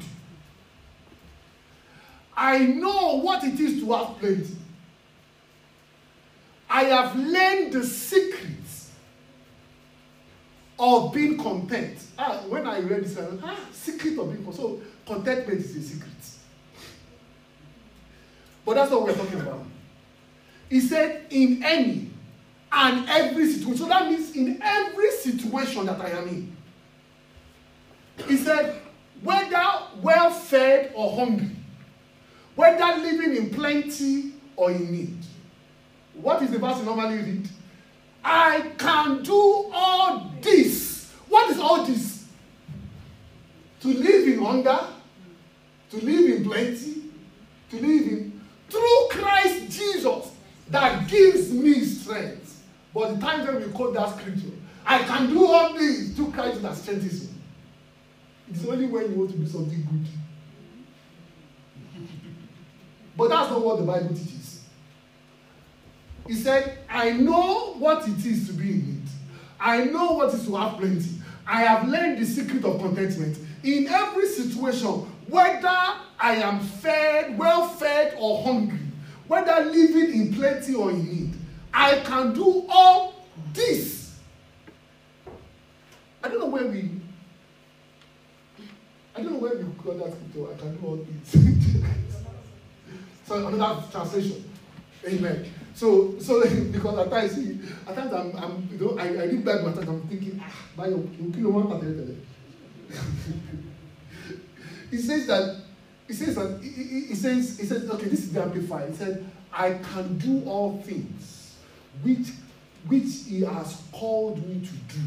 I 2.36 2.58
know 2.66 3.22
what 3.22 3.46
it 3.46 3.58
is 3.58 3.82
to 3.84 3.94
have 3.94 4.20
plenty. 4.20 4.58
I 6.70 6.84
have 6.84 7.16
learned 7.16 7.72
the 7.72 7.86
secrets 7.86 8.92
of 10.78 11.14
being 11.14 11.38
content. 11.38 12.00
Ah, 12.20 12.44
when 12.50 12.68
I 12.68 12.80
read 12.80 13.06
this, 13.06 13.18
I 13.18 13.30
went, 13.30 13.40
ah, 13.46 13.58
secret 13.72 14.20
of 14.20 14.30
being 14.30 14.44
content. 14.44 14.56
So, 14.56 14.82
contentment 15.06 15.62
is 15.62 15.74
a 15.74 15.82
secret. 15.82 16.12
But 18.66 18.74
that's 18.74 18.92
what 18.92 19.04
we're 19.04 19.16
talking 19.16 19.40
about. 19.40 19.66
He 20.70 20.80
said, 20.80 21.26
in 21.30 21.64
any 21.64 22.10
and 22.72 23.08
every 23.10 23.52
situation. 23.52 23.78
So 23.78 23.88
that 23.88 24.10
means 24.10 24.36
in 24.36 24.62
every 24.62 25.12
situation 25.12 25.86
that 25.86 26.00
I 26.02 26.10
am 26.10 26.28
in. 26.28 26.58
He 28.28 28.38
said, 28.38 28.82
whether 29.22 29.64
well 30.02 30.30
fed 30.30 30.92
or 30.96 31.16
hungry, 31.16 31.56
whether 32.56 33.02
living 33.02 33.36
in 33.36 33.50
plenty 33.50 34.34
or 34.56 34.72
in 34.72 34.92
need. 34.92 35.18
What 36.14 36.42
is 36.42 36.52
the 36.52 36.60
verse 36.60 36.78
you 36.78 36.86
normally 36.86 37.18
read? 37.18 37.50
I 38.24 38.72
can 38.78 39.22
do 39.22 39.70
all 39.74 40.32
this. 40.42 41.12
What 41.28 41.52
is 41.52 41.60
all 41.60 41.86
this? 41.86 42.26
To 43.82 43.88
live 43.90 44.28
in 44.28 44.44
hunger, 44.44 44.80
to 45.92 45.98
live 45.98 46.38
in 46.38 46.44
plenty, 46.44 47.04
to 47.70 47.76
live 47.76 48.08
in 48.08 48.42
through 48.70 49.08
Christ 49.12 49.70
Jesus 49.70 50.35
that 50.70 51.08
gives 51.08 51.52
me 51.52 51.84
strength. 51.84 52.64
But 52.94 53.16
the 53.16 53.22
time 53.22 53.46
when 53.46 53.66
we 53.66 53.72
quote 53.72 53.94
that 53.94 54.18
scripture, 54.18 54.52
I 54.86 55.00
can 55.00 55.30
do 55.30 55.46
all 55.46 55.78
things 55.78 56.16
through 56.16 56.32
Christ 56.32 56.62
that 56.62 56.76
strengthens 56.76 57.24
me. 57.24 57.30
It's 58.50 58.66
only 58.66 58.86
when 58.86 59.12
you 59.12 59.20
want 59.20 59.32
to 59.32 59.38
do 59.38 59.48
something 59.48 59.88
good. 59.92 60.06
But 63.18 63.30
that's 63.30 63.50
not 63.50 63.62
what 63.62 63.78
the 63.78 63.84
Bible 63.84 64.10
teaches. 64.10 64.66
He 66.28 66.34
said, 66.34 66.80
I 66.90 67.12
know 67.12 67.74
what 67.78 68.08
it 68.08 68.26
is 68.26 68.48
to 68.48 68.54
be 68.54 68.72
in 68.72 68.86
need. 68.86 69.04
I 69.60 69.86
know 69.86 70.14
what 70.14 70.34
it 70.34 70.38
is 70.38 70.46
to 70.48 70.56
have 70.56 70.78
plenty. 70.78 71.22
I 71.48 71.62
have 71.62 71.88
learned 71.88 72.20
the 72.20 72.26
secret 72.26 72.66
of 72.66 72.80
contentment. 72.80 73.38
In 73.64 73.88
every 73.88 74.28
situation, 74.28 75.12
whether 75.28 75.68
I 75.68 76.36
am 76.36 76.60
fed, 76.60 77.38
well 77.38 77.68
fed, 77.68 78.16
or 78.20 78.44
hungry, 78.44 78.80
whether 79.28 79.66
living 79.66 80.22
in 80.22 80.34
plenty 80.34 80.76
or 80.76 80.92
in 80.92 81.06
need, 81.06 81.34
I 81.74 82.00
can 82.00 82.34
do 82.34 82.66
all 82.70 83.26
this. 83.54 84.18
I 86.24 86.30
don't 86.30 86.40
know 86.40 86.48
where 86.48 86.68
we. 86.68 86.90
I 89.16 89.22
don't 89.22 89.34
know 89.34 89.40
where 89.40 89.56
we 89.56 89.64
got 89.64 89.98
that 90.00 90.16
scripture. 90.16 90.54
I 90.54 90.58
can 90.58 90.78
do 90.78 90.86
all 90.86 90.98
this. 90.98 91.32
so 93.26 93.48
another 93.48 93.84
translation. 93.92 94.50
Amen. 95.08 95.54
So, 95.74 96.18
so 96.20 96.42
because 96.72 96.98
at 97.00 97.10
times, 97.10 97.36
see, 97.36 97.60
at 97.88 97.96
times 97.96 98.14
I'm, 98.14 98.36
I'm, 98.38 98.70
you 98.72 98.78
know, 98.78 98.98
I, 98.98 99.08
I 99.08 99.26
read 99.26 99.46
Bible 99.46 99.70
at 99.70 99.76
times 99.76 99.90
I'm 99.90 100.08
thinking, 100.08 100.42
ah, 100.44 100.52
by 100.76 100.88
your, 100.88 101.00
you 101.00 101.32
kill 101.36 101.52
one 101.52 102.26
He 104.90 104.98
says 104.98 105.28
that 105.28 105.65
He 106.08 106.14
says 106.14 106.36
that 106.36 106.62
he, 106.62 107.16
says 107.16 107.60
he 107.60 107.66
says 107.66 107.90
okay 107.90 108.06
this 108.06 108.20
is 108.20 108.34
the 108.34 108.42
Amplified. 108.42 108.90
He 108.90 108.96
said 108.96 109.26
I 109.52 109.74
can 109.94 110.18
do 110.18 110.44
all 110.48 110.82
things 110.82 111.56
which 112.04 112.28
which 112.88 113.24
he 113.28 113.42
has 113.42 113.82
called 113.92 114.48
me 114.48 114.66
to 114.66 114.96
do 114.96 115.02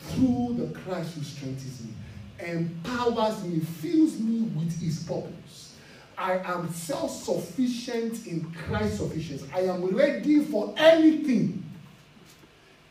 through 0.00 0.56
the 0.58 0.78
Christ 0.78 1.14
who 1.14 1.22
strengthens 1.22 1.82
me, 1.82 1.92
empowers 2.38 3.42
me, 3.44 3.60
fills 3.60 4.18
me 4.20 4.42
with 4.54 4.78
his 4.78 5.02
purpose. 5.04 5.76
I 6.18 6.38
am 6.38 6.70
self-sufficient 6.70 8.26
in 8.26 8.52
Christ's 8.52 8.98
sufficiency. 8.98 9.46
I 9.54 9.60
am 9.60 9.84
ready 9.96 10.44
for 10.44 10.74
anything 10.76 11.64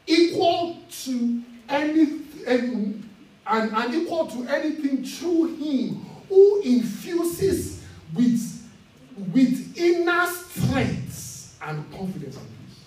equal 0.08 0.80
to 1.04 1.44
any, 1.70 2.20
any 2.46 3.02
and, 3.46 3.72
and 3.72 3.94
equal 3.94 4.28
to 4.28 4.48
anything 4.48 5.04
through 5.06 5.56
him 5.56 6.06
who 6.30 6.62
infuses 6.62 7.84
with, 8.14 8.70
with 9.34 9.78
inner 9.78 10.28
strength 10.28 11.58
and 11.62 11.92
confidence 11.92 12.38
and 12.38 12.48
peace. 12.48 12.80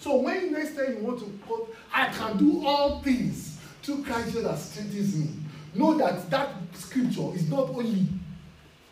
So 0.00 0.16
when 0.16 0.52
next 0.52 0.76
time 0.76 0.96
you 0.98 1.04
want 1.04 1.20
to 1.20 1.26
quote, 1.46 1.74
I 1.92 2.08
can 2.08 2.36
do 2.36 2.66
all 2.66 3.00
things 3.00 3.58
through 3.82 4.02
Christ 4.04 4.34
that 4.42 4.58
strengthens 4.58 5.16
me, 5.16 5.28
know 5.74 5.96
that 5.98 6.30
that 6.30 6.50
scripture 6.74 7.34
is 7.34 7.48
not 7.48 7.70
only 7.70 8.08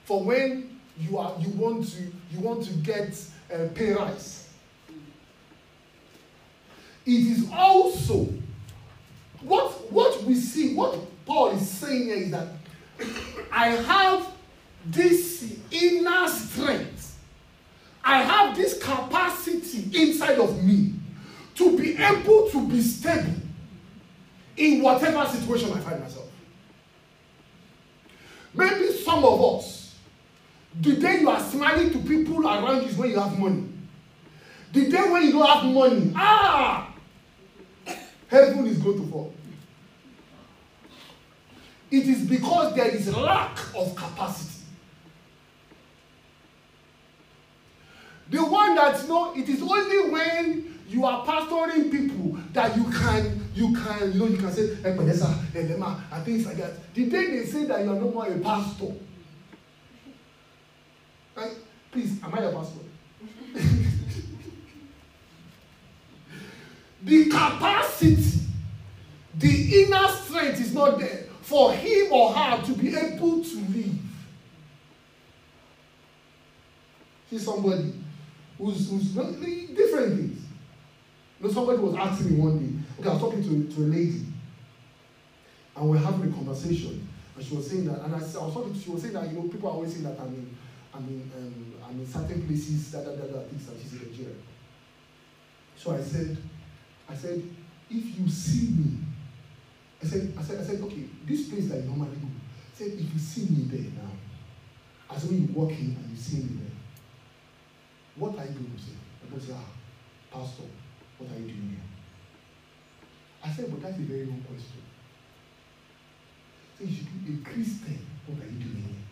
for 0.04 0.24
when 0.24 0.78
you 0.98 1.18
are 1.18 1.34
you 1.40 1.48
want 1.50 1.88
to 1.88 2.02
you 2.02 2.40
want 2.40 2.64
to 2.64 2.72
get 2.74 3.18
a 3.50 3.66
pay 3.68 3.92
rise. 3.92 4.48
It 7.06 7.26
is 7.26 7.48
also 7.52 8.28
what 9.40 9.92
what 9.92 10.22
we 10.24 10.34
see 10.34 10.74
what 10.74 10.98
Paul 11.26 11.50
is 11.50 11.68
saying 11.68 12.04
here 12.04 12.16
is 12.16 12.30
that 12.30 12.48
I 13.50 13.68
have 13.68 14.26
this 14.86 15.56
inner 15.70 16.28
strength. 16.28 17.18
I 18.04 18.22
have 18.22 18.56
this 18.56 18.82
capacity 18.82 19.90
inside 19.94 20.38
of 20.38 20.62
me 20.64 20.94
to 21.54 21.78
be 21.78 21.96
able 21.96 22.50
to 22.50 22.66
be 22.68 22.80
stable 22.80 23.34
in 24.56 24.82
whatever 24.82 25.24
situation 25.26 25.72
I 25.72 25.80
find 25.80 26.00
myself. 26.00 26.28
Maybe 28.54 28.92
some 28.92 29.24
of 29.24 29.40
us, 29.40 29.82
The 30.80 30.96
day 30.96 31.20
you 31.20 31.28
are 31.28 31.40
smiling 31.40 31.90
to 31.92 31.98
people 31.98 32.46
around 32.46 32.82
you 32.82 32.88
is 32.88 32.96
when 32.96 33.10
you 33.10 33.18
have 33.20 33.38
money. 33.38 33.64
The 34.72 34.88
day 34.90 35.10
when 35.10 35.22
you 35.24 35.32
don't 35.32 35.46
have 35.46 35.64
money, 35.72 36.12
ah, 36.16 36.94
heaven 38.28 38.66
is 38.66 38.78
going 38.78 39.04
to 39.04 39.10
fall. 39.10 39.34
It 41.92 42.08
is 42.08 42.22
because 42.22 42.74
there 42.74 42.88
is 42.88 43.14
lack 43.14 43.58
of 43.76 43.94
capacity. 43.94 44.64
The 48.30 48.42
one 48.42 48.74
that 48.76 49.06
know, 49.06 49.34
it 49.36 49.46
is 49.46 49.60
only 49.60 50.10
when 50.10 50.80
you 50.88 51.04
are 51.04 51.22
pastoring 51.26 51.90
people 51.90 52.38
that 52.54 52.74
you 52.78 52.84
can 52.84 53.42
you 53.54 53.74
can 53.74 54.12
you 54.12 54.18
know 54.18 54.26
you 54.26 54.38
can 54.38 54.50
say 54.50 54.68
epedesa 54.68 55.34
elema 55.52 56.00
and 56.10 56.24
things 56.24 56.46
like 56.46 56.56
that. 56.56 56.94
The 56.94 57.10
day 57.10 57.26
they 57.26 57.44
say 57.44 57.66
that 57.66 57.84
you 57.84 57.90
are 57.90 57.96
no 57.96 58.10
more 58.10 58.26
a 58.26 58.38
pastor, 58.38 58.94
like, 61.36 61.52
please, 61.90 62.22
am 62.22 62.34
I 62.34 62.38
a 62.38 62.52
pastor? 62.52 62.80
the 67.02 67.24
capacity, 67.26 68.40
the 69.36 69.82
inner 69.84 70.08
strength 70.08 70.58
is 70.58 70.72
not 70.72 70.98
there 70.98 71.26
for 71.42 71.72
him 71.72 72.12
or 72.12 72.32
her 72.32 72.62
to 72.64 72.72
be 72.72 72.96
able 72.96 73.44
to 73.44 73.56
live. 73.56 73.98
See 77.30 77.38
somebody 77.38 77.94
who's, 78.58 78.88
who's 78.88 79.10
different 79.10 80.16
things. 80.16 80.38
You 81.40 81.46
know, 81.46 81.52
somebody 81.52 81.78
was 81.78 81.96
asking 81.96 82.34
me 82.34 82.40
one 82.40 82.58
day, 82.58 82.84
okay, 83.00 83.08
I 83.08 83.12
was 83.14 83.22
talking 83.22 83.42
to, 83.42 83.74
to 83.74 83.80
a 83.82 83.88
lady, 83.88 84.24
and 85.74 85.90
we 85.90 85.98
are 85.98 86.00
having 86.00 86.30
a 86.30 86.32
conversation, 86.32 87.08
and 87.34 87.44
she 87.44 87.56
was 87.56 87.68
saying 87.68 87.86
that, 87.86 88.02
and 88.02 88.14
I, 88.14 88.18
I 88.18 88.20
was 88.20 88.54
talking, 88.54 88.78
she 88.78 88.90
was 88.90 89.02
saying 89.02 89.14
that, 89.14 89.28
you 89.28 89.38
know, 89.38 89.48
people 89.48 89.68
are 89.68 89.72
always 89.72 89.92
saying 89.92 90.04
that 90.04 90.20
I'm 90.20 90.28
in, 90.28 90.56
I'm 90.94 91.08
in, 91.08 91.30
um, 91.36 91.74
I'm 91.88 91.98
in 91.98 92.06
certain 92.06 92.46
places, 92.46 92.92
that, 92.92 93.04
that, 93.04 93.20
that, 93.20 93.32
that, 93.32 93.50
things 93.50 93.66
that 93.66 93.74
she's 93.82 93.94
in 93.94 94.10
Nigeria. 94.10 94.34
So 95.76 95.92
I 95.92 96.00
said, 96.00 96.36
I 97.08 97.16
said, 97.16 97.42
if 97.90 98.18
you 98.20 98.28
see 98.28 98.68
me, 98.68 98.98
I 100.02 100.06
said, 100.06 100.34
I 100.36 100.42
said, 100.42 100.60
I 100.60 100.64
said, 100.64 100.80
okay, 100.80 101.04
this 101.26 101.48
place 101.48 101.68
that 101.68 101.78
you 101.78 101.84
normally 101.84 102.16
go, 102.16 102.26
I 102.26 102.76
said, 102.76 102.88
if 102.88 103.12
you 103.12 103.18
see 103.18 103.42
me 103.42 103.64
there 103.70 103.92
now, 104.02 104.10
as 105.14 105.24
when 105.26 105.42
you 105.42 105.54
walk 105.54 105.70
in 105.70 105.96
and 105.96 106.10
you 106.10 106.16
see 106.16 106.38
me 106.38 106.58
there, 106.60 106.76
what 108.16 108.36
are 108.38 108.44
you 108.44 108.52
going 108.52 108.72
to 108.76 108.82
say? 108.82 108.92
I'm 109.22 109.38
going 109.38 109.58
ah, 109.58 110.36
Pastor, 110.36 110.64
what 111.18 111.30
are 111.30 111.38
you 111.38 111.46
doing 111.46 111.70
here? 111.70 111.92
I 113.44 113.52
said, 113.52 113.70
but 113.70 113.82
that's 113.82 113.96
a 113.96 114.02
very 114.02 114.24
wrong 114.24 114.42
question. 114.48 114.82
Say, 116.78 116.84
you 116.86 116.96
should 116.96 117.26
be 117.26 117.34
a 117.34 117.44
Christian. 117.44 118.06
What 118.26 118.42
are 118.42 118.50
you 118.50 118.58
doing 118.58 118.84
here? 118.88 119.02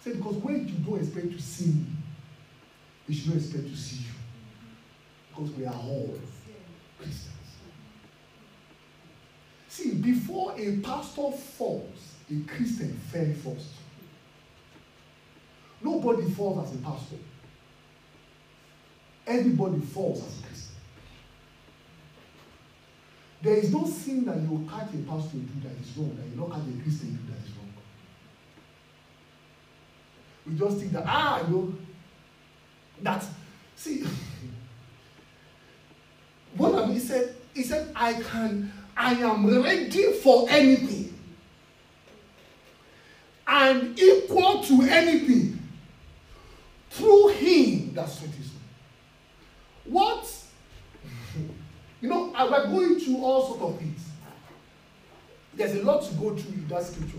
Say, 0.00 0.14
because 0.16 0.36
when 0.36 0.68
you 0.68 0.74
don't 0.74 1.00
expect 1.00 1.32
to 1.32 1.42
see 1.42 1.70
me, 1.70 1.86
you 3.08 3.14
should 3.14 3.28
not 3.28 3.36
expect 3.36 3.68
to 3.68 3.76
see 3.76 4.04
you. 4.04 4.12
Because 5.30 5.50
we 5.52 5.66
are 5.66 5.74
all 5.74 6.18
Christians. 6.98 7.25
See, 9.76 9.92
before 9.92 10.54
a 10.56 10.78
pastor 10.78 11.30
falls, 11.32 12.14
a 12.30 12.40
Christian 12.48 12.98
fell 13.12 13.30
first. 13.44 13.72
Nobody 15.82 16.30
falls 16.30 16.66
as 16.66 16.74
a 16.76 16.78
pastor. 16.78 17.16
Everybody 19.26 19.80
falls 19.80 20.26
as 20.26 20.38
a 20.38 20.42
Christian. 20.46 20.76
There 23.42 23.56
is 23.56 23.70
no 23.70 23.84
sin 23.84 24.24
that 24.24 24.40
you 24.40 24.48
will 24.48 24.66
catch 24.66 24.94
a 24.94 24.98
pastor 25.06 25.36
do 25.36 25.68
that 25.68 25.76
is 25.78 25.94
wrong, 25.98 26.16
that 26.16 26.26
you 26.26 26.36
not 26.40 26.52
catch 26.52 26.60
a 26.60 26.82
Christian 26.82 27.10
do 27.10 27.32
that 27.34 27.46
is 27.46 27.52
wrong. 27.58 27.74
We 30.46 30.54
just 30.54 30.78
think 30.78 30.92
that, 30.92 31.04
ah, 31.06 31.46
you 31.46 31.54
know, 31.54 31.74
that, 33.02 33.26
see, 33.74 34.04
what 36.56 36.74
I 36.76 36.86
mean, 36.86 36.94
he 36.94 36.98
said, 36.98 37.34
he 37.52 37.62
said, 37.62 37.92
I 37.94 38.14
can, 38.14 38.72
I 38.96 39.12
am 39.12 39.62
ready 39.62 40.12
for 40.14 40.46
anything 40.48 41.12
and 43.46 43.98
equal 43.98 44.62
to 44.62 44.82
anything 44.82 45.58
through 46.90 47.28
him 47.28 47.94
that 47.94 48.08
strengthens 48.08 48.46
me. 48.46 48.58
What? 49.84 50.32
You 52.02 52.10
know, 52.10 52.30
we're 52.38 52.66
going 52.66 53.00
through 53.00 53.16
all 53.24 53.46
sorts 53.46 53.62
of 53.62 53.78
things. 53.78 54.06
There's 55.54 55.74
a 55.76 55.82
lot 55.82 56.02
to 56.02 56.14
go 56.16 56.36
through 56.36 56.52
in 56.52 56.68
that 56.68 56.84
scripture. 56.84 57.16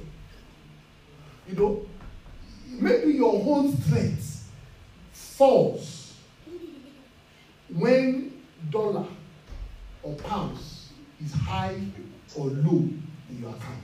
You 1.49 1.55
know, 1.55 1.85
maybe 2.69 3.13
your 3.13 3.33
own 3.33 3.75
strength 3.81 4.47
falls 5.11 6.13
when 7.73 8.39
dollar 8.69 9.07
or 10.03 10.13
pounds 10.13 10.76
is 11.23 11.33
high 11.33 11.79
or 12.35 12.45
low 12.47 12.89
in 13.29 13.39
your 13.41 13.49
account. 13.49 13.83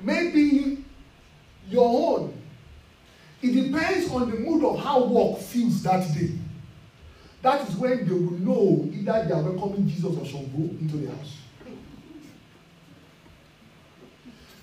Maybe 0.00 0.84
your 1.68 2.18
own. 2.18 2.40
It 3.42 3.52
depends 3.52 4.10
on 4.10 4.30
the 4.30 4.38
mood 4.38 4.64
of 4.64 4.78
how 4.78 5.04
work 5.04 5.38
feels 5.38 5.82
that 5.82 6.12
day. 6.14 6.30
That 7.42 7.68
is 7.68 7.76
when 7.76 8.06
they 8.06 8.12
will 8.12 8.38
know 8.38 8.88
either 8.90 9.24
they 9.26 9.32
are 9.34 9.42
welcoming 9.42 9.86
Jesus 9.86 10.16
or 10.16 10.24
Shango 10.24 10.62
into 10.80 10.96
the 10.96 11.10
house. 11.10 11.36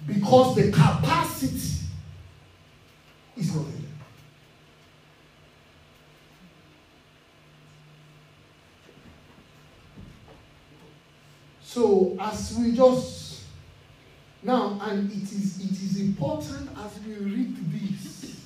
Because 0.08 0.56
the 0.56 0.72
capacity 0.72 1.86
is 3.38 3.56
not 3.56 3.66
there. 3.66 3.91
So 11.72 12.18
as 12.20 12.54
we 12.60 12.74
just 12.74 13.44
now, 14.44 14.78
and 14.84 15.10
it 15.10 15.24
is 15.24 15.58
it 15.58 15.72
is 15.72 16.02
important 16.02 16.70
as 16.78 17.00
we 17.06 17.14
read 17.14 17.56
this 17.72 18.42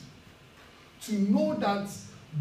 to 1.05 1.15
know 1.15 1.55
that 1.55 1.89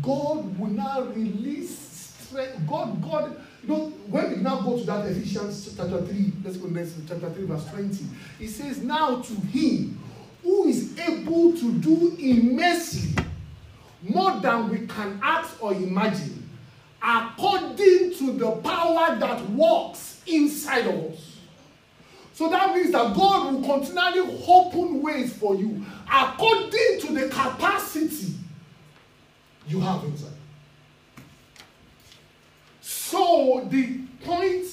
God 0.02 0.58
will 0.58 0.68
now 0.68 1.00
release 1.04 1.78
strength. 2.20 2.66
God, 2.68 3.02
God, 3.02 3.40
you 3.62 3.68
know, 3.70 3.86
when 4.08 4.30
we 4.30 4.36
now 4.42 4.60
go 4.60 4.76
to 4.76 4.84
that 4.84 5.06
Ephesians 5.06 5.74
chapter 5.74 6.04
3, 6.04 6.32
let's 6.44 6.58
go 6.58 6.68
next 6.68 6.96
chapter 7.08 7.30
3, 7.30 7.46
verse 7.46 7.64
20. 7.70 8.04
It 8.40 8.48
says, 8.48 8.82
Now 8.82 9.22
to 9.22 9.32
him 9.32 9.98
who 10.42 10.68
is 10.68 10.98
able 10.98 11.56
to 11.56 11.72
do 11.78 12.14
immensely 12.18 13.24
more 14.02 14.38
than 14.38 14.68
we 14.68 14.86
can 14.86 15.18
ask 15.22 15.62
or 15.62 15.72
imagine, 15.72 16.43
according 17.04 18.14
to 18.14 18.32
the 18.32 18.50
power 18.62 19.16
that 19.16 19.50
works 19.50 20.22
inside 20.26 20.86
of 20.86 21.12
us. 21.12 21.36
So 22.32 22.48
that 22.48 22.74
means 22.74 22.92
that 22.92 23.14
God 23.14 23.52
will 23.52 23.62
continually 23.62 24.42
open 24.48 25.02
ways 25.02 25.36
for 25.36 25.54
you 25.54 25.84
according 26.10 27.00
to 27.00 27.12
the 27.12 27.28
capacity 27.28 28.34
you 29.68 29.80
have 29.80 30.02
inside. 30.04 30.30
So 32.80 33.66
the 33.70 33.98
point 34.24 34.66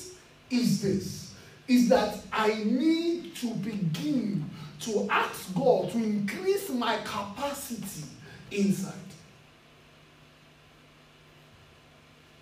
is 0.49 0.81
this 0.81 1.33
is 1.67 1.89
that 1.89 2.17
I 2.31 2.63
need 2.65 3.35
to 3.35 3.47
begin 3.55 4.49
to 4.81 5.07
ask 5.09 5.53
God 5.53 5.91
to 5.91 5.97
increase 5.97 6.69
my 6.69 6.97
capacity 6.97 8.07
inside. 8.49 8.93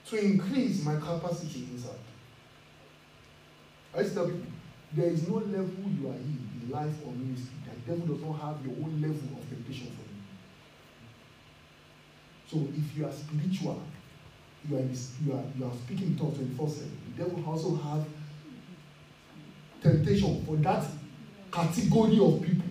To 0.09 0.17
increase 0.17 0.83
my 0.83 0.95
capacity 0.95 1.67
inside. 1.71 1.91
I 3.95 4.03
tell 4.03 4.25
people, 4.25 4.41
there 4.93 5.09
is 5.09 5.27
no 5.27 5.35
level 5.35 5.67
you 5.99 6.07
are 6.09 6.13
in 6.13 6.49
in 6.61 6.69
life 6.71 6.95
or 7.05 7.11
ministry 7.13 7.53
the 7.85 7.91
devil 7.91 8.15
does 8.15 8.23
not 8.23 8.33
have 8.33 8.65
your 8.65 8.75
own 8.83 9.01
level 9.01 9.37
of 9.37 9.49
temptation 9.49 9.87
for 9.87 10.03
you. 10.03 10.19
So 12.47 12.67
if 12.75 12.97
you 12.97 13.05
are 13.05 13.11
spiritual, 13.11 13.81
you 14.67 14.77
are, 14.77 14.81
you 14.81 15.33
are, 15.33 15.43
you 15.57 15.65
are 15.65 15.73
speaking 15.85 16.17
tongues 16.17 16.37
24 16.37 16.69
7, 16.69 16.97
the 17.17 17.23
devil 17.23 17.45
also 17.47 17.75
have 17.75 18.05
temptation 19.81 20.45
for 20.45 20.55
that 20.57 20.85
category 21.51 22.19
of 22.19 22.41
people. 22.41 22.65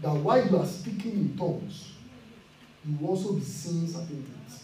That 0.00 0.14
while 0.16 0.44
you 0.46 0.58
are 0.58 0.66
speaking 0.66 1.12
in 1.12 1.38
tongues, 1.38 1.92
you 2.84 3.06
also 3.06 3.32
be 3.34 3.42
seeing 3.42 3.86
certain 3.86 4.22
things. 4.22 4.63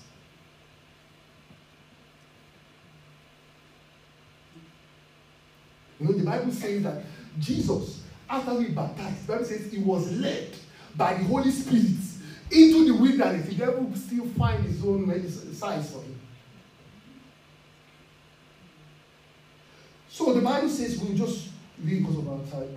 You 6.00 6.06
know, 6.06 6.12
the 6.12 6.24
Bible 6.24 6.52
says 6.52 6.82
that 6.84 7.02
Jesus, 7.38 8.02
after 8.28 8.54
we 8.54 8.68
baptized, 8.68 9.26
the 9.26 9.32
Bible 9.32 9.44
says 9.44 9.70
he 9.70 9.78
was 9.78 10.10
led 10.12 10.48
by 10.96 11.14
the 11.14 11.24
Holy 11.24 11.50
Spirit 11.50 11.96
into 12.50 12.86
the 12.86 12.94
wilderness. 12.94 13.46
The 13.46 13.54
devil 13.54 13.92
still 13.94 14.26
find 14.38 14.64
his 14.64 14.84
own 14.84 15.06
size 15.54 15.92
for 15.92 15.98
him. 15.98 16.20
So 20.08 20.34
the 20.34 20.40
Bible 20.40 20.68
says, 20.68 20.98
we'll 20.98 21.16
just 21.16 21.50
read 21.82 22.00
because 22.00 22.18
of 22.18 22.28
our 22.28 22.38
time. 22.50 22.76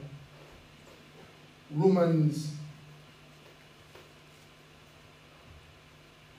Romans. 1.71 2.51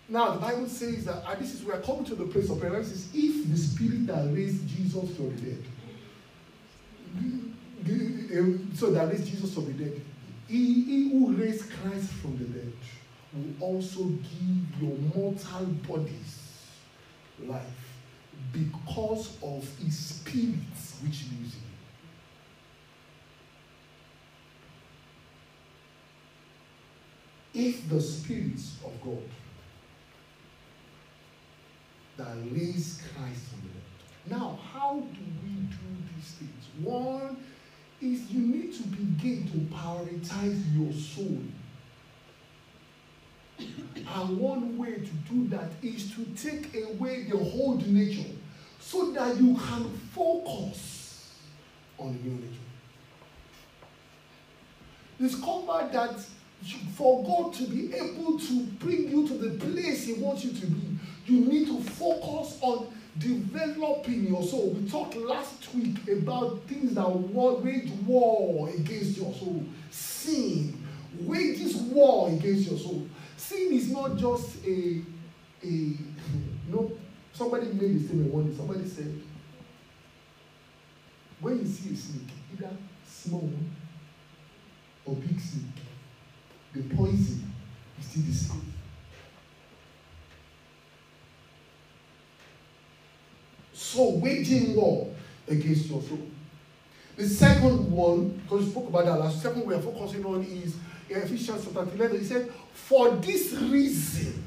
Now 0.08 0.32
the 0.32 0.40
Bible 0.40 0.68
says 0.68 1.06
that 1.06 1.24
and 1.26 1.40
this 1.40 1.54
is 1.54 1.64
we 1.64 1.72
are 1.72 1.80
coming 1.80 2.04
to 2.04 2.14
the 2.14 2.26
place 2.26 2.48
of 2.50 2.60
prayer. 2.60 2.82
Says, 2.84 3.08
if 3.12 3.50
the 3.50 3.56
spirit 3.56 4.06
that 4.06 4.32
raised 4.32 4.68
Jesus 4.68 5.16
from 5.16 5.34
the 5.34 5.42
dead, 5.42 5.64
Um, 7.16 8.70
so 8.74 8.90
that 8.90 9.08
raised 9.10 9.26
Jesus 9.26 9.54
from 9.54 9.66
the 9.66 9.84
dead, 9.84 10.00
he, 10.48 10.82
he 10.84 11.10
who 11.10 11.32
raised 11.32 11.70
Christ 11.70 12.08
from 12.10 12.36
the 12.38 12.44
dead 12.44 12.72
will 13.32 13.54
also 13.60 14.04
give 14.04 14.82
your 14.82 14.96
mortal 15.14 15.66
bodies 15.86 16.40
life 17.46 17.62
because 18.52 19.36
of 19.42 19.68
his 19.78 19.96
spirit 19.98 20.54
which 21.02 21.24
lives 21.24 21.56
in 27.54 27.62
you. 27.62 27.68
If 27.68 27.88
the 27.88 28.00
spirit 28.00 28.60
of 28.84 29.00
God 29.04 29.22
that 32.16 32.36
raised 32.50 33.00
Christ 33.00 33.40
from 33.50 33.60
the 33.62 33.68
dead. 33.68 34.38
Now, 34.38 34.58
how 34.72 34.94
do 34.94 35.20
we 35.42 35.50
do 35.50 35.76
these 36.14 36.30
things? 36.32 36.63
One 36.82 37.36
is 38.00 38.30
you 38.30 38.40
need 38.40 38.74
to 38.74 38.82
begin 38.82 39.48
to 39.52 39.74
prioritize 39.74 40.60
your 40.74 40.92
soul. 40.92 41.38
And 43.58 44.38
one 44.38 44.76
way 44.76 44.94
to 44.94 45.32
do 45.32 45.48
that 45.48 45.70
is 45.82 46.12
to 46.14 46.24
take 46.36 46.74
away 46.74 47.24
the 47.24 47.38
old 47.38 47.86
nature 47.86 48.30
so 48.80 49.12
that 49.12 49.36
you 49.36 49.54
can 49.54 49.88
focus 50.12 51.30
on 51.98 52.12
the 52.12 52.28
new 52.28 52.34
nature. 52.34 52.58
Discover 55.20 55.88
that 55.92 56.20
for 56.94 57.22
God 57.24 57.54
to 57.54 57.64
be 57.64 57.94
able 57.94 58.38
to 58.38 58.62
bring 58.80 59.08
you 59.08 59.28
to 59.28 59.34
the 59.34 59.58
place 59.58 60.06
He 60.06 60.14
wants 60.14 60.44
you 60.44 60.52
to 60.52 60.66
be, 60.66 60.98
you 61.26 61.40
need 61.40 61.66
to 61.68 61.80
focus 61.90 62.58
on 62.60 62.93
developing 63.18 64.26
your 64.26 64.42
soul. 64.42 64.70
We 64.70 64.88
talked 64.88 65.16
last 65.16 65.72
week 65.74 65.96
about 66.08 66.62
things 66.66 66.94
that 66.94 67.08
wage 67.08 67.90
war 68.06 68.68
against 68.70 69.16
your 69.16 69.32
soul. 69.32 69.64
Sin 69.90 70.84
wages 71.20 71.76
war 71.76 72.28
against 72.28 72.70
your 72.70 72.78
soul. 72.78 73.06
Sin 73.36 73.72
is 73.72 73.90
not 73.90 74.16
just 74.16 74.64
a 74.66 75.02
a 75.62 75.66
you 75.66 75.98
know 76.68 76.92
somebody 77.32 77.66
made 77.66 77.96
a 77.96 78.00
statement 78.00 78.32
one 78.32 78.50
day. 78.50 78.56
Somebody 78.56 78.88
said, 78.88 79.20
when 81.40 81.58
you 81.58 81.66
see 81.66 81.92
a 81.92 81.96
snake, 81.96 82.28
either 82.52 82.70
small 83.06 83.50
or 85.04 85.14
big 85.16 85.38
snake, 85.38 85.64
the 86.72 86.82
poison 86.94 87.52
is 88.00 88.06
still 88.06 88.22
the 88.22 88.32
same. 88.32 88.73
So 93.94 94.10
waging 94.10 94.74
war 94.74 95.08
against 95.46 95.86
your 95.86 96.02
soul. 96.02 96.18
The 97.16 97.28
second 97.28 97.92
one, 97.92 98.30
because 98.42 98.64
we 98.64 98.70
spoke 98.72 98.88
about 98.88 99.04
that 99.04 99.20
last, 99.20 99.40
second 99.40 99.64
we 99.64 99.72
are 99.72 99.80
focusing 99.80 100.24
on 100.24 100.42
is 100.42 100.74
Ephesians 101.08 101.64
chapter 101.64 101.88
11. 101.94 102.18
He 102.18 102.24
said, 102.24 102.50
For 102.72 103.10
this 103.10 103.52
reason, 103.52 104.42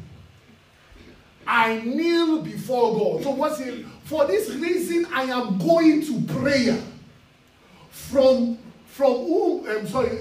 I 1.46 1.78
kneel 1.80 2.42
before 2.42 2.94
God. 3.00 3.24
So 3.24 3.32
what's 3.32 3.62
it? 3.62 3.86
For 4.04 4.28
this 4.28 4.50
reason, 4.50 5.08
I 5.14 5.24
am 5.24 5.58
going 5.58 6.02
to 6.02 6.22
prayer. 6.34 6.82
From 7.90 8.58
from 8.88 9.14
whom, 9.14 9.70
I'm 9.70 9.88
sorry, 9.88 10.18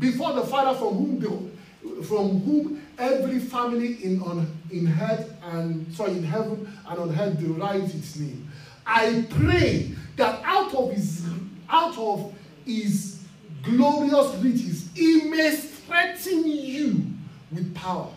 before 0.00 0.32
the 0.32 0.42
Father, 0.42 0.76
from 0.76 0.94
whom 0.96 1.20
the, 1.20 2.02
from 2.02 2.40
whom 2.40 2.82
every 2.98 3.38
family 3.38 4.04
in 4.04 4.20
on 4.20 4.46
in 4.70 4.84
heaven 4.84 5.36
and 5.42 5.94
sorry 5.94 6.12
in 6.12 6.22
heaven 6.22 6.70
and 6.88 6.98
on 6.98 7.18
earth 7.18 7.38
derives 7.38 7.94
its 7.94 8.16
name. 8.16 8.49
I 8.92 9.24
pray 9.30 9.92
that 10.16 10.42
out 10.44 10.74
of 10.74 10.92
his 10.92 11.24
out 11.68 11.96
of 11.96 12.34
his 12.64 13.22
glorious 13.62 14.34
riches, 14.42 14.88
he 14.96 15.22
may 15.30 15.54
strengthen 15.54 16.44
you 16.48 17.06
with 17.52 17.72
power 17.72 18.10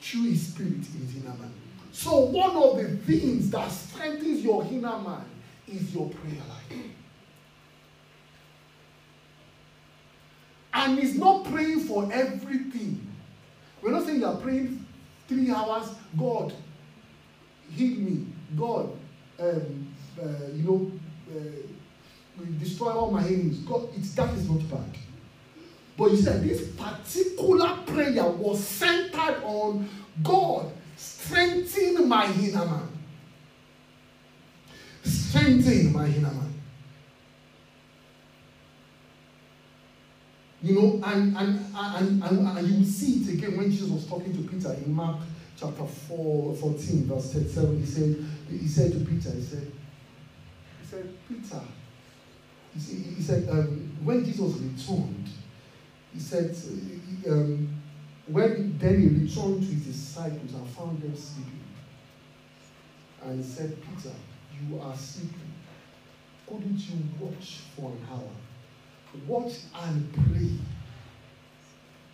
through 0.00 0.30
his 0.30 0.46
spirit 0.48 0.72
in 0.72 1.06
his 1.06 1.16
inner 1.16 1.34
man. 1.34 1.52
So 1.92 2.20
one 2.20 2.56
of 2.56 2.78
the 2.78 2.96
things 2.96 3.50
that 3.50 3.70
strengthens 3.70 4.42
your 4.42 4.64
inner 4.64 4.98
man 4.98 5.26
is 5.68 5.94
your 5.94 6.08
prayer 6.08 6.40
life. 6.48 6.80
And 10.72 10.98
he's 10.98 11.18
not 11.18 11.44
praying 11.44 11.80
for 11.80 12.10
everything. 12.10 13.06
We're 13.82 13.90
not 13.92 14.06
saying 14.06 14.20
you 14.20 14.26
are 14.26 14.36
praying 14.36 14.86
three 15.28 15.50
hours, 15.50 15.90
God, 16.18 16.54
heal 17.70 17.98
me. 17.98 18.26
God, 18.56 18.90
um, 19.40 19.94
uh, 20.20 20.26
you 20.52 20.62
know, 20.62 20.92
uh, 21.30 22.44
destroy 22.58 22.92
all 22.92 23.10
my 23.10 23.24
enemies. 23.24 23.58
God, 23.58 23.88
it's, 23.96 24.14
that 24.14 24.32
is 24.34 24.48
not 24.48 24.68
bad. 24.70 24.98
But 25.96 26.10
you 26.10 26.16
see 26.16 26.30
this 26.30 26.70
particular 26.72 27.78
prayer 27.86 28.24
was 28.24 28.64
centered 28.64 29.42
on 29.44 29.88
God 30.22 30.72
strengthen 30.96 32.08
my 32.08 32.26
inner 32.32 32.66
man. 32.66 32.88
Strengthen 35.02 35.92
my 35.92 36.06
inner 36.06 36.30
man. 36.30 36.54
You 40.62 40.74
know, 40.74 41.00
and, 41.04 41.36
and, 41.36 41.60
and, 41.76 42.22
and, 42.22 42.68
you 42.68 42.84
see 42.86 43.22
it 43.22 43.34
again 43.34 43.58
when 43.58 43.70
Jesus 43.70 43.90
was 43.90 44.06
talking 44.06 44.32
to 44.32 44.50
Peter 44.50 44.72
in 44.72 44.94
Mark 44.94 45.18
chapter 45.56 45.86
4, 45.86 46.56
14, 46.56 47.04
verse 47.06 47.32
37. 47.32 47.80
He 47.80 47.86
said, 47.86 48.26
he 48.50 48.68
said 48.68 48.92
to 48.92 48.98
Peter, 49.00 49.30
he 49.30 49.42
said, 49.42 49.72
he 50.80 50.86
said, 50.86 51.14
Peter, 51.28 51.60
he 52.74 52.80
said, 52.80 53.14
he 53.16 53.22
said 53.22 53.48
um, 53.50 53.96
when 54.02 54.24
Jesus 54.24 54.56
returned, 54.56 55.28
he 56.12 56.20
said, 56.20 56.56
um, 57.28 57.80
when 58.26 58.78
then 58.78 59.00
he 59.00 59.08
returned 59.08 59.62
to 59.62 59.74
his 59.74 59.86
disciples 59.86 60.54
and 60.54 60.68
found 60.70 61.00
them 61.02 61.16
sleeping. 61.16 61.60
And 63.22 63.42
he 63.42 63.48
said, 63.48 63.76
Peter, 63.82 64.14
you 64.68 64.80
are 64.80 64.96
sleeping. 64.96 65.52
Couldn't 66.46 66.78
you 66.78 66.98
watch 67.20 67.60
for 67.76 67.90
an 67.90 68.06
hour? 68.10 68.30
Watch 69.26 69.54
and 69.82 70.12
pray 70.12 70.50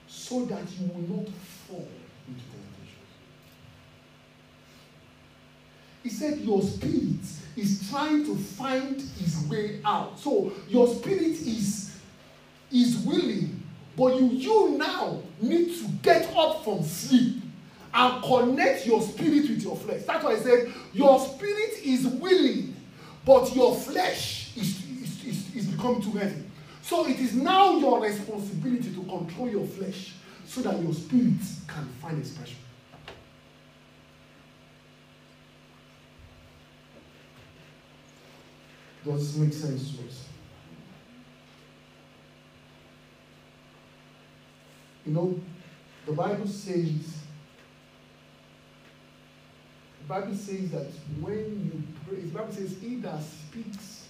so 0.07 0.45
that 0.45 0.64
you 0.78 0.88
will 0.88 1.16
not 1.16 1.28
fall 1.66 1.88
into. 2.28 2.69
He 6.03 6.09
said, 6.09 6.38
Your 6.38 6.62
spirit 6.62 7.20
is 7.57 7.88
trying 7.90 8.24
to 8.24 8.36
find 8.36 9.01
his 9.18 9.46
way 9.48 9.80
out. 9.84 10.18
So 10.18 10.53
your 10.68 10.86
spirit 10.88 11.22
is, 11.22 11.98
is 12.72 12.98
willing, 12.98 13.62
but 13.96 14.16
you, 14.16 14.26
you 14.26 14.78
now 14.78 15.20
need 15.40 15.76
to 15.78 15.88
get 16.03 16.34
up 16.36 16.64
from 16.64 16.82
sleep 16.82 17.42
and 17.92 18.22
connect 18.22 18.86
your 18.86 19.03
spirit 19.03 19.48
with 19.48 19.62
your 19.62 19.76
flesh. 19.76 20.03
That's 20.07 20.24
why 20.24 20.32
I 20.32 20.38
said 20.38 20.72
your 20.92 21.18
spirit 21.20 21.84
is 21.84 22.07
willing, 22.07 22.76
but 23.24 23.55
your 23.55 23.74
flesh 23.74 24.57
is, 24.57 24.84
is, 25.03 25.24
is, 25.24 25.57
is 25.57 25.66
become 25.66 26.01
too 26.01 26.12
heavy. 26.12 26.44
So 26.82 27.07
it 27.07 27.18
is 27.18 27.34
now 27.34 27.78
your 27.78 28.01
responsibility 28.01 28.92
to 28.94 29.03
control 29.05 29.48
your 29.48 29.66
flesh 29.66 30.14
so 30.46 30.62
that 30.62 30.80
your 30.80 30.94
spirit 30.94 31.40
can 31.68 31.88
find 32.01 32.18
expression. 32.18 32.57
Does 39.05 39.36
make 39.36 39.53
sense 39.53 39.96
to 39.96 40.07
us? 40.07 40.26
You 45.07 45.12
know, 45.12 45.40
the 46.07 46.12
Bible 46.12 46.46
says 46.46 47.16
the 50.01 50.07
Bible 50.07 50.34
says 50.34 50.70
that 50.70 50.90
when 51.20 51.36
you 51.36 51.82
pray, 52.07 52.20
the 52.20 52.38
Bible 52.38 52.53
says, 52.53 52.76
He 52.80 52.96
that 52.96 53.22
speaks 53.22 54.01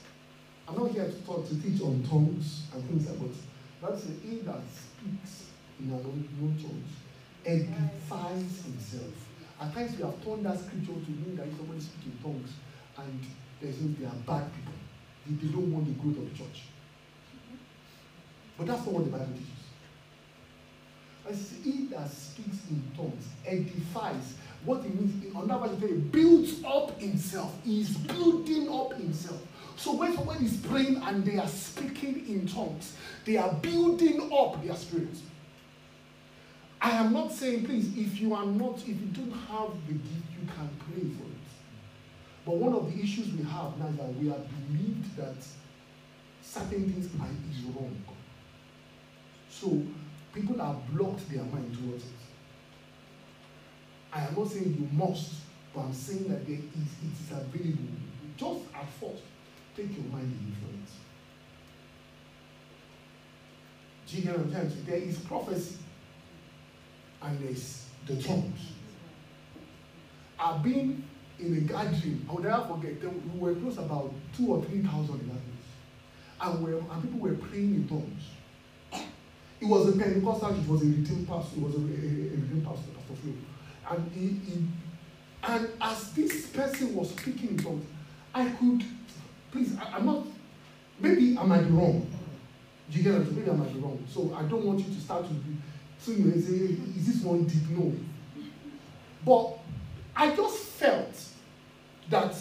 I'm 0.71 0.77
not 0.79 0.93
here 0.93 1.11
to 1.11 1.21
talk 1.27 1.49
to 1.49 1.61
teach 1.61 1.83
on 1.83 2.01
tongues 2.09 2.63
and 2.73 2.87
things 2.87 3.09
like 3.09 3.19
that, 3.19 4.07
the 4.07 4.29
he 4.29 4.39
that 4.43 4.61
speaks 4.71 5.47
in 5.81 5.93
our 5.93 5.99
own 5.99 6.57
tongues 6.63 6.95
edifies 7.45 8.63
himself. 8.63 9.13
At 9.61 9.75
times 9.75 9.97
we 9.97 10.05
have 10.05 10.25
turned 10.25 10.47
that 10.47 10.61
scripture 10.61 10.93
to 10.93 11.11
mean 11.11 11.35
that 11.37 11.49
somebody 11.57 11.81
speaks 11.81 12.07
in 12.07 12.17
tongues 12.23 12.53
and 12.99 13.21
there's 13.61 13.81
no, 13.81 13.95
they 13.99 14.07
are 14.07 14.15
bad 14.27 14.51
people. 14.55 14.73
They, 15.27 15.47
they 15.47 15.53
don't 15.53 15.73
want 15.73 15.87
the 15.87 15.93
growth 16.03 16.19
of 16.19 16.31
the 16.31 16.37
church. 16.37 16.63
But 18.57 18.67
that's 18.67 18.85
not 18.85 18.95
what 18.95 19.05
the 19.05 19.11
Bible 19.11 19.27
teaches. 19.33 19.47
As 21.29 21.55
he 21.63 21.87
that 21.87 22.11
speaks 22.11 22.59
in 22.71 22.83
tongues 22.97 23.27
edifies. 23.47 24.35
What 24.65 24.85
it 24.85 24.95
means, 24.95 25.25
in 25.25 25.35
another 25.35 25.75
way, 25.77 25.93
builds 25.95 26.63
up 26.65 27.01
himself. 27.01 27.55
He 27.65 27.81
is 27.81 27.97
building 27.97 28.69
up 28.71 28.93
himself. 28.95 29.41
So 29.77 29.95
when 29.95 30.15
someone 30.15 30.45
is 30.45 30.59
praying 30.59 30.97
and 31.03 31.25
they 31.25 31.39
are 31.39 31.49
speaking 31.49 32.29
in 32.29 32.47
tongues, 32.47 32.95
they 33.25 33.39
are 33.39 33.53
building 33.55 34.31
up 34.31 34.63
their 34.63 34.77
spirit. 34.77 35.17
I 36.83 36.91
am 36.91 37.13
not 37.13 37.33
saying, 37.33 37.65
please, 37.65 37.89
if 37.97 38.21
you 38.21 38.35
are 38.35 38.45
not, 38.45 38.79
if 38.81 38.89
you 38.89 39.07
don't 39.15 39.33
have 39.33 39.71
the 39.87 39.95
gift, 39.95 40.27
you 40.39 40.47
can 40.47 40.69
pray 40.79 41.09
for. 41.17 41.30
But 42.45 42.57
one 42.57 42.73
of 42.73 42.93
the 42.93 43.03
issues 43.03 43.33
we 43.33 43.45
have 43.45 43.79
now 43.79 43.89
is 43.89 43.97
that 43.97 44.15
we 44.17 44.29
have 44.29 44.45
believed 44.69 45.17
that 45.17 45.37
certain 46.43 46.91
things 46.91 47.07
are 47.21 47.29
is 47.51 47.63
wrong. 47.65 47.97
So 49.51 49.83
people 50.35 50.59
have 50.65 50.79
blocked 50.95 51.31
their 51.31 51.45
mind 51.45 51.77
towards 51.77 52.05
it. 52.05 52.11
I 54.13 54.27
am 54.27 54.35
not 54.35 54.49
saying 54.49 54.77
you 54.79 54.89
must, 54.97 55.35
but 55.75 55.83
I'm 55.83 55.95
saying 55.95 56.29
that 56.29 56.47
there 56.47 56.57
is, 56.57 56.63
it 56.65 57.13
is 57.13 57.31
available. 57.31 57.95
Just 58.37 58.61
at 58.75 58.89
first, 59.01 59.23
take 59.77 59.95
your 59.95 60.07
mind 60.07 60.33
away 60.33 60.55
from 60.59 60.75
it. 60.83 60.91
Do 64.07 64.17
you? 64.17 64.85
There 64.87 64.97
is 64.97 65.19
prophecy 65.19 65.77
and 67.23 67.39
there's 67.41 67.87
the 68.07 68.21
tongues. 68.21 68.61
I've 70.39 70.63
been 70.63 71.05
in 71.41 71.57
a 71.57 71.61
gathering, 71.61 72.27
I 72.29 72.33
will 72.33 72.43
never 72.43 72.65
forget, 72.67 73.03
we 73.03 73.39
were 73.41 73.55
close 73.55 73.79
about 73.79 74.13
two 74.37 74.49
or 74.49 74.65
three 74.65 74.83
thousand 74.83 75.21
in 75.21 75.29
that 75.29 75.35
place. 75.35 75.71
And, 76.41 76.65
we 76.65 76.73
and 76.73 77.03
people 77.03 77.19
were 77.21 77.35
praying 77.35 77.75
in 77.75 77.89
tongues. 77.89 78.23
It 79.61 79.67
was 79.67 79.89
a 79.89 79.99
Pentecostal, 79.99 80.51
it 80.51 80.69
was 80.69 80.83
a 80.83 80.87
redeemed 80.87 81.29
pastor, 81.29 81.57
it 81.57 81.63
was 81.63 81.75
a, 81.75 81.79
a, 81.79 81.81
a 81.81 82.61
pastor, 82.65 82.91
Pastor 82.93 83.15
Phil. 83.23 83.35
And 83.91 84.13
he, 84.13 84.51
he, 84.51 84.67
and 85.43 85.69
as 85.81 86.13
this 86.13 86.47
person 86.47 86.95
was 86.95 87.11
speaking 87.11 87.51
in 87.51 87.59
tongues, 87.59 87.85
I 88.35 88.49
could, 88.49 88.85
please, 89.53 89.77
I, 89.77 89.97
I'm 89.97 90.07
not, 90.07 90.27
maybe 90.99 91.37
I 91.37 91.45
might 91.45 91.63
be 91.63 91.71
wrong. 91.71 92.11
You 92.91 93.03
get 93.03 93.15
it? 93.15 93.33
Maybe 93.33 93.51
I 93.51 93.55
might 93.55 93.73
be 93.73 93.81
wrong. 93.81 94.05
So 94.09 94.35
I 94.35 94.43
don't 94.43 94.65
want 94.65 94.81
you 94.81 94.95
to 94.95 95.01
start 95.01 95.27
to 95.29 95.35
be, 95.35 95.57
so 95.99 96.13
you 96.13 96.25
may 96.25 96.41
say, 96.41 96.77
is 96.97 97.07
this 97.07 97.23
one 97.23 97.45
deep? 97.45 97.69
No. 97.71 97.93
But 99.25 99.59
I 100.17 100.35
just 100.35 100.59
felt 100.59 101.15
that 102.11 102.35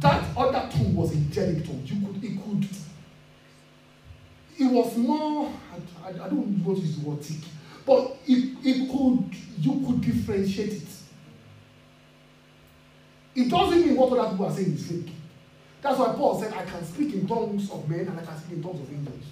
that 0.00 0.24
other 0.36 0.68
tongue 0.72 0.94
was 0.94 1.12
angelic 1.12 1.64
tongue. 1.64 1.82
You 1.84 2.06
could, 2.06 2.24
it 2.24 2.42
could, 2.42 2.68
it 4.58 4.72
was 4.72 4.96
more, 4.96 5.52
I, 5.72 6.08
I, 6.08 6.10
I 6.24 6.28
don't 6.28 6.64
want 6.64 6.78
to 6.78 6.84
use 6.84 6.98
the 6.98 7.08
word 7.08 7.22
thick, 7.22 7.48
but 7.84 8.16
it, 8.26 8.56
it 8.64 8.90
could, 8.90 9.34
you 9.60 9.86
could 9.86 10.00
differentiate 10.00 10.72
it. 10.72 10.88
It 13.36 13.50
doesn't 13.50 13.80
mean 13.80 13.96
what 13.96 14.18
other 14.18 14.30
people 14.30 14.46
are 14.46 14.52
saying 14.52 14.74
is 14.74 14.86
fake. 14.86 15.12
That's 15.82 15.98
why 15.98 16.14
Paul 16.14 16.40
said, 16.40 16.52
I 16.54 16.64
can 16.64 16.84
speak 16.84 17.14
in 17.14 17.28
tongues 17.28 17.70
of 17.70 17.88
men 17.88 18.00
and 18.00 18.18
I 18.18 18.24
can 18.24 18.38
speak 18.38 18.56
in 18.56 18.62
tongues 18.62 18.80
of 18.80 18.92
angels. 18.92 19.24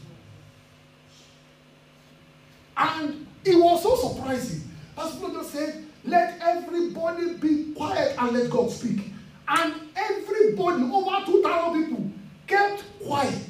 And 2.76 3.26
it 3.44 3.56
was 3.56 3.82
so 3.82 3.96
surprising. 3.96 4.70
As 4.96 5.16
Paul 5.16 5.32
just 5.32 5.50
said, 5.50 5.86
let 6.04 6.38
everybody 6.40 7.34
be 7.34 7.72
quiet 7.72 8.14
and 8.18 8.32
let 8.32 8.50
God 8.50 8.70
speak. 8.70 9.12
And 9.48 9.74
everybody, 9.96 10.82
over 10.82 11.26
2,000 11.26 11.84
people, 11.84 12.10
kept 12.46 12.84
quiet. 13.02 13.40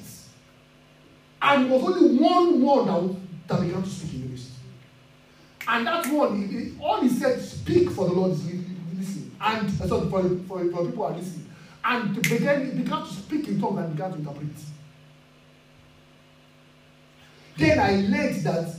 And 1.43 1.67
it 1.67 1.71
was 1.71 1.83
only 1.83 2.19
one 2.19 2.63
one 2.63 2.87
that, 2.87 3.59
that 3.59 3.67
began 3.67 3.83
to 3.83 3.89
speak 3.89 4.15
in 4.15 4.23
English. 4.23 4.47
And 5.67 5.87
that 5.87 6.07
one, 6.07 6.41
he, 6.41 6.47
he, 6.47 6.79
all 6.81 7.01
he 7.01 7.09
said, 7.09 7.41
speak 7.41 7.91
for 7.91 8.07
the 8.07 8.15
Lord 8.15 8.33
is 8.33 8.45
listening. 8.45 9.37
And 9.41 9.69
uh, 9.81 9.87
sorry, 9.87 10.09
for, 10.09 10.23
for, 10.47 10.71
for 10.71 10.87
people 10.87 11.05
are 11.05 11.13
listening. 11.13 11.51
And 11.85 12.23
began, 12.23 12.65
he 12.71 12.83
began 12.83 13.03
to 13.03 13.13
speak 13.13 13.49
in 13.49 13.61
tongues 13.61 13.79
and 13.79 13.95
began 13.95 14.13
to 14.13 14.19
interpret. 14.19 14.49
Then 17.57 17.79
I 17.79 17.91
learned 17.97 18.43
that 18.45 18.75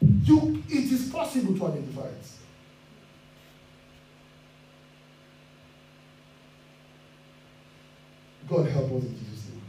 you, 0.00 0.62
it 0.68 0.92
is 0.92 1.10
possible 1.10 1.56
to 1.58 1.66
identify 1.66 2.06
it. 2.06 2.35
God 8.48 8.68
help 8.68 8.92
us 8.92 9.02
in 9.04 9.18
Jesus' 9.18 9.48
name. 9.50 9.62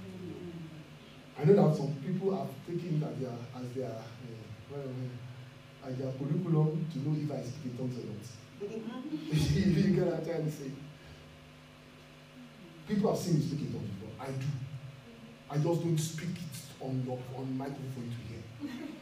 I 1.40 1.44
know 1.46 1.70
that 1.70 1.76
some 1.76 1.96
people 2.06 2.38
have 2.38 2.50
taken 2.68 3.00
that 3.00 3.20
their, 3.20 3.32
as 3.60 3.72
their, 3.74 3.90
uh, 3.90 4.04
well, 4.72 4.82
uh, 4.82 5.88
as 5.88 5.98
their 5.98 6.12
curriculum 6.12 6.86
to 6.92 7.00
know 7.00 7.16
if 7.18 7.32
I 7.32 7.42
speak 7.44 7.72
in 7.72 7.78
tongues 7.78 7.98
or 7.98 8.06
not. 8.06 8.26
you 8.62 9.96
get 9.96 10.06
what 10.06 10.16
I'm 10.16 10.26
trying 10.26 10.46
to 10.46 10.52
say? 10.52 10.72
People 12.88 13.12
have 13.12 13.20
seen 13.20 13.36
me 13.36 13.42
speak 13.42 13.62
in 13.62 13.74
tongues 13.74 13.90
before. 13.90 14.14
I 14.20 14.32
do. 14.32 14.48
I 15.50 15.56
just 15.56 15.84
don't 15.84 15.98
speak 15.98 16.36
it 16.38 16.84
on 16.84 17.04
your 17.06 17.20
on 17.36 17.58
microphone 17.58 17.94
for 17.94 18.02
you 18.02 18.12
to 18.12 18.18
hear. 18.28 18.44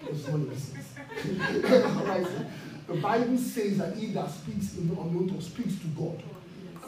It's 0.10 0.28
not 0.28 0.50
business. 0.50 0.88
the 2.88 2.94
Bible 3.02 3.38
says 3.38 3.78
that 3.80 3.96
he 3.98 4.08
that 4.14 4.30
speaks 4.30 4.78
in 4.78 4.88
the 4.88 5.02
unknown 5.02 5.28
tongue 5.28 5.42
speaks 5.42 5.76
to 5.80 5.88
God. 5.88 6.22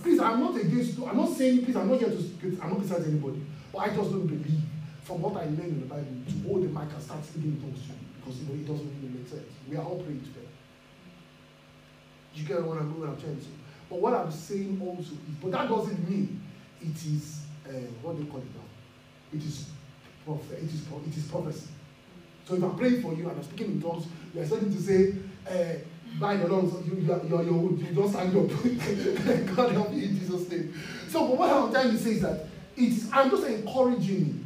Please, 0.01 0.19
I'm 0.19 0.39
not 0.39 0.55
against, 0.55 0.99
I'm 0.99 1.17
not 1.17 1.29
saying, 1.29 1.65
please, 1.65 1.75
I'm 1.75 1.89
not 1.89 1.99
here 1.99 2.09
to, 2.09 2.61
I'm 2.61 2.69
not 2.69 2.79
criticizing 2.79 3.13
anybody, 3.13 3.41
but 3.73 3.79
I 3.79 3.87
just 3.89 4.11
don't 4.11 4.27
believe 4.27 4.61
from 5.03 5.21
what 5.21 5.35
I 5.37 5.45
learned 5.45 5.59
in 5.59 5.79
the 5.81 5.85
Bible 5.87 6.05
to 6.27 6.47
hold 6.47 6.63
the 6.63 6.67
mic 6.67 6.93
and 6.93 7.01
start 7.01 7.23
speaking 7.25 7.53
in 7.53 7.61
tongues 7.61 7.81
to 7.81 7.87
you 7.93 7.99
because 8.19 8.39
you 8.41 8.47
know, 8.47 8.53
it 8.53 8.67
doesn't 8.67 8.91
really 9.01 9.13
make 9.17 9.27
sense. 9.27 9.47
We 9.69 9.77
are 9.77 9.83
all 9.83 9.99
praying 10.03 10.21
together. 10.21 10.51
You 12.35 12.43
get 12.45 12.63
what 12.63 12.77
I'm, 12.77 12.99
what 12.99 13.09
I'm 13.09 13.19
trying 13.19 13.37
to 13.37 13.41
say? 13.41 13.49
But 13.89 13.99
what 13.99 14.13
I'm 14.13 14.31
saying 14.31 14.81
also 14.85 14.99
is, 15.01 15.35
but 15.41 15.51
that 15.51 15.69
doesn't 15.69 16.09
mean 16.09 16.41
it 16.81 16.95
is, 17.05 17.41
uh, 17.67 17.71
what 18.01 18.17
you 18.17 18.25
call 18.25 18.39
it 18.39 18.51
now? 18.53 18.67
It 19.33 19.43
is, 19.43 19.69
it 20.27 20.63
is, 20.63 20.85
it 21.07 21.17
is 21.17 21.27
prophecy. 21.27 21.67
So 22.45 22.55
if 22.55 22.63
I'm 22.63 22.77
praying 22.77 23.01
for 23.01 23.13
you 23.13 23.27
and 23.29 23.37
I'm 23.37 23.43
speaking 23.43 23.73
in 23.73 23.81
tongues, 23.81 24.05
you're 24.33 24.45
starting 24.45 24.73
to 24.73 24.81
say, 24.81 25.15
uh, 25.49 25.79
by 26.19 26.37
the 26.37 26.47
Lord, 26.47 26.65
you, 26.85 26.95
you, 26.95 27.21
you, 27.29 27.41
you, 27.43 27.85
you 27.87 27.95
just 27.95 28.13
stand 28.13 28.35
up. 28.35 28.47
God 29.55 29.71
help 29.71 29.93
you 29.93 30.03
in 30.03 30.19
Jesus' 30.19 30.49
name. 30.49 30.73
So, 31.09 31.27
but 31.27 31.37
what 31.37 31.51
I'm 31.51 31.71
trying 31.71 31.91
to 31.91 31.97
say 31.97 32.11
is 32.11 32.21
that 32.21 32.47
it 32.75 32.83
is, 32.83 33.09
I'm 33.13 33.29
just 33.29 33.45
encouraging 33.45 34.25
you. 34.25 34.43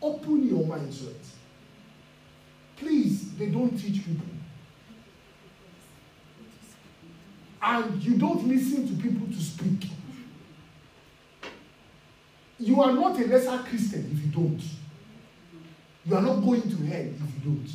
Open 0.00 0.48
your 0.48 0.64
mind 0.64 0.92
to 0.92 1.08
it. 1.08 1.26
Please, 2.76 3.34
they 3.36 3.46
don't 3.46 3.76
teach 3.76 4.04
people. 4.04 4.26
And 7.60 8.02
you 8.02 8.16
don't 8.16 8.46
listen 8.46 8.86
to 8.86 9.02
people 9.02 9.26
to 9.26 9.42
speak. 9.42 9.90
You 12.60 12.80
are 12.82 12.92
not 12.92 13.18
a 13.18 13.26
lesser 13.26 13.58
Christian 13.68 14.08
if 14.12 14.24
you 14.24 14.42
don't. 14.42 14.62
You 16.06 16.16
are 16.16 16.22
not 16.22 16.40
going 16.44 16.62
to 16.62 16.76
hell 16.86 17.00
if 17.00 17.20
you 17.20 17.40
don't. 17.44 17.68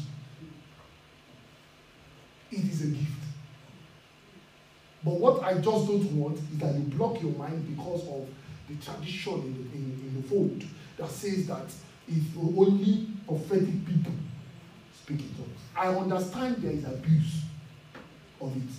It 2.53 2.71
is 2.71 2.81
a 2.83 2.87
gift. 2.87 3.09
But 5.03 5.19
what 5.19 5.43
I 5.43 5.55
just 5.55 5.65
don't 5.87 6.11
want 6.13 6.37
is 6.37 6.59
that 6.59 6.75
you 6.75 6.81
block 6.81 7.19
your 7.21 7.31
mind 7.31 7.75
because 7.75 8.07
of 8.07 8.27
the 8.69 8.75
tradition 8.75 9.33
in 9.33 9.71
in, 9.73 10.07
in 10.07 10.21
the 10.21 10.27
fold 10.27 10.63
that 10.97 11.09
says 11.09 11.47
that 11.47 11.65
it's 12.07 12.25
only 12.37 13.07
prophetic 13.27 13.85
people 13.85 14.13
speak 14.93 15.21
in 15.21 15.29
tongues. 15.35 15.59
I 15.75 15.87
understand 15.87 16.57
there 16.57 16.71
is 16.71 16.85
abuse 16.85 17.41
of 18.39 18.55
it. 18.55 18.73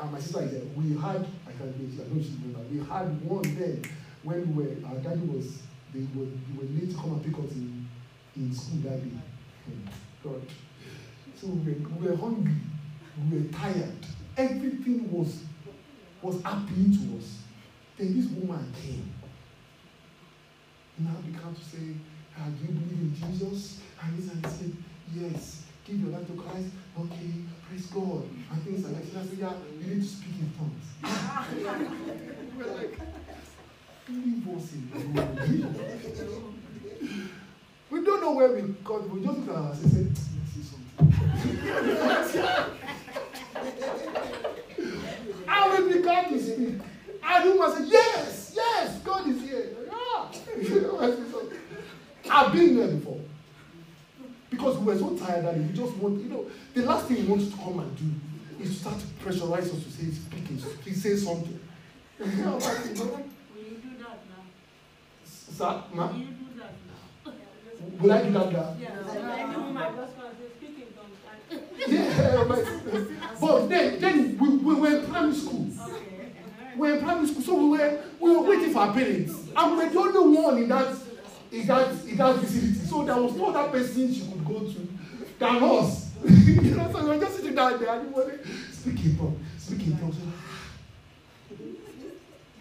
And 0.00 0.12
my 0.12 0.18
sister 0.18 0.42
is 0.42 0.52
there. 0.52 0.62
We 0.74 0.96
had, 0.96 1.26
I 1.46 1.52
can't 1.52 1.74
remember, 1.76 2.02
I 2.02 2.22
she's 2.22 2.36
remember, 2.42 2.60
we 2.72 2.78
had 2.78 3.28
one 3.28 3.42
then 3.42 3.82
when 4.22 4.56
we 4.56 4.64
were, 4.64 4.88
our 4.88 4.96
daddy 4.96 5.20
was, 5.26 5.60
they 5.92 6.00
were, 6.14 6.24
they 6.24 6.56
were 6.56 6.68
late 6.72 6.90
to 6.90 6.96
come 6.96 7.12
and 7.12 7.24
pick 7.24 7.34
us 7.34 7.52
in, 7.52 7.86
in 8.36 8.54
school 8.54 8.78
that 8.90 9.02
day. 9.02 9.16
Hmm. 9.66 9.86
God. 10.24 10.42
So 11.36 11.48
we 11.48 11.72
were, 11.72 11.88
we 11.98 12.08
were 12.08 12.16
hungry 12.16 12.54
we 13.30 13.38
were 13.38 13.48
tired. 13.52 13.96
Everything 14.36 15.10
was 15.10 15.42
was 16.22 16.40
happening 16.42 16.92
to 16.92 17.16
us. 17.18 17.38
Then 17.96 18.14
this 18.20 18.30
woman 18.30 18.72
came. 18.80 19.10
Now 20.98 21.14
began 21.24 21.54
to 21.54 21.64
say, 21.64 21.94
ah, 22.38 22.44
Do 22.48 22.66
you 22.66 22.72
believe 22.78 23.00
in 23.00 23.14
Jesus? 23.14 23.80
And 24.02 24.18
this 24.18 24.30
and 24.32 24.46
said, 24.46 24.72
Yes. 25.14 25.62
Give 25.86 26.00
your 26.00 26.10
life 26.10 26.26
to 26.26 26.34
Christ. 26.34 26.68
Okay, 26.98 27.30
praise 27.66 27.86
God. 27.86 28.24
And 28.52 28.62
things 28.62 28.84
like 28.84 29.12
that. 29.12 29.24
Said, 29.28 29.38
Yeah, 29.38 29.52
you 29.80 29.86
need 29.94 30.02
to 30.02 30.08
speak 30.08 30.34
in 30.40 30.52
tongues. 30.56 30.86
we 32.56 32.62
were 32.62 32.70
like, 32.74 32.94
leave 34.08 34.48
us 34.56 34.66
We 37.90 38.04
don't 38.04 38.20
know 38.20 38.32
where 38.32 38.52
we 38.52 38.62
got. 38.84 39.08
We 39.08 39.24
just 39.24 39.38
looked 39.38 39.50
at 39.50 39.76
said, 39.76 40.16
Let's 40.16 40.52
see 40.52 40.62
something. 42.38 42.76
And 46.30 46.40
we 46.46 46.50
began 46.50 46.78
to. 46.78 46.84
And 47.22 47.44
you 47.44 47.58
must 47.58 47.78
say, 47.78 47.84
Yes, 47.88 48.52
yes, 48.56 48.98
God 49.00 49.28
is 49.28 49.42
here. 49.42 49.66
Yeah. 49.86 51.10
I've 52.30 52.52
been 52.52 52.76
there 52.76 52.88
before. 52.88 53.20
Because 54.50 54.78
we 54.78 54.84
were 54.86 54.98
so 54.98 55.16
tired 55.16 55.44
that 55.44 55.56
we 55.56 55.64
just 55.72 55.96
want, 55.96 56.20
you 56.22 56.28
know, 56.28 56.46
the 56.74 56.82
last 56.82 57.06
thing 57.06 57.18
we 57.18 57.22
want 57.24 57.50
to 57.50 57.56
come 57.56 57.78
and 57.78 57.96
do 57.96 58.62
is 58.62 58.70
to 58.74 58.80
start 58.80 58.98
to 58.98 59.06
pressurize 59.24 59.72
us 59.74 59.84
to 59.84 59.90
say, 59.90 60.10
speak, 60.10 60.46
please 60.82 61.02
say 61.02 61.16
something. 61.16 61.58
Will 62.18 62.26
you 62.26 62.34
do 62.34 63.96
that 63.98 64.18
now? 64.28 64.44
Sir, 65.24 65.82
ma? 65.94 66.12
You 66.12 66.24
do 66.26 66.58
that 66.58 66.72
now. 67.24 67.32
Will 68.00 68.12
I 68.12 68.22
do 68.22 68.30
that 68.32 68.52
now? 68.52 68.76
Yeah, 68.78 68.88
I 69.08 69.52
do 69.54 69.60
my 69.72 69.84
husband 69.84 70.36
say 70.38 70.48
speaking 70.56 70.86
tongues. 70.94 71.16
Yeah, 71.88 72.44
but, 72.46 72.64
but 73.40 73.68
then, 73.68 74.00
then 74.00 74.38
we, 74.38 74.48
we 74.58 74.74
were 74.74 74.98
in 74.98 75.06
primary 75.06 75.34
school. 75.34 75.66
Were 76.80 76.96
in 76.96 77.04
primary 77.04 77.26
school, 77.26 77.42
so 77.42 77.54
we 77.56 77.68
were, 77.76 78.00
we 78.18 78.30
were 78.30 78.40
waiting 78.42 78.72
for 78.72 78.78
our 78.78 78.94
parents. 78.94 79.34
And 79.54 79.76
we 79.76 79.84
were 79.84 79.90
the 79.90 79.98
only 79.98 80.38
one 80.40 80.56
in 80.56 80.68
that, 80.70 80.96
in 81.52 81.66
that, 81.66 81.90
in 82.06 82.16
that 82.16 82.36
vicinity. 82.36 82.78
So 82.86 83.04
there 83.04 83.16
was 83.16 83.34
no 83.34 83.54
other 83.54 83.68
person 83.70 84.14
she 84.14 84.20
could 84.22 84.42
go 84.46 84.60
to 84.60 84.88
than 85.38 85.62
us. 85.62 86.10
you 86.24 86.62
know, 86.76 86.90
so 86.90 87.02
we 87.02 87.08
were 87.10 87.18
just 87.18 87.36
sitting 87.36 87.54
down 87.54 87.78
there 87.78 87.90
and 88.00 88.08
we 88.08 88.14
were 88.14 88.40
speaking 88.72 89.14
tongues, 89.18 89.38
speaking 89.58 89.98
tongues. 89.98 90.16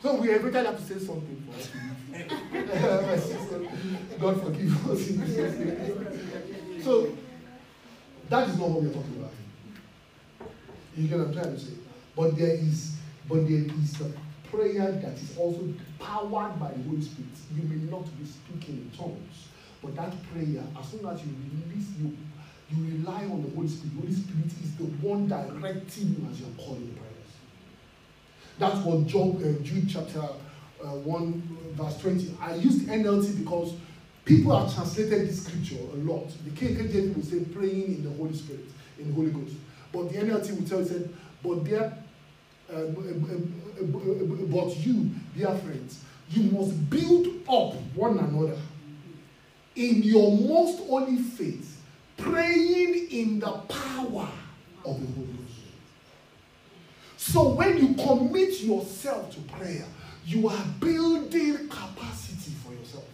So 0.01 0.15
we 0.15 0.31
eventually 0.31 0.65
have 0.65 0.77
to 0.77 0.83
say 0.83 0.99
something 1.05 1.43
for 1.47 1.55
us. 1.55 1.69
God 4.19 4.41
forgive 4.43 4.89
us. 4.89 5.07
so 6.83 7.15
that 8.29 8.49
is 8.49 8.57
not 8.57 8.69
what 8.69 8.81
we're 8.83 8.91
talking 8.93 9.15
about. 9.17 9.31
You 10.97 11.07
get 11.07 11.17
what 11.19 11.27
I'm 11.27 11.33
trying 11.33 11.53
to 11.53 11.59
say? 11.59 11.73
But 12.17 12.35
there 12.37 12.55
is, 12.55 12.95
but 13.29 13.47
there 13.47 13.63
is 13.81 14.01
a 14.01 14.11
prayer 14.49 14.91
that 14.91 15.13
is 15.13 15.37
also 15.37 15.71
powered 15.99 16.59
by 16.59 16.71
the 16.71 16.83
Holy 16.83 17.01
Spirit. 17.01 17.29
You 17.55 17.63
may 17.63 17.89
not 17.89 18.05
be 18.17 18.25
speaking 18.25 18.89
in 18.91 18.97
tongues, 18.97 19.47
but 19.81 19.95
that 19.95 20.11
prayer, 20.33 20.63
as 20.79 20.89
soon 20.89 21.05
as 21.05 21.21
you 21.23 21.31
release, 21.53 21.87
you 22.01 22.17
you 22.71 22.97
rely 22.97 23.23
on 23.25 23.41
the 23.43 23.49
Holy 23.55 23.67
Spirit. 23.67 23.95
The 23.95 24.01
Holy 24.01 24.13
Spirit 24.13 24.51
is 24.63 24.75
the 24.75 24.83
one 25.07 25.27
directing 25.27 26.09
you 26.09 26.27
as 26.29 26.39
you're 26.39 26.49
calling 26.57 26.93
prayers. 26.93 27.33
That's 28.59 28.77
what 28.85 29.07
Job, 29.07 29.37
uh, 29.37 29.63
Jude 29.63 29.89
chapter 29.89 30.21
uh, 30.21 30.87
1, 30.87 31.57
verse 31.73 31.97
20. 31.97 32.35
I 32.39 32.55
used 32.55 32.87
NLT 32.87 33.39
because 33.39 33.73
people 34.25 34.57
have 34.57 34.73
translated 34.73 35.27
this 35.27 35.45
scripture 35.45 35.81
a 35.93 35.97
lot. 35.97 36.29
The 36.45 36.51
KKJV 36.51 37.15
will 37.15 37.23
say 37.23 37.39
praying 37.39 37.85
in 37.95 38.03
the 38.03 38.11
Holy 38.11 38.35
Spirit, 38.35 38.65
in 38.99 39.07
the 39.07 39.13
Holy 39.13 39.31
Ghost. 39.31 39.55
But 39.91 40.11
the 40.11 40.19
NLT 40.19 40.59
will 40.59 40.67
tell 40.67 40.79
you, 40.81 40.85
said, 40.85 41.13
but 41.41 41.63
there, 42.69 42.85
uh, 42.85 42.87
but 44.47 44.77
you, 44.77 45.09
dear 45.35 45.55
friends, 45.55 46.03
you 46.29 46.43
must 46.51 46.89
build 46.89 47.27
up 47.49 47.75
one 47.95 48.19
another 48.19 48.57
in 49.75 50.03
your 50.03 50.37
most 50.37 50.79
holy 50.87 51.17
faith, 51.17 51.81
praying 52.17 53.07
in 53.11 53.39
the 53.39 53.51
power 53.51 54.29
of 54.85 54.99
the 54.99 55.07
Holy 55.07 55.27
Ghost. 55.27 55.59
So 57.17 57.49
when 57.49 57.77
you 57.77 57.95
commit 57.95 58.61
yourself 58.61 59.33
to 59.35 59.41
prayer, 59.41 59.85
you 60.25 60.49
are 60.49 60.65
building 60.79 61.67
capacity 61.69 62.51
for 62.63 62.73
yourself. 62.73 63.05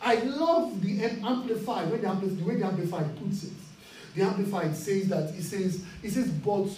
I 0.00 0.14
love 0.16 0.80
the 0.80 1.02
amplified, 1.02 1.90
when 1.90 2.02
the 2.02 2.08
amplified, 2.08 2.38
the 2.38 2.44
way 2.44 2.56
the 2.56 2.66
amplified 2.66 3.18
puts 3.18 3.44
it. 3.44 3.52
The 4.14 4.22
amplified 4.22 4.74
says 4.74 5.08
that 5.08 5.34
it 5.34 5.42
says, 5.42 5.84
it 6.02 6.10
says, 6.10 6.28
but 6.30 6.68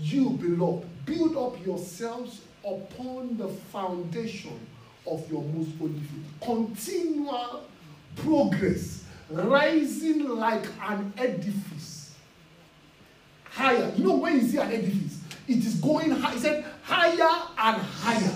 you, 0.00 0.30
beloved, 0.30 0.86
build 1.06 1.36
up 1.36 1.64
yourselves 1.64 2.40
upon 2.64 3.36
the 3.36 3.48
foundation 3.48 4.58
of 5.06 5.30
your 5.30 5.42
most 5.42 5.70
holy 5.78 5.92
faith. 5.92 6.40
Continual 6.40 7.64
progress, 8.16 9.04
rising 9.30 10.28
like 10.28 10.66
an 10.82 11.12
edifice. 11.16 12.14
Higher. 13.44 13.92
You 13.96 14.04
know, 14.04 14.16
when 14.16 14.40
you 14.40 14.46
see 14.46 14.58
an 14.58 14.70
edifice, 14.70 15.20
it 15.48 15.58
is 15.58 15.74
going 15.76 16.10
high. 16.10 16.32
He 16.34 16.38
said, 16.38 16.64
higher 16.82 17.48
and 17.58 17.82
higher. 17.82 18.34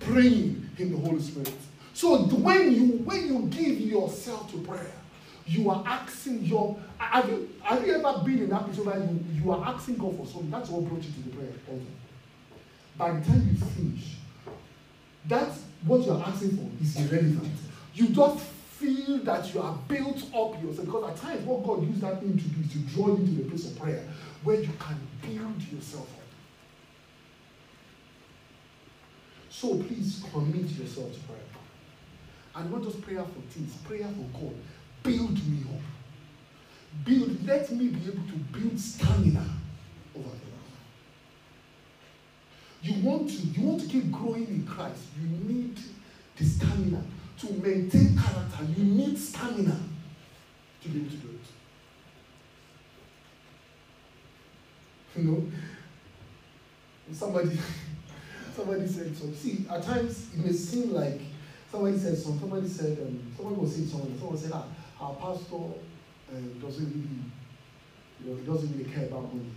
Praying 0.00 0.68
in 0.78 0.92
the 0.92 0.98
Holy 0.98 1.20
Spirit. 1.20 1.52
So 1.94 2.18
when 2.24 2.72
you 2.72 2.86
when 3.04 3.28
you 3.28 3.42
give 3.48 3.80
yourself 3.80 4.50
to 4.52 4.58
prayer, 4.58 4.92
you 5.46 5.70
are 5.70 5.82
asking 5.86 6.44
your 6.44 6.78
have 6.98 7.28
you 7.28 7.50
have 7.62 7.86
you 7.86 7.94
ever 7.94 8.22
been 8.24 8.38
in 8.38 8.50
that 8.50 8.64
position 8.66 8.86
where 8.86 8.98
you, 8.98 9.24
you 9.42 9.52
are 9.52 9.74
asking 9.74 9.96
God 9.96 10.16
for 10.16 10.26
something? 10.26 10.50
That's 10.50 10.68
what 10.70 10.88
brought 10.88 11.02
you 11.02 11.10
to 11.10 11.20
the 11.28 11.36
prayer 11.36 11.52
altar. 11.68 11.84
By 12.96 13.12
the 13.12 13.26
time 13.26 13.48
you 13.50 13.66
finish, 13.66 14.16
that's 15.26 15.64
what 15.84 16.04
you 16.06 16.12
are 16.12 16.22
asking 16.22 16.56
for 16.56 16.70
is 16.82 16.96
irrelevant. 16.96 17.52
You 17.94 18.08
just 18.08 18.44
feel 18.82 19.18
that 19.18 19.52
you 19.54 19.60
are 19.60 19.78
built 19.88 20.22
up 20.34 20.62
yourself 20.62 20.86
because 20.86 21.10
at 21.10 21.16
times 21.16 21.44
what 21.44 21.64
God 21.64 21.86
used 21.86 22.00
that 22.00 22.20
thing 22.20 22.36
to 22.36 22.44
do 22.44 22.60
is 22.60 22.72
to 22.72 22.78
draw 22.94 23.08
you 23.08 23.24
to 23.24 23.42
the 23.42 23.48
place 23.48 23.70
of 23.70 23.78
prayer 23.78 24.04
where 24.42 24.60
you 24.60 24.70
can 24.78 24.96
build 25.20 25.62
yourself 25.72 26.08
up. 26.14 26.22
So 29.50 29.76
please 29.76 30.24
commit 30.32 30.70
yourself 30.70 31.12
to 31.12 31.20
prayer. 31.20 31.38
And 32.54 32.70
not 32.70 32.82
just 32.82 33.00
prayer 33.00 33.24
for 33.24 33.40
things, 33.50 33.74
prayer 33.84 34.08
for 34.08 34.40
God. 34.40 34.54
Build 35.02 35.34
me 35.48 35.64
up. 35.68 35.80
Build, 37.04 37.46
let 37.46 37.70
me 37.72 37.88
be 37.88 38.10
able 38.10 38.22
to 38.26 38.36
build 38.52 38.78
stamina 38.78 39.44
over 40.16 40.28
the. 40.28 40.52
You 42.82 43.02
want 43.02 43.28
to, 43.28 43.34
you 43.36 43.66
want 43.66 43.80
to 43.82 43.88
keep 43.88 44.10
growing 44.10 44.46
in 44.46 44.66
Christ. 44.66 45.02
You 45.20 45.28
need 45.28 45.78
the 46.36 46.44
stamina 46.44 47.02
to 47.38 47.52
maintain 47.52 48.18
character. 48.18 48.64
You 48.76 48.84
need 48.84 49.18
stamina 49.18 49.76
to 50.82 50.88
be 50.88 51.00
able 51.00 51.10
to 51.10 51.16
do 51.16 51.28
it. 51.28 51.40
You 55.16 55.24
know, 55.30 55.42
somebody 57.12 57.58
somebody 58.56 58.86
said 58.86 59.16
so. 59.16 59.30
See, 59.32 59.66
at 59.70 59.82
times 59.82 60.28
it 60.34 60.44
may 60.44 60.52
seem 60.52 60.92
like 60.92 61.20
somebody 61.70 61.98
said 61.98 62.16
something. 62.18 62.40
Somebody 62.40 62.68
said 62.68 62.98
um, 63.00 63.32
someone 63.36 63.56
was 63.58 63.74
saying 63.74 63.88
something. 63.88 64.18
Someone 64.18 64.38
said, 64.38 64.52
ah, 64.54 64.64
our 65.02 65.14
pastor 65.16 65.56
um, 66.30 66.58
doesn't 66.60 66.86
really, 66.86 67.18
you 68.22 68.30
know, 68.30 68.36
he 68.36 68.46
doesn't 68.46 68.78
really 68.78 68.90
care 68.90 69.06
about 69.06 69.34
money 69.34 69.50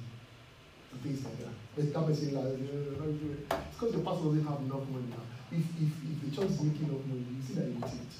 and 0.91 1.01
things 1.03 1.23
like 1.23 1.37
that. 1.39 1.53
But 1.75 1.93
that 1.93 2.05
person 2.07 2.33
like, 2.33 2.45
uh, 2.45 3.57
it's 3.57 3.77
because 3.77 3.93
the 3.93 3.99
pastor 3.99 4.25
doesn't 4.25 4.47
have 4.47 4.59
enough 4.59 4.89
money 4.89 5.05
now. 5.09 5.23
If 5.51 5.65
if 5.77 5.91
if 6.01 6.17
the 6.25 6.35
church 6.35 6.49
is 6.49 6.61
making 6.61 6.89
enough 6.89 7.05
money, 7.05 7.25
you 7.29 7.41
see 7.45 7.53
that 7.53 7.67
you 7.67 7.79
take 7.81 7.93
it. 7.93 8.15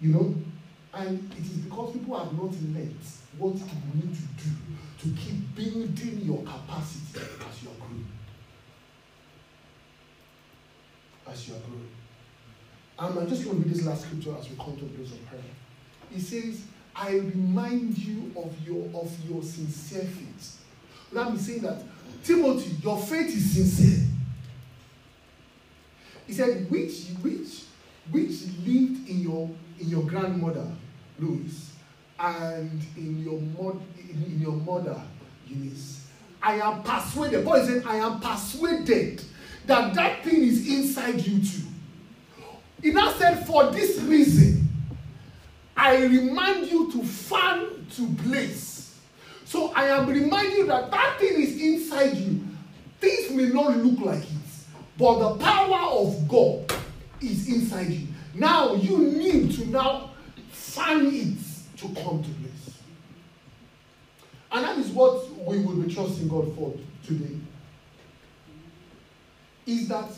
You 0.00 0.12
know, 0.12 0.34
and 0.94 1.32
it 1.32 1.42
is 1.42 1.58
because 1.66 1.92
people 1.92 2.16
have 2.16 2.32
not 2.32 2.52
learned 2.52 3.02
what 3.38 3.54
you 3.54 3.80
need 3.94 4.14
to 4.14 4.22
do 4.38 4.50
to 5.02 5.20
keep 5.20 5.54
building 5.56 6.20
your 6.22 6.38
capacity 6.44 7.18
as 7.18 7.62
you 7.62 7.70
are 7.70 7.78
growing. 7.80 8.06
As 11.26 11.48
you 11.48 11.54
are 11.54 11.58
growing. 11.58 11.97
Um, 12.98 13.16
I'm 13.16 13.28
just 13.28 13.44
going 13.44 13.62
to 13.62 13.68
read 13.68 13.74
this 13.74 13.86
last 13.86 14.02
scripture 14.02 14.34
as 14.38 14.48
we 14.50 14.56
come 14.56 14.76
to 14.76 14.84
a 14.84 14.88
place 14.88 15.12
of 15.12 15.24
prayer. 15.26 15.40
It 16.14 16.20
says, 16.20 16.62
I 16.96 17.12
remind 17.12 17.96
you 17.96 18.32
of 18.36 18.52
your 18.66 18.84
of 19.00 19.16
your 19.28 19.42
sincere 19.42 20.02
faith. 20.02 20.60
Let 21.12 21.32
me 21.32 21.38
say 21.38 21.58
that 21.60 21.82
Timothy, 22.24 22.70
your 22.82 22.98
faith 22.98 23.28
is 23.28 23.52
sincere. 23.52 24.04
He 26.26 26.32
said, 26.32 26.68
which 26.70 27.06
which 27.22 27.62
which 28.10 28.42
lived 28.66 29.08
in 29.08 29.20
your 29.20 29.48
in 29.78 29.88
your 29.88 30.02
grandmother, 30.02 30.66
Louis, 31.20 31.72
and 32.18 32.82
in 32.96 33.22
your 33.22 33.40
mod 33.40 33.80
in, 33.96 34.24
in 34.24 34.40
your 34.40 34.52
mother, 34.52 35.00
Eunice. 35.46 36.06
I 36.42 36.54
am 36.54 36.82
persuaded. 36.82 37.44
Paul 37.44 37.64
said, 37.64 37.84
I 37.86 37.96
am 37.96 38.20
persuaded 38.20 39.22
that 39.66 39.94
that 39.94 40.24
thing 40.24 40.42
is 40.42 40.68
inside 40.68 41.24
you 41.24 41.38
too. 41.40 41.68
He 42.82 42.90
now 42.90 43.12
said, 43.12 43.46
for 43.46 43.70
this 43.70 44.00
reason, 44.02 44.68
I 45.76 46.04
remind 46.04 46.66
you 46.66 46.90
to 46.92 47.02
fan 47.04 47.86
to 47.96 48.06
blaze. 48.06 48.98
So 49.44 49.72
I 49.74 49.86
am 49.86 50.06
reminding 50.08 50.58
you 50.58 50.66
that 50.66 50.90
that 50.90 51.18
thing 51.18 51.40
is 51.40 51.60
inside 51.60 52.16
you. 52.16 52.40
Things 53.00 53.30
may 53.30 53.46
not 53.46 53.76
look 53.78 54.00
like 54.00 54.22
it, 54.22 54.66
but 54.98 55.18
the 55.18 55.44
power 55.44 55.98
of 56.00 56.28
God 56.28 56.72
is 57.20 57.48
inside 57.48 57.90
you. 57.90 58.08
Now 58.34 58.74
you 58.74 58.98
need 58.98 59.52
to 59.54 59.66
now 59.66 60.10
fan 60.50 61.06
it 61.06 61.38
to 61.78 61.88
come 62.02 62.22
to 62.22 62.28
place. 62.28 62.78
And 64.50 64.64
that 64.64 64.78
is 64.78 64.88
what 64.90 65.30
we 65.46 65.60
will 65.60 65.76
be 65.76 65.92
trusting 65.94 66.28
God 66.28 66.54
for 66.54 66.74
today. 67.04 67.36
Is 69.66 69.88
that 69.88 70.10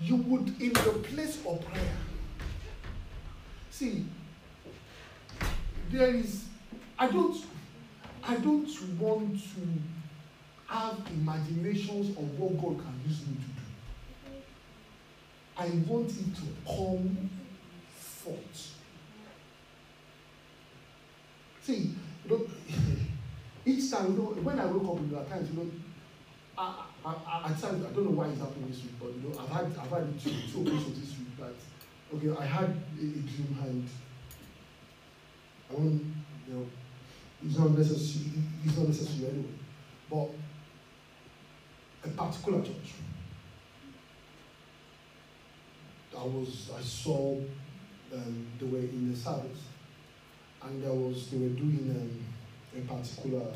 you 0.00 0.16
would, 0.16 0.60
in 0.60 0.72
the 0.72 0.90
place 1.02 1.38
of 1.46 1.64
prayer, 1.64 1.96
see, 3.70 4.04
there 5.90 6.14
is, 6.14 6.44
I 6.98 7.08
don't, 7.08 7.36
I 8.22 8.36
don't 8.36 8.98
want 8.98 9.38
to 9.38 10.74
have 10.74 10.98
imaginations 11.10 12.16
of 12.16 12.38
what 12.38 12.60
God 12.60 12.84
can 12.84 13.00
use 13.06 13.20
me 13.26 13.34
to 13.34 13.40
do. 13.40 13.64
I 15.56 15.66
want 15.88 16.10
it 16.10 16.34
to 16.36 16.42
come 16.66 17.30
forth. 17.96 18.74
See, 21.62 21.94
you 22.24 22.30
know, 22.30 22.46
each 23.66 23.90
time, 23.90 24.12
you 24.12 24.18
know, 24.18 24.24
when 24.42 24.58
I 24.58 24.66
wake 24.66 24.88
up, 24.88 24.98
in 24.98 25.10
the 25.10 25.22
times, 25.24 25.50
you 25.50 25.56
know, 25.56 25.70
I, 26.58 26.84
I, 27.04 27.10
I, 27.10 27.48
I 27.48 27.52
don't 27.92 28.04
know 28.04 28.10
why 28.10 28.28
it's 28.28 28.40
happening 28.40 28.70
this 28.70 28.82
week, 28.82 28.92
but 28.98 29.12
you 29.14 29.28
know, 29.28 29.38
I've 29.38 29.50
had, 29.50 29.66
I've 29.78 29.90
had 29.90 30.18
two, 30.18 30.30
two 30.50 30.62
occasions 30.62 31.00
this 31.00 31.18
week 31.18 31.36
that, 31.38 31.52
okay, 32.16 32.42
I 32.42 32.46
had 32.46 32.64
a, 32.64 33.02
a 33.02 33.20
dream 33.28 33.58
and 33.62 33.88
I 35.70 35.74
want, 35.74 36.02
you 36.48 36.54
know, 36.54 36.66
it's 37.44 37.58
not 37.58 37.70
necessary, 37.72 38.30
it's 38.64 38.76
not 38.76 38.88
necessary 38.88 39.28
anyway, 39.30 39.54
but 40.10 40.30
a 42.04 42.08
particular 42.08 42.62
church. 42.62 42.94
I 46.16 46.24
was, 46.24 46.70
I 46.74 46.80
saw 46.80 47.38
um, 48.14 48.46
they 48.58 48.66
were 48.66 48.78
in 48.78 49.10
the 49.12 49.18
service, 49.18 49.64
and 50.62 50.82
there 50.82 50.92
was, 50.92 51.28
they 51.30 51.36
were 51.36 51.48
doing 51.48 51.90
um, 51.90 52.80
a 52.80 52.94
particular, 52.94 53.52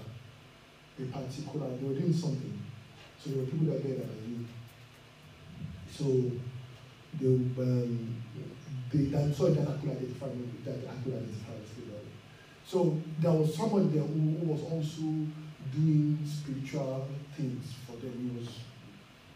a 0.99 1.03
particular, 1.05 1.69
they 1.79 1.87
were 1.87 1.95
doing 1.95 2.13
something. 2.13 2.68
So 3.19 3.31
there 3.31 3.41
were 3.41 3.47
people 3.47 3.67
that 3.67 3.83
there 3.83 3.97
that 3.97 4.07
I 4.07 4.29
knew. 4.29 4.47
So 5.91 6.31
they, 7.21 7.27
um, 7.27 8.17
they, 8.93 9.05
that, 9.07 9.35
sorry, 9.35 9.55
that 9.55 9.69
I 9.69 9.73
could 9.81 9.91
identify, 9.91 10.29
that 10.65 10.79
I 10.89 11.03
could 11.03 11.15
identify 11.15 11.53
leader. 11.77 11.99
So 12.65 13.01
there 13.19 13.33
was 13.33 13.57
someone 13.57 13.93
there 13.93 14.03
who, 14.03 14.47
was 14.47 14.63
also 14.63 15.03
doing 15.75 16.19
spiritual 16.25 17.09
things 17.37 17.75
for 17.87 17.97
them. 17.97 18.15
He 18.23 18.39
was 18.39 18.49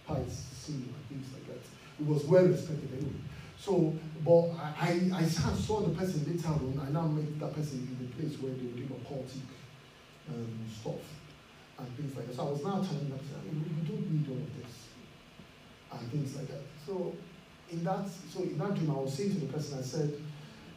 quite 0.07 0.31
senior, 0.31 0.95
things 1.09 1.27
like 1.33 1.47
that. 1.49 1.61
He 1.99 2.05
was 2.05 2.25
well 2.25 2.45
respected 2.45 2.91
anyway. 2.93 3.13
So, 3.59 3.95
but 4.25 4.51
I, 4.81 5.01
I, 5.13 5.21
I 5.21 5.25
saw 5.27 5.81
the 5.81 5.95
person 5.97 6.25
later 6.27 6.49
on. 6.49 6.81
I 6.87 6.91
now 6.91 7.07
met 7.07 7.39
that 7.41 7.55
person 7.55 7.79
in 7.79 8.07
the 8.07 8.13
place 8.15 8.41
where 8.41 8.53
they 8.53 8.67
were 8.67 8.73
doing 8.73 8.89
occultic 8.89 9.43
um, 10.29 10.59
stuff 10.81 11.01
and 11.83 11.97
things 11.97 12.17
like 12.17 12.27
that. 12.27 12.37
So 12.37 12.47
I 12.47 12.51
was 12.51 12.63
now 12.63 12.79
telling 12.83 13.11
them, 13.11 13.19
we 13.51 13.89
don't 13.89 14.07
need 14.11 14.29
all 14.31 14.39
of 14.39 14.53
this 14.57 14.89
and 15.91 16.11
things 16.11 16.37
like 16.37 16.49
that. 16.49 16.63
So 16.87 17.15
in 17.71 17.85
that, 17.85 18.07
so 18.33 18.43
in 18.43 18.59
that 18.59 18.75
dream, 18.75 18.91
I 18.91 19.01
was 19.01 19.15
saying 19.15 19.35
to 19.35 19.41
the 19.41 19.53
person, 19.53 19.79
I 19.79 19.83
said, 19.83 20.15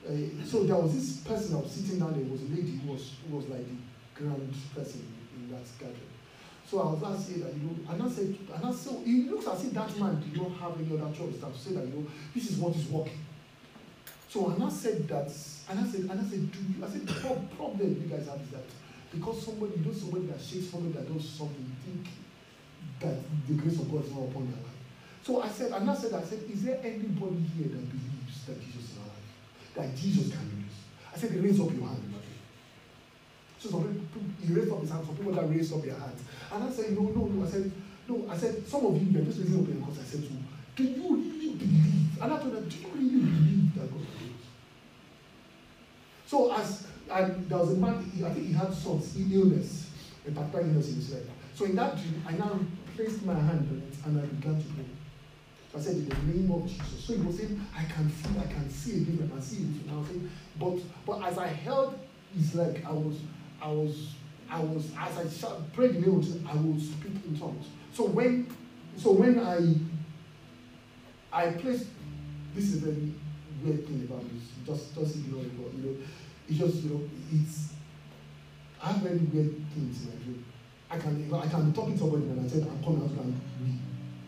uh, 0.08 0.46
so 0.46 0.64
there 0.64 0.76
was 0.76 0.94
this 0.94 1.18
person 1.18 1.54
that 1.54 1.64
was 1.64 1.72
sitting 1.72 2.00
down 2.00 2.14
there, 2.14 2.24
was 2.30 2.42
a 2.42 2.50
lady 2.50 2.78
who 2.78 2.94
was, 2.94 3.14
who 3.28 3.38
was 3.38 3.48
like 3.48 3.66
the 3.66 3.78
grand 4.16 4.54
person 4.74 5.06
in 5.36 5.52
that 5.52 5.66
gathering. 5.80 6.14
So 6.66 6.82
I 6.82 6.86
was 6.92 7.02
now 7.02 7.16
saying 7.16 7.42
that, 7.42 7.54
you 7.54 7.62
know, 7.62 7.92
and 7.92 8.02
I 8.02 8.10
said, 8.10 8.36
and 8.56 8.66
I 8.66 8.72
said, 8.72 8.98
it 9.06 9.32
looks 9.32 9.48
as 9.48 9.66
if 9.66 9.74
that 9.74 10.00
man 10.00 10.20
did 10.20 10.42
not 10.42 10.52
have 10.58 10.80
any 10.80 11.00
other 11.00 11.14
choice 11.16 11.38
than 11.38 11.52
to 11.54 11.60
say 11.60 11.74
that, 11.76 11.86
you 11.86 11.94
know, 11.94 12.08
this 12.34 12.50
is 12.50 12.58
what 12.58 12.76
is 12.76 12.88
working. 12.88 13.20
So 14.30 14.50
and 14.50 14.64
I 14.64 14.70
said 14.70 15.08
that, 15.08 15.32
and 15.70 15.80
I 15.80 15.88
said, 15.88 16.02
and 16.02 16.12
I 16.12 16.24
said, 16.24 16.52
do 16.52 16.60
you, 16.60 16.84
I 16.84 16.90
said, 16.90 17.08
the 17.08 17.14
problem 17.56 18.02
you 18.02 18.10
guys 18.10 18.28
have 18.28 18.42
is 18.42 18.50
that 18.50 18.66
because 19.12 19.46
somebody, 19.46 19.74
know, 19.78 19.94
somebody 19.94 20.26
that 20.28 20.42
shakes, 20.42 20.70
somebody 20.70 20.94
that 20.94 21.12
does 21.12 21.30
something, 21.30 21.76
think 21.86 22.08
that 23.00 23.16
the 23.48 23.54
grace 23.54 23.80
of 23.80 23.92
God 23.92 24.06
is 24.06 24.12
not 24.12 24.30
upon 24.30 24.52
their 24.52 24.62
life. 24.62 24.80
So 25.24 25.42
I 25.42 25.50
said, 25.50 25.72
and 25.72 25.90
I 25.90 25.96
said, 25.96 26.14
I 26.14 26.24
said, 26.24 26.40
is 26.52 26.64
there 26.64 26.80
anybody 26.84 27.42
here 27.58 27.68
that 27.70 27.86
believes 27.90 28.46
that 28.46 28.62
Jesus 28.62 28.92
is 28.92 28.98
alive? 28.98 29.26
That 29.76 29.96
Jesus 29.96 30.30
can 30.32 30.46
do 30.50 30.56
this? 30.64 30.78
I 31.14 31.18
said, 31.18 31.44
raise 31.44 31.60
up 31.60 31.72
your 31.74 31.88
hand. 31.88 32.14
So 33.60 33.70
some 33.72 33.84
people, 33.84 34.22
he 34.46 34.54
raised 34.54 34.72
up 34.72 34.82
his 34.82 34.92
hand, 34.92 35.06
some 35.06 35.16
people 35.16 35.34
that 35.34 35.50
raised 35.50 35.74
up 35.74 35.82
their 35.82 35.98
hands. 35.98 36.22
And 36.54 36.64
I 36.64 36.70
said, 36.72 36.92
no, 36.92 37.02
no, 37.02 37.26
no. 37.26 37.46
I 37.46 37.50
said, 37.50 37.72
no, 38.08 38.26
I 38.30 38.38
said, 38.38 38.68
some 38.68 38.86
of 38.86 39.02
you, 39.02 39.10
you're 39.10 39.26
just 39.26 39.40
raising 39.40 39.60
up 39.60 39.68
your 39.68 39.84
hands. 39.84 40.00
I 40.00 40.04
said, 40.04 40.22
so, 40.22 40.30
do 40.76 40.84
you 40.84 41.16
really 41.16 41.56
believe? 41.56 42.22
And 42.22 42.34
I 42.34 42.38
told 42.38 42.54
them, 42.54 42.70
do 42.70 42.78
you 42.78 42.88
really 42.94 43.26
believe 43.26 43.74
that 43.76 43.92
God 43.92 44.02
this? 44.02 44.46
So 46.28 46.54
as 46.54 46.85
and 47.12 47.50
there 47.50 47.58
was 47.58 47.74
a 47.74 47.76
man, 47.76 47.96
I 48.26 48.30
think 48.30 48.48
he 48.48 48.54
had 48.54 48.74
some 48.74 49.02
illness, 49.32 49.90
a 50.28 50.32
particular 50.32 50.62
illness 50.66 50.90
in 50.90 50.96
his 50.96 51.14
leg. 51.14 51.24
So 51.54 51.66
in 51.66 51.76
that 51.76 51.96
dream, 51.96 52.24
I 52.28 52.34
now 52.34 52.60
placed 52.96 53.26
my 53.26 53.34
hand 53.34 53.68
on 53.70 53.84
it 53.88 54.06
and 54.06 54.20
I 54.20 54.26
began 54.26 54.62
to 54.62 54.68
pray. 54.74 54.86
I 55.76 55.80
said, 55.82 55.96
in 55.96 56.08
the 56.08 56.16
name 56.16 56.52
of 56.52 56.66
Jesus. 56.68 57.04
So 57.04 57.14
he 57.14 57.22
was 57.22 57.38
saying, 57.38 57.60
I 57.78 57.84
can 57.84 58.10
feel, 58.10 58.42
I 58.42 58.48
can 58.48 58.70
see 58.70 59.02
again, 59.02 59.20
I 59.26 59.28
can 59.34 59.42
see 59.42 59.58
it. 59.58 59.84
And 59.84 59.92
I 59.92 59.98
was 59.98 60.08
saying, 60.08 60.30
but 60.58 60.80
but 61.06 61.24
as 61.30 61.38
I 61.38 61.48
held 61.48 62.00
his 62.34 62.56
leg, 62.56 62.82
I 62.88 62.92
was, 62.92 63.18
I 63.62 63.68
was, 63.68 64.14
I 64.50 64.60
was, 64.62 64.92
as 64.98 65.44
I 65.44 65.56
prayed 65.74 65.96
the 65.96 66.00
name 66.02 66.18
of 66.18 66.24
Jesus, 66.24 66.42
I 66.48 66.56
would 66.56 66.82
speak 66.82 67.14
in 67.28 67.38
tongues. 67.38 67.66
So 67.94 68.06
when, 68.06 68.48
so 68.96 69.12
when 69.12 69.40
I, 69.40 69.76
I 71.32 71.52
placed, 71.52 71.88
this 72.54 72.66
is 72.66 72.84
a 72.84 72.92
very 72.92 73.12
weird 73.64 73.86
thing 73.86 74.08
about 74.10 74.24
this. 74.32 74.44
Just, 74.66 74.96
just 74.96 75.16
ignore 75.16 75.44
it, 75.44 75.62
but 75.62 75.74
you 75.74 75.90
know, 75.90 75.98
it's 76.48 76.60
just, 76.60 76.84
you 76.84 76.90
know, 76.90 77.02
it's, 77.32 77.74
I 78.82 78.92
have 78.92 79.02
very 79.02 79.18
weird 79.18 79.56
things 79.74 80.04
in 80.04 80.10
my 80.10 80.24
dream. 80.24 80.46
I 80.90 80.98
can, 80.98 81.34
I 81.34 81.48
can 81.48 81.70
be 81.72 81.76
talking 81.76 81.94
to 81.94 82.00
somebody 82.00 82.24
and 82.26 82.46
I 82.46 82.48
said, 82.48 82.62
I'm 82.64 82.84
coming 82.84 83.02
out 83.02 83.24
and 83.24 83.42
read. 83.62 83.80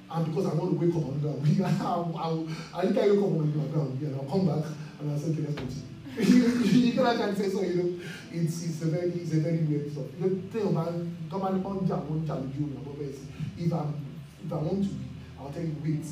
And 0.10 0.26
because 0.26 0.45
I 0.45 0.53
want 0.56 0.72
to 0.72 0.85
wake 0.85 0.95
up 0.95 1.03
and 1.03 1.22
go 1.22 1.30
read, 1.30 1.61
I'll, 1.81 2.15
I'll, 2.18 2.48
I 2.73 2.81
think 2.85 2.98
I 2.98 3.11
wake 3.11 3.19
up 3.19 3.30
and 3.38 3.73
go 3.73 3.81
and 3.81 4.02
read, 4.02 4.11
and 4.11 4.22
I'll 4.22 4.31
come 4.31 4.48
back 4.48 4.65
and 4.99 5.11
I'll 5.11 5.19
say, 5.19 5.31
okay, 5.31 5.41
let's 5.41 5.56
continue. 5.56 5.98
you 6.18 6.94
can 6.94 7.06
I 7.06 7.15
can 7.15 7.35
say 7.35 7.49
so, 7.49 7.61
you 7.61 7.76
know, 7.76 7.99
it's, 8.31 8.65
it's 8.65 8.81
a 8.81 8.85
very, 8.88 9.11
it's 9.11 9.34
a 9.34 9.39
very 9.39 9.60
weird 9.60 9.91
stuff. 9.91 10.06
You 10.18 10.26
know, 10.26 10.41
thing 10.49 10.68
about, 10.68 10.94
come 11.30 11.44
on, 11.44 11.61
come 11.61 11.72
on, 11.72 11.88
come 11.88 12.02
on, 12.02 12.23
if 12.26 13.73
I'm, 13.73 13.94
if 14.39 14.52
I 14.52 14.56
want 14.56 14.84
to 14.84 14.89
read, 14.89 14.99
I'll 15.39 15.52
tell 15.52 15.61
you, 15.61 15.76
wait, 15.84 16.06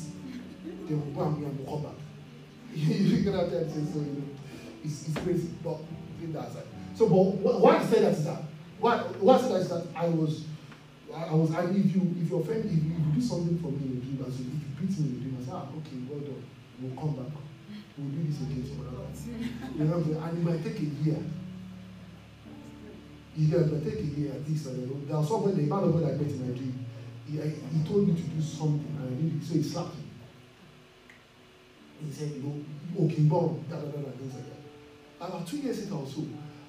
then 0.86 1.14
we'll 1.14 1.24
go 1.26 1.34
and 1.34 1.58
we'll 1.58 1.76
come 1.76 1.82
back. 1.82 1.98
you 2.74 3.24
can 3.24 3.34
I 3.34 3.48
say 3.48 3.66
so, 3.68 3.98
you 3.98 4.04
know, 4.04 4.22
it's, 4.84 5.08
it's 5.08 5.18
crazy, 5.18 5.48
but 5.64 5.78
that's 6.32 6.54
it. 6.56 6.66
So, 6.94 7.08
but 7.08 7.60
why 7.60 7.78
I 7.78 7.84
say 7.84 8.00
that 8.00 8.12
is 8.12 8.24
that, 8.24 8.42
why, 8.80 8.98
why 8.98 9.36
I 9.36 9.40
say 9.40 9.48
that 9.48 9.60
is 9.60 9.68
that 9.68 9.86
I 9.94 10.06
was, 10.08 10.44
I 11.14 11.34
was, 11.34 11.54
I, 11.54 11.64
if 11.64 11.94
you, 11.94 12.14
if 12.20 12.30
you 12.30 12.38
offend, 12.40 12.64
if 12.64 12.72
you, 12.72 12.96
do 13.16 13.22
something 13.22 13.58
for 13.58 13.72
me 13.72 13.80
in 13.86 13.96
a 13.96 14.00
dream, 14.04 14.24
as 14.28 14.34
if 14.34 14.44
you 14.44 14.60
beat 14.76 14.92
me 15.00 15.08
in 15.08 15.16
a 15.16 15.20
dream, 15.24 15.38
I 15.40 15.44
say, 15.44 15.52
ah, 15.54 15.64
okay, 15.80 15.96
well 16.08 16.20
done, 16.20 16.44
we'll 16.80 16.96
come 16.96 17.16
back, 17.16 17.32
we'll 17.96 18.12
do 18.12 18.28
this 18.28 18.42
again 18.44 18.64
tomorrow. 18.64 19.08
You 19.76 19.84
know, 19.84 19.96
and 19.96 20.38
it 20.38 20.44
might 20.44 20.62
take 20.62 20.78
a 20.80 20.88
year. 21.00 21.16
You 23.36 23.48
get, 23.48 23.60
it 23.60 23.72
might 23.72 23.84
take 23.84 24.00
a 24.00 24.10
year 24.20 24.32
at 24.32 24.48
least. 24.48 24.66
Know, 24.66 25.00
there 25.08 25.16
was 25.16 25.28
somebody, 25.28 25.64
the 25.64 25.68
man 25.68 25.84
of 25.84 25.92
God 25.92 26.04
I 26.04 26.12
met 26.12 26.28
in 26.28 26.40
my 26.40 26.52
dream, 26.56 26.86
he, 27.26 27.38
he 27.40 27.84
told 27.88 28.08
me 28.08 28.14
to 28.14 28.22
do 28.22 28.40
something, 28.40 28.96
and 29.00 29.08
I 29.08 29.20
did 29.20 29.42
it, 29.42 29.44
so 29.44 29.54
he 29.54 29.62
slapped 29.62 29.96
me. 29.96 30.04
He 32.04 32.12
said, 32.12 32.30
you 32.36 32.42
know, 32.44 33.04
okay, 33.06 33.22
bomb, 33.24 33.64
da 33.68 33.76
da 33.76 33.88
da 33.88 33.98
da, 34.04 34.10
things 34.16 34.34
like 34.34 34.44
that. 34.44 34.55
About 35.20 35.46
two 35.46 35.58
years 35.58 35.84
later 35.84 35.94
or 35.94 36.06
so, 36.06 36.22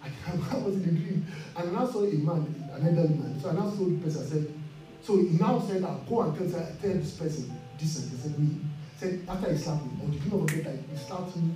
I, 0.04 0.08
I 0.56 0.58
was 0.60 0.76
in 0.76 0.84
a 0.84 0.92
dream, 0.92 1.26
and 1.56 1.70
I 1.70 1.72
now 1.72 1.88
saw 1.88 2.04
a 2.04 2.14
man, 2.14 2.70
an 2.74 2.88
elderly 2.88 3.16
man. 3.16 3.40
So 3.42 3.50
I 3.50 3.54
now 3.54 3.70
saw 3.70 3.86
the 3.86 3.98
person. 3.98 4.24
I 4.24 4.26
said, 4.26 4.54
so 5.02 5.18
he 5.18 5.38
now 5.38 5.60
said, 5.60 5.84
I'll 5.84 6.04
go 6.10 6.22
and 6.22 6.38
tell, 6.38 6.60
tell 6.82 6.94
this 6.94 7.14
person 7.18 7.52
this 7.80 7.98
and 8.00 8.12
he 8.12 8.18
said, 8.18 8.40
me. 8.40 8.50
Said 8.98 9.22
after 9.30 9.52
he 9.52 9.58
slapped 9.58 9.86
me, 9.86 9.92
or 10.04 10.10
did 10.10 10.24
you 10.24 10.32
not 10.32 10.50
forget 10.50 10.66
that 10.66 10.76
he 10.90 10.98
slapped 10.98 11.36
me 11.38 11.54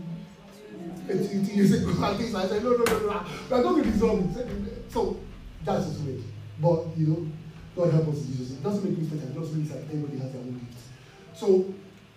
18 1.10 1.46
years 1.46 1.72
ago 1.74 1.90
and 2.06 2.18
things. 2.18 2.36
I 2.36 2.48
said, 2.48 2.64
no, 2.64 2.72
no, 2.72 2.84
no, 2.84 3.00
no, 3.00 3.26
we 3.50 3.56
are 3.56 3.64
going 3.64 3.84
to 3.84 3.90
resolve 3.90 4.38
it. 4.38 4.92
So 4.92 5.20
that's 5.64 5.86
just 5.88 6.02
weird. 6.02 6.22
But 6.60 6.98
you 6.98 7.08
know, 7.08 7.28
God 7.76 7.94
help 7.94 8.10
us 8.10 8.22
Jesus. 8.26 8.52
It 8.52 8.64
doesn't 8.64 8.84
make 8.84 9.08
special, 9.08 9.30
it 9.30 9.40
just 9.40 9.54
means 9.56 9.70
that 9.72 9.84
everybody 9.84 10.20
has 10.20 10.32
their 10.32 10.42
own 10.42 10.60
gifts. 10.60 10.88
So 11.34 11.74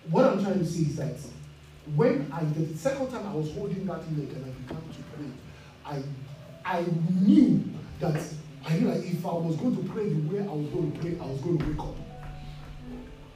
what 0.09 0.25
I'm 0.25 0.43
trying 0.43 0.59
to 0.59 0.65
say 0.65 0.81
is 0.81 0.95
that 0.97 1.15
when 1.93 2.31
I 2.33 2.43
the 2.43 2.75
second 2.77 3.11
time 3.11 3.27
I 3.27 3.33
was 3.33 3.53
holding 3.53 3.85
that 3.85 3.99
leg 4.17 4.29
and 4.29 4.45
I 4.45 4.49
began 4.49 4.81
to 4.81 5.03
pray, 5.15 5.27
I 5.85 6.01
I 6.65 6.85
knew 7.21 7.63
that 7.99 8.21
I 8.65 8.77
knew 8.77 8.87
that 8.87 9.03
if 9.05 9.25
I 9.25 9.33
was 9.33 9.55
going 9.57 9.77
to 9.77 9.93
pray 9.93 10.09
the 10.09 10.33
way 10.33 10.39
I 10.41 10.51
was 10.51 10.67
going 10.69 10.91
to 10.91 10.99
pray, 10.99 11.17
I 11.21 11.25
was 11.25 11.39
going 11.41 11.59
to 11.59 11.65
wake 11.65 11.79
up. 11.79 11.95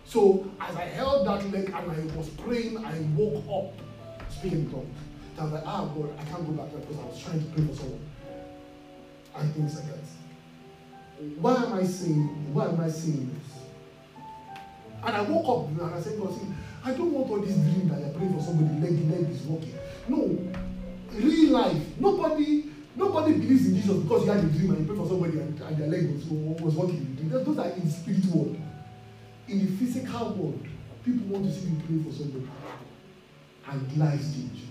So 0.06 0.50
as 0.60 0.76
I 0.76 0.86
held 0.86 1.28
that 1.28 1.52
leg 1.52 1.66
and 1.66 1.76
I 1.76 2.16
was 2.18 2.30
praying, 2.30 2.84
I 2.84 3.00
woke 3.16 3.46
up 3.48 3.80
speaking 4.32 4.62
in 4.62 4.72
tongues. 4.72 4.98
I 5.38 5.44
was 5.44 5.54
like, 5.54 5.64
ah 5.66 5.86
God, 5.86 6.10
I 6.20 6.24
can't 6.24 6.46
go 6.46 6.52
back 6.54 6.72
there 6.72 6.82
because 6.82 6.98
I 6.98 7.06
was 7.06 7.24
trying 7.24 7.40
to 7.40 7.46
pray 7.52 7.68
for 7.68 7.76
someone. 7.76 8.10
And 9.36 9.54
things 9.54 9.76
like 9.76 9.86
that. 9.86 11.40
Why 11.40 11.56
am 11.56 11.74
I 11.74 11.84
saying 11.84 12.54
why 12.54 12.66
am 12.66 12.80
I 12.82 12.90
saying 12.90 13.30
this? 13.34 13.60
And 15.04 15.16
I 15.16 15.22
woke 15.22 15.48
up 15.48 15.82
and 15.82 15.96
I 15.96 16.02
said, 16.02 16.20
God, 16.20 16.34
see, 16.34 16.48
I 16.84 16.92
don't 16.94 17.12
want 17.12 17.30
all 17.30 17.40
this 17.40 17.56
dream 17.56 17.90
that 17.90 18.00
you're 18.00 18.10
praying 18.10 18.34
for 18.34 18.42
somebody, 18.42 18.80
leg, 18.80 19.12
leg 19.12 19.30
is 19.30 19.44
working. 19.44 19.74
No. 20.08 20.38
Real 21.14 21.52
life. 21.52 21.82
Nobody 22.00 22.66
nobody 22.96 23.34
believes 23.34 23.68
in 23.68 23.76
Jesus 23.76 23.98
because 23.98 24.26
you 24.26 24.32
had 24.32 24.44
a 24.44 24.48
dream 24.48 24.72
and 24.72 24.80
you 24.80 24.86
pray 24.86 24.96
for 24.96 25.08
somebody 25.08 25.40
and, 25.40 25.60
and 25.62 25.78
their 25.78 25.88
leg 25.88 26.12
was, 26.14 26.26
was 26.26 26.76
working. 26.76 27.18
Those 27.30 27.58
are 27.58 27.70
in 27.70 27.90
spirit 27.90 28.26
world. 28.26 28.58
In 29.48 29.60
the 29.66 29.72
physical 29.78 30.34
world, 30.34 30.68
people 31.04 31.28
want 31.28 31.46
to 31.46 31.52
see 31.52 31.70
you 31.70 31.82
pray 31.88 32.12
for 32.12 32.16
somebody. 32.16 32.48
And 33.68 33.98
lives 33.98 34.34
change. 34.34 34.64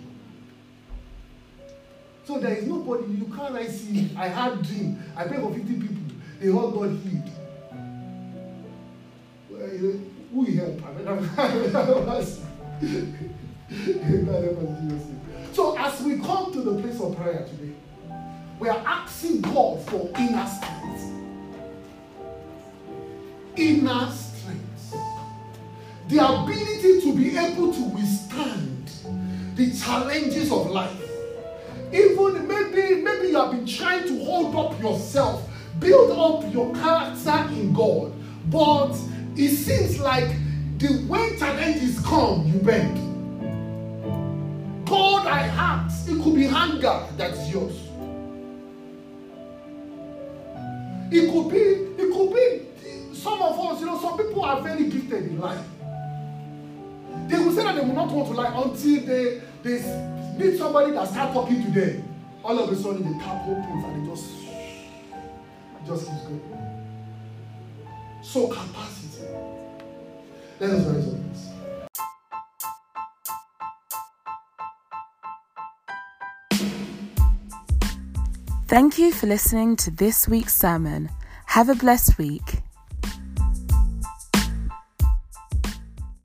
So 2.25 2.39
there 2.39 2.55
is 2.55 2.67
nobody, 2.67 3.13
you 3.15 3.25
can't 3.35 3.55
I 3.55 3.67
see, 3.67 4.11
I 4.17 4.29
had 4.29 4.63
dream, 4.63 5.03
I 5.17 5.25
pray 5.25 5.39
for 5.39 5.53
50 5.53 5.73
people, 5.75 5.97
they 6.41 6.51
all 6.51 6.71
got 6.71 6.91
healed. 6.91 7.31
Well, 9.49 10.01
who 10.33 10.45
help? 10.57 10.81
So 15.53 15.77
as 15.77 16.01
we 16.03 16.19
come 16.19 16.53
to 16.53 16.61
the 16.61 16.81
place 16.81 17.01
of 17.01 17.17
prayer 17.17 17.47
today, 17.47 17.75
we 18.59 18.69
are 18.69 18.83
asking 18.87 19.41
God 19.43 19.81
for 19.89 20.11
inner 20.19 20.47
strength. 20.47 21.15
Inner 23.57 24.11
strength. 24.11 24.29
the 26.09 26.19
ability 26.19 27.01
to 27.03 27.15
be 27.15 27.37
able 27.37 27.73
to 27.73 27.83
withstand 27.91 28.91
the 29.57 29.71
challenges 29.73 30.51
of 30.51 30.71
life. 30.71 31.03
Even 31.93 32.47
maybe, 32.49 33.03
maybe 33.03 33.29
you 33.29 33.37
have 33.37 33.51
been 33.51 33.67
trying 33.67 34.07
to 34.07 34.25
hold 34.25 34.55
up 34.57 34.81
yourself, 34.81 35.49
build 35.79 36.11
up 36.13 36.53
your 36.53 36.75
character 36.75 37.47
in 37.53 37.73
God, 37.73 38.13
but 38.51 38.95
it 39.39 39.51
seems 39.57 40.01
like 40.01 40.29
the 40.79 40.89
when 41.07 41.39
challenges 41.39 42.01
come, 42.01 42.47
you 42.47 42.59
bend. 42.59 42.97
God, 44.87 45.27
I 45.27 45.47
ask. 45.47 46.11
It 46.11 46.23
could 46.23 46.35
be 46.35 46.47
hunger 46.47 47.07
that's 47.17 47.49
yours. 47.51 47.77
It 51.11 51.31
could 51.33 51.51
be, 51.51 51.59
it 52.03 52.13
could 52.13 52.35
be 52.35 53.15
some 53.15 53.41
of 53.41 53.59
us, 53.61 53.81
you 53.81 53.87
know, 53.87 53.99
some 54.01 54.17
people 54.19 54.43
are 54.45 54.61
very 54.61 54.89
gifted 54.89 55.25
in 55.25 55.39
life. 55.39 55.65
They 57.29 57.39
will 57.39 57.53
say 57.53 57.63
that 57.63 57.75
they 57.75 57.81
will 57.83 57.95
not 57.95 58.11
want 58.11 58.29
to 58.29 58.35
lie 58.35 58.63
until 58.63 59.01
they 59.05 59.43
they 59.63 60.37
meet 60.39 60.59
somebody 60.59 60.93
that 60.93 61.09
start 61.09 61.33
talking 61.33 61.63
to 61.65 61.71
them. 61.71 62.05
All 62.43 62.59
of 62.59 62.71
a 62.71 62.77
sudden 62.77 63.13
they 63.13 63.19
tap 63.25 63.47
opens 63.47 63.85
and 63.85 64.07
they 64.07 64.11
just 64.11 64.31
just 65.87 66.07
keeps 66.07 66.23
going. 66.23 66.85
So 68.23 68.49
capacity. 68.49 69.08
Let 70.61 70.71
us 70.71 70.87
rise 70.87 71.13
this. 71.13 71.51
Thank 78.67 78.99
you 78.99 79.13
for 79.13 79.29
listening 79.29 79.77
to 79.77 79.93
this 79.93 80.27
week's 80.27 80.57
sermon. 80.57 81.11
Have 81.47 81.69
a 81.69 81.77
blessed 81.77 82.19
week. 82.19 82.63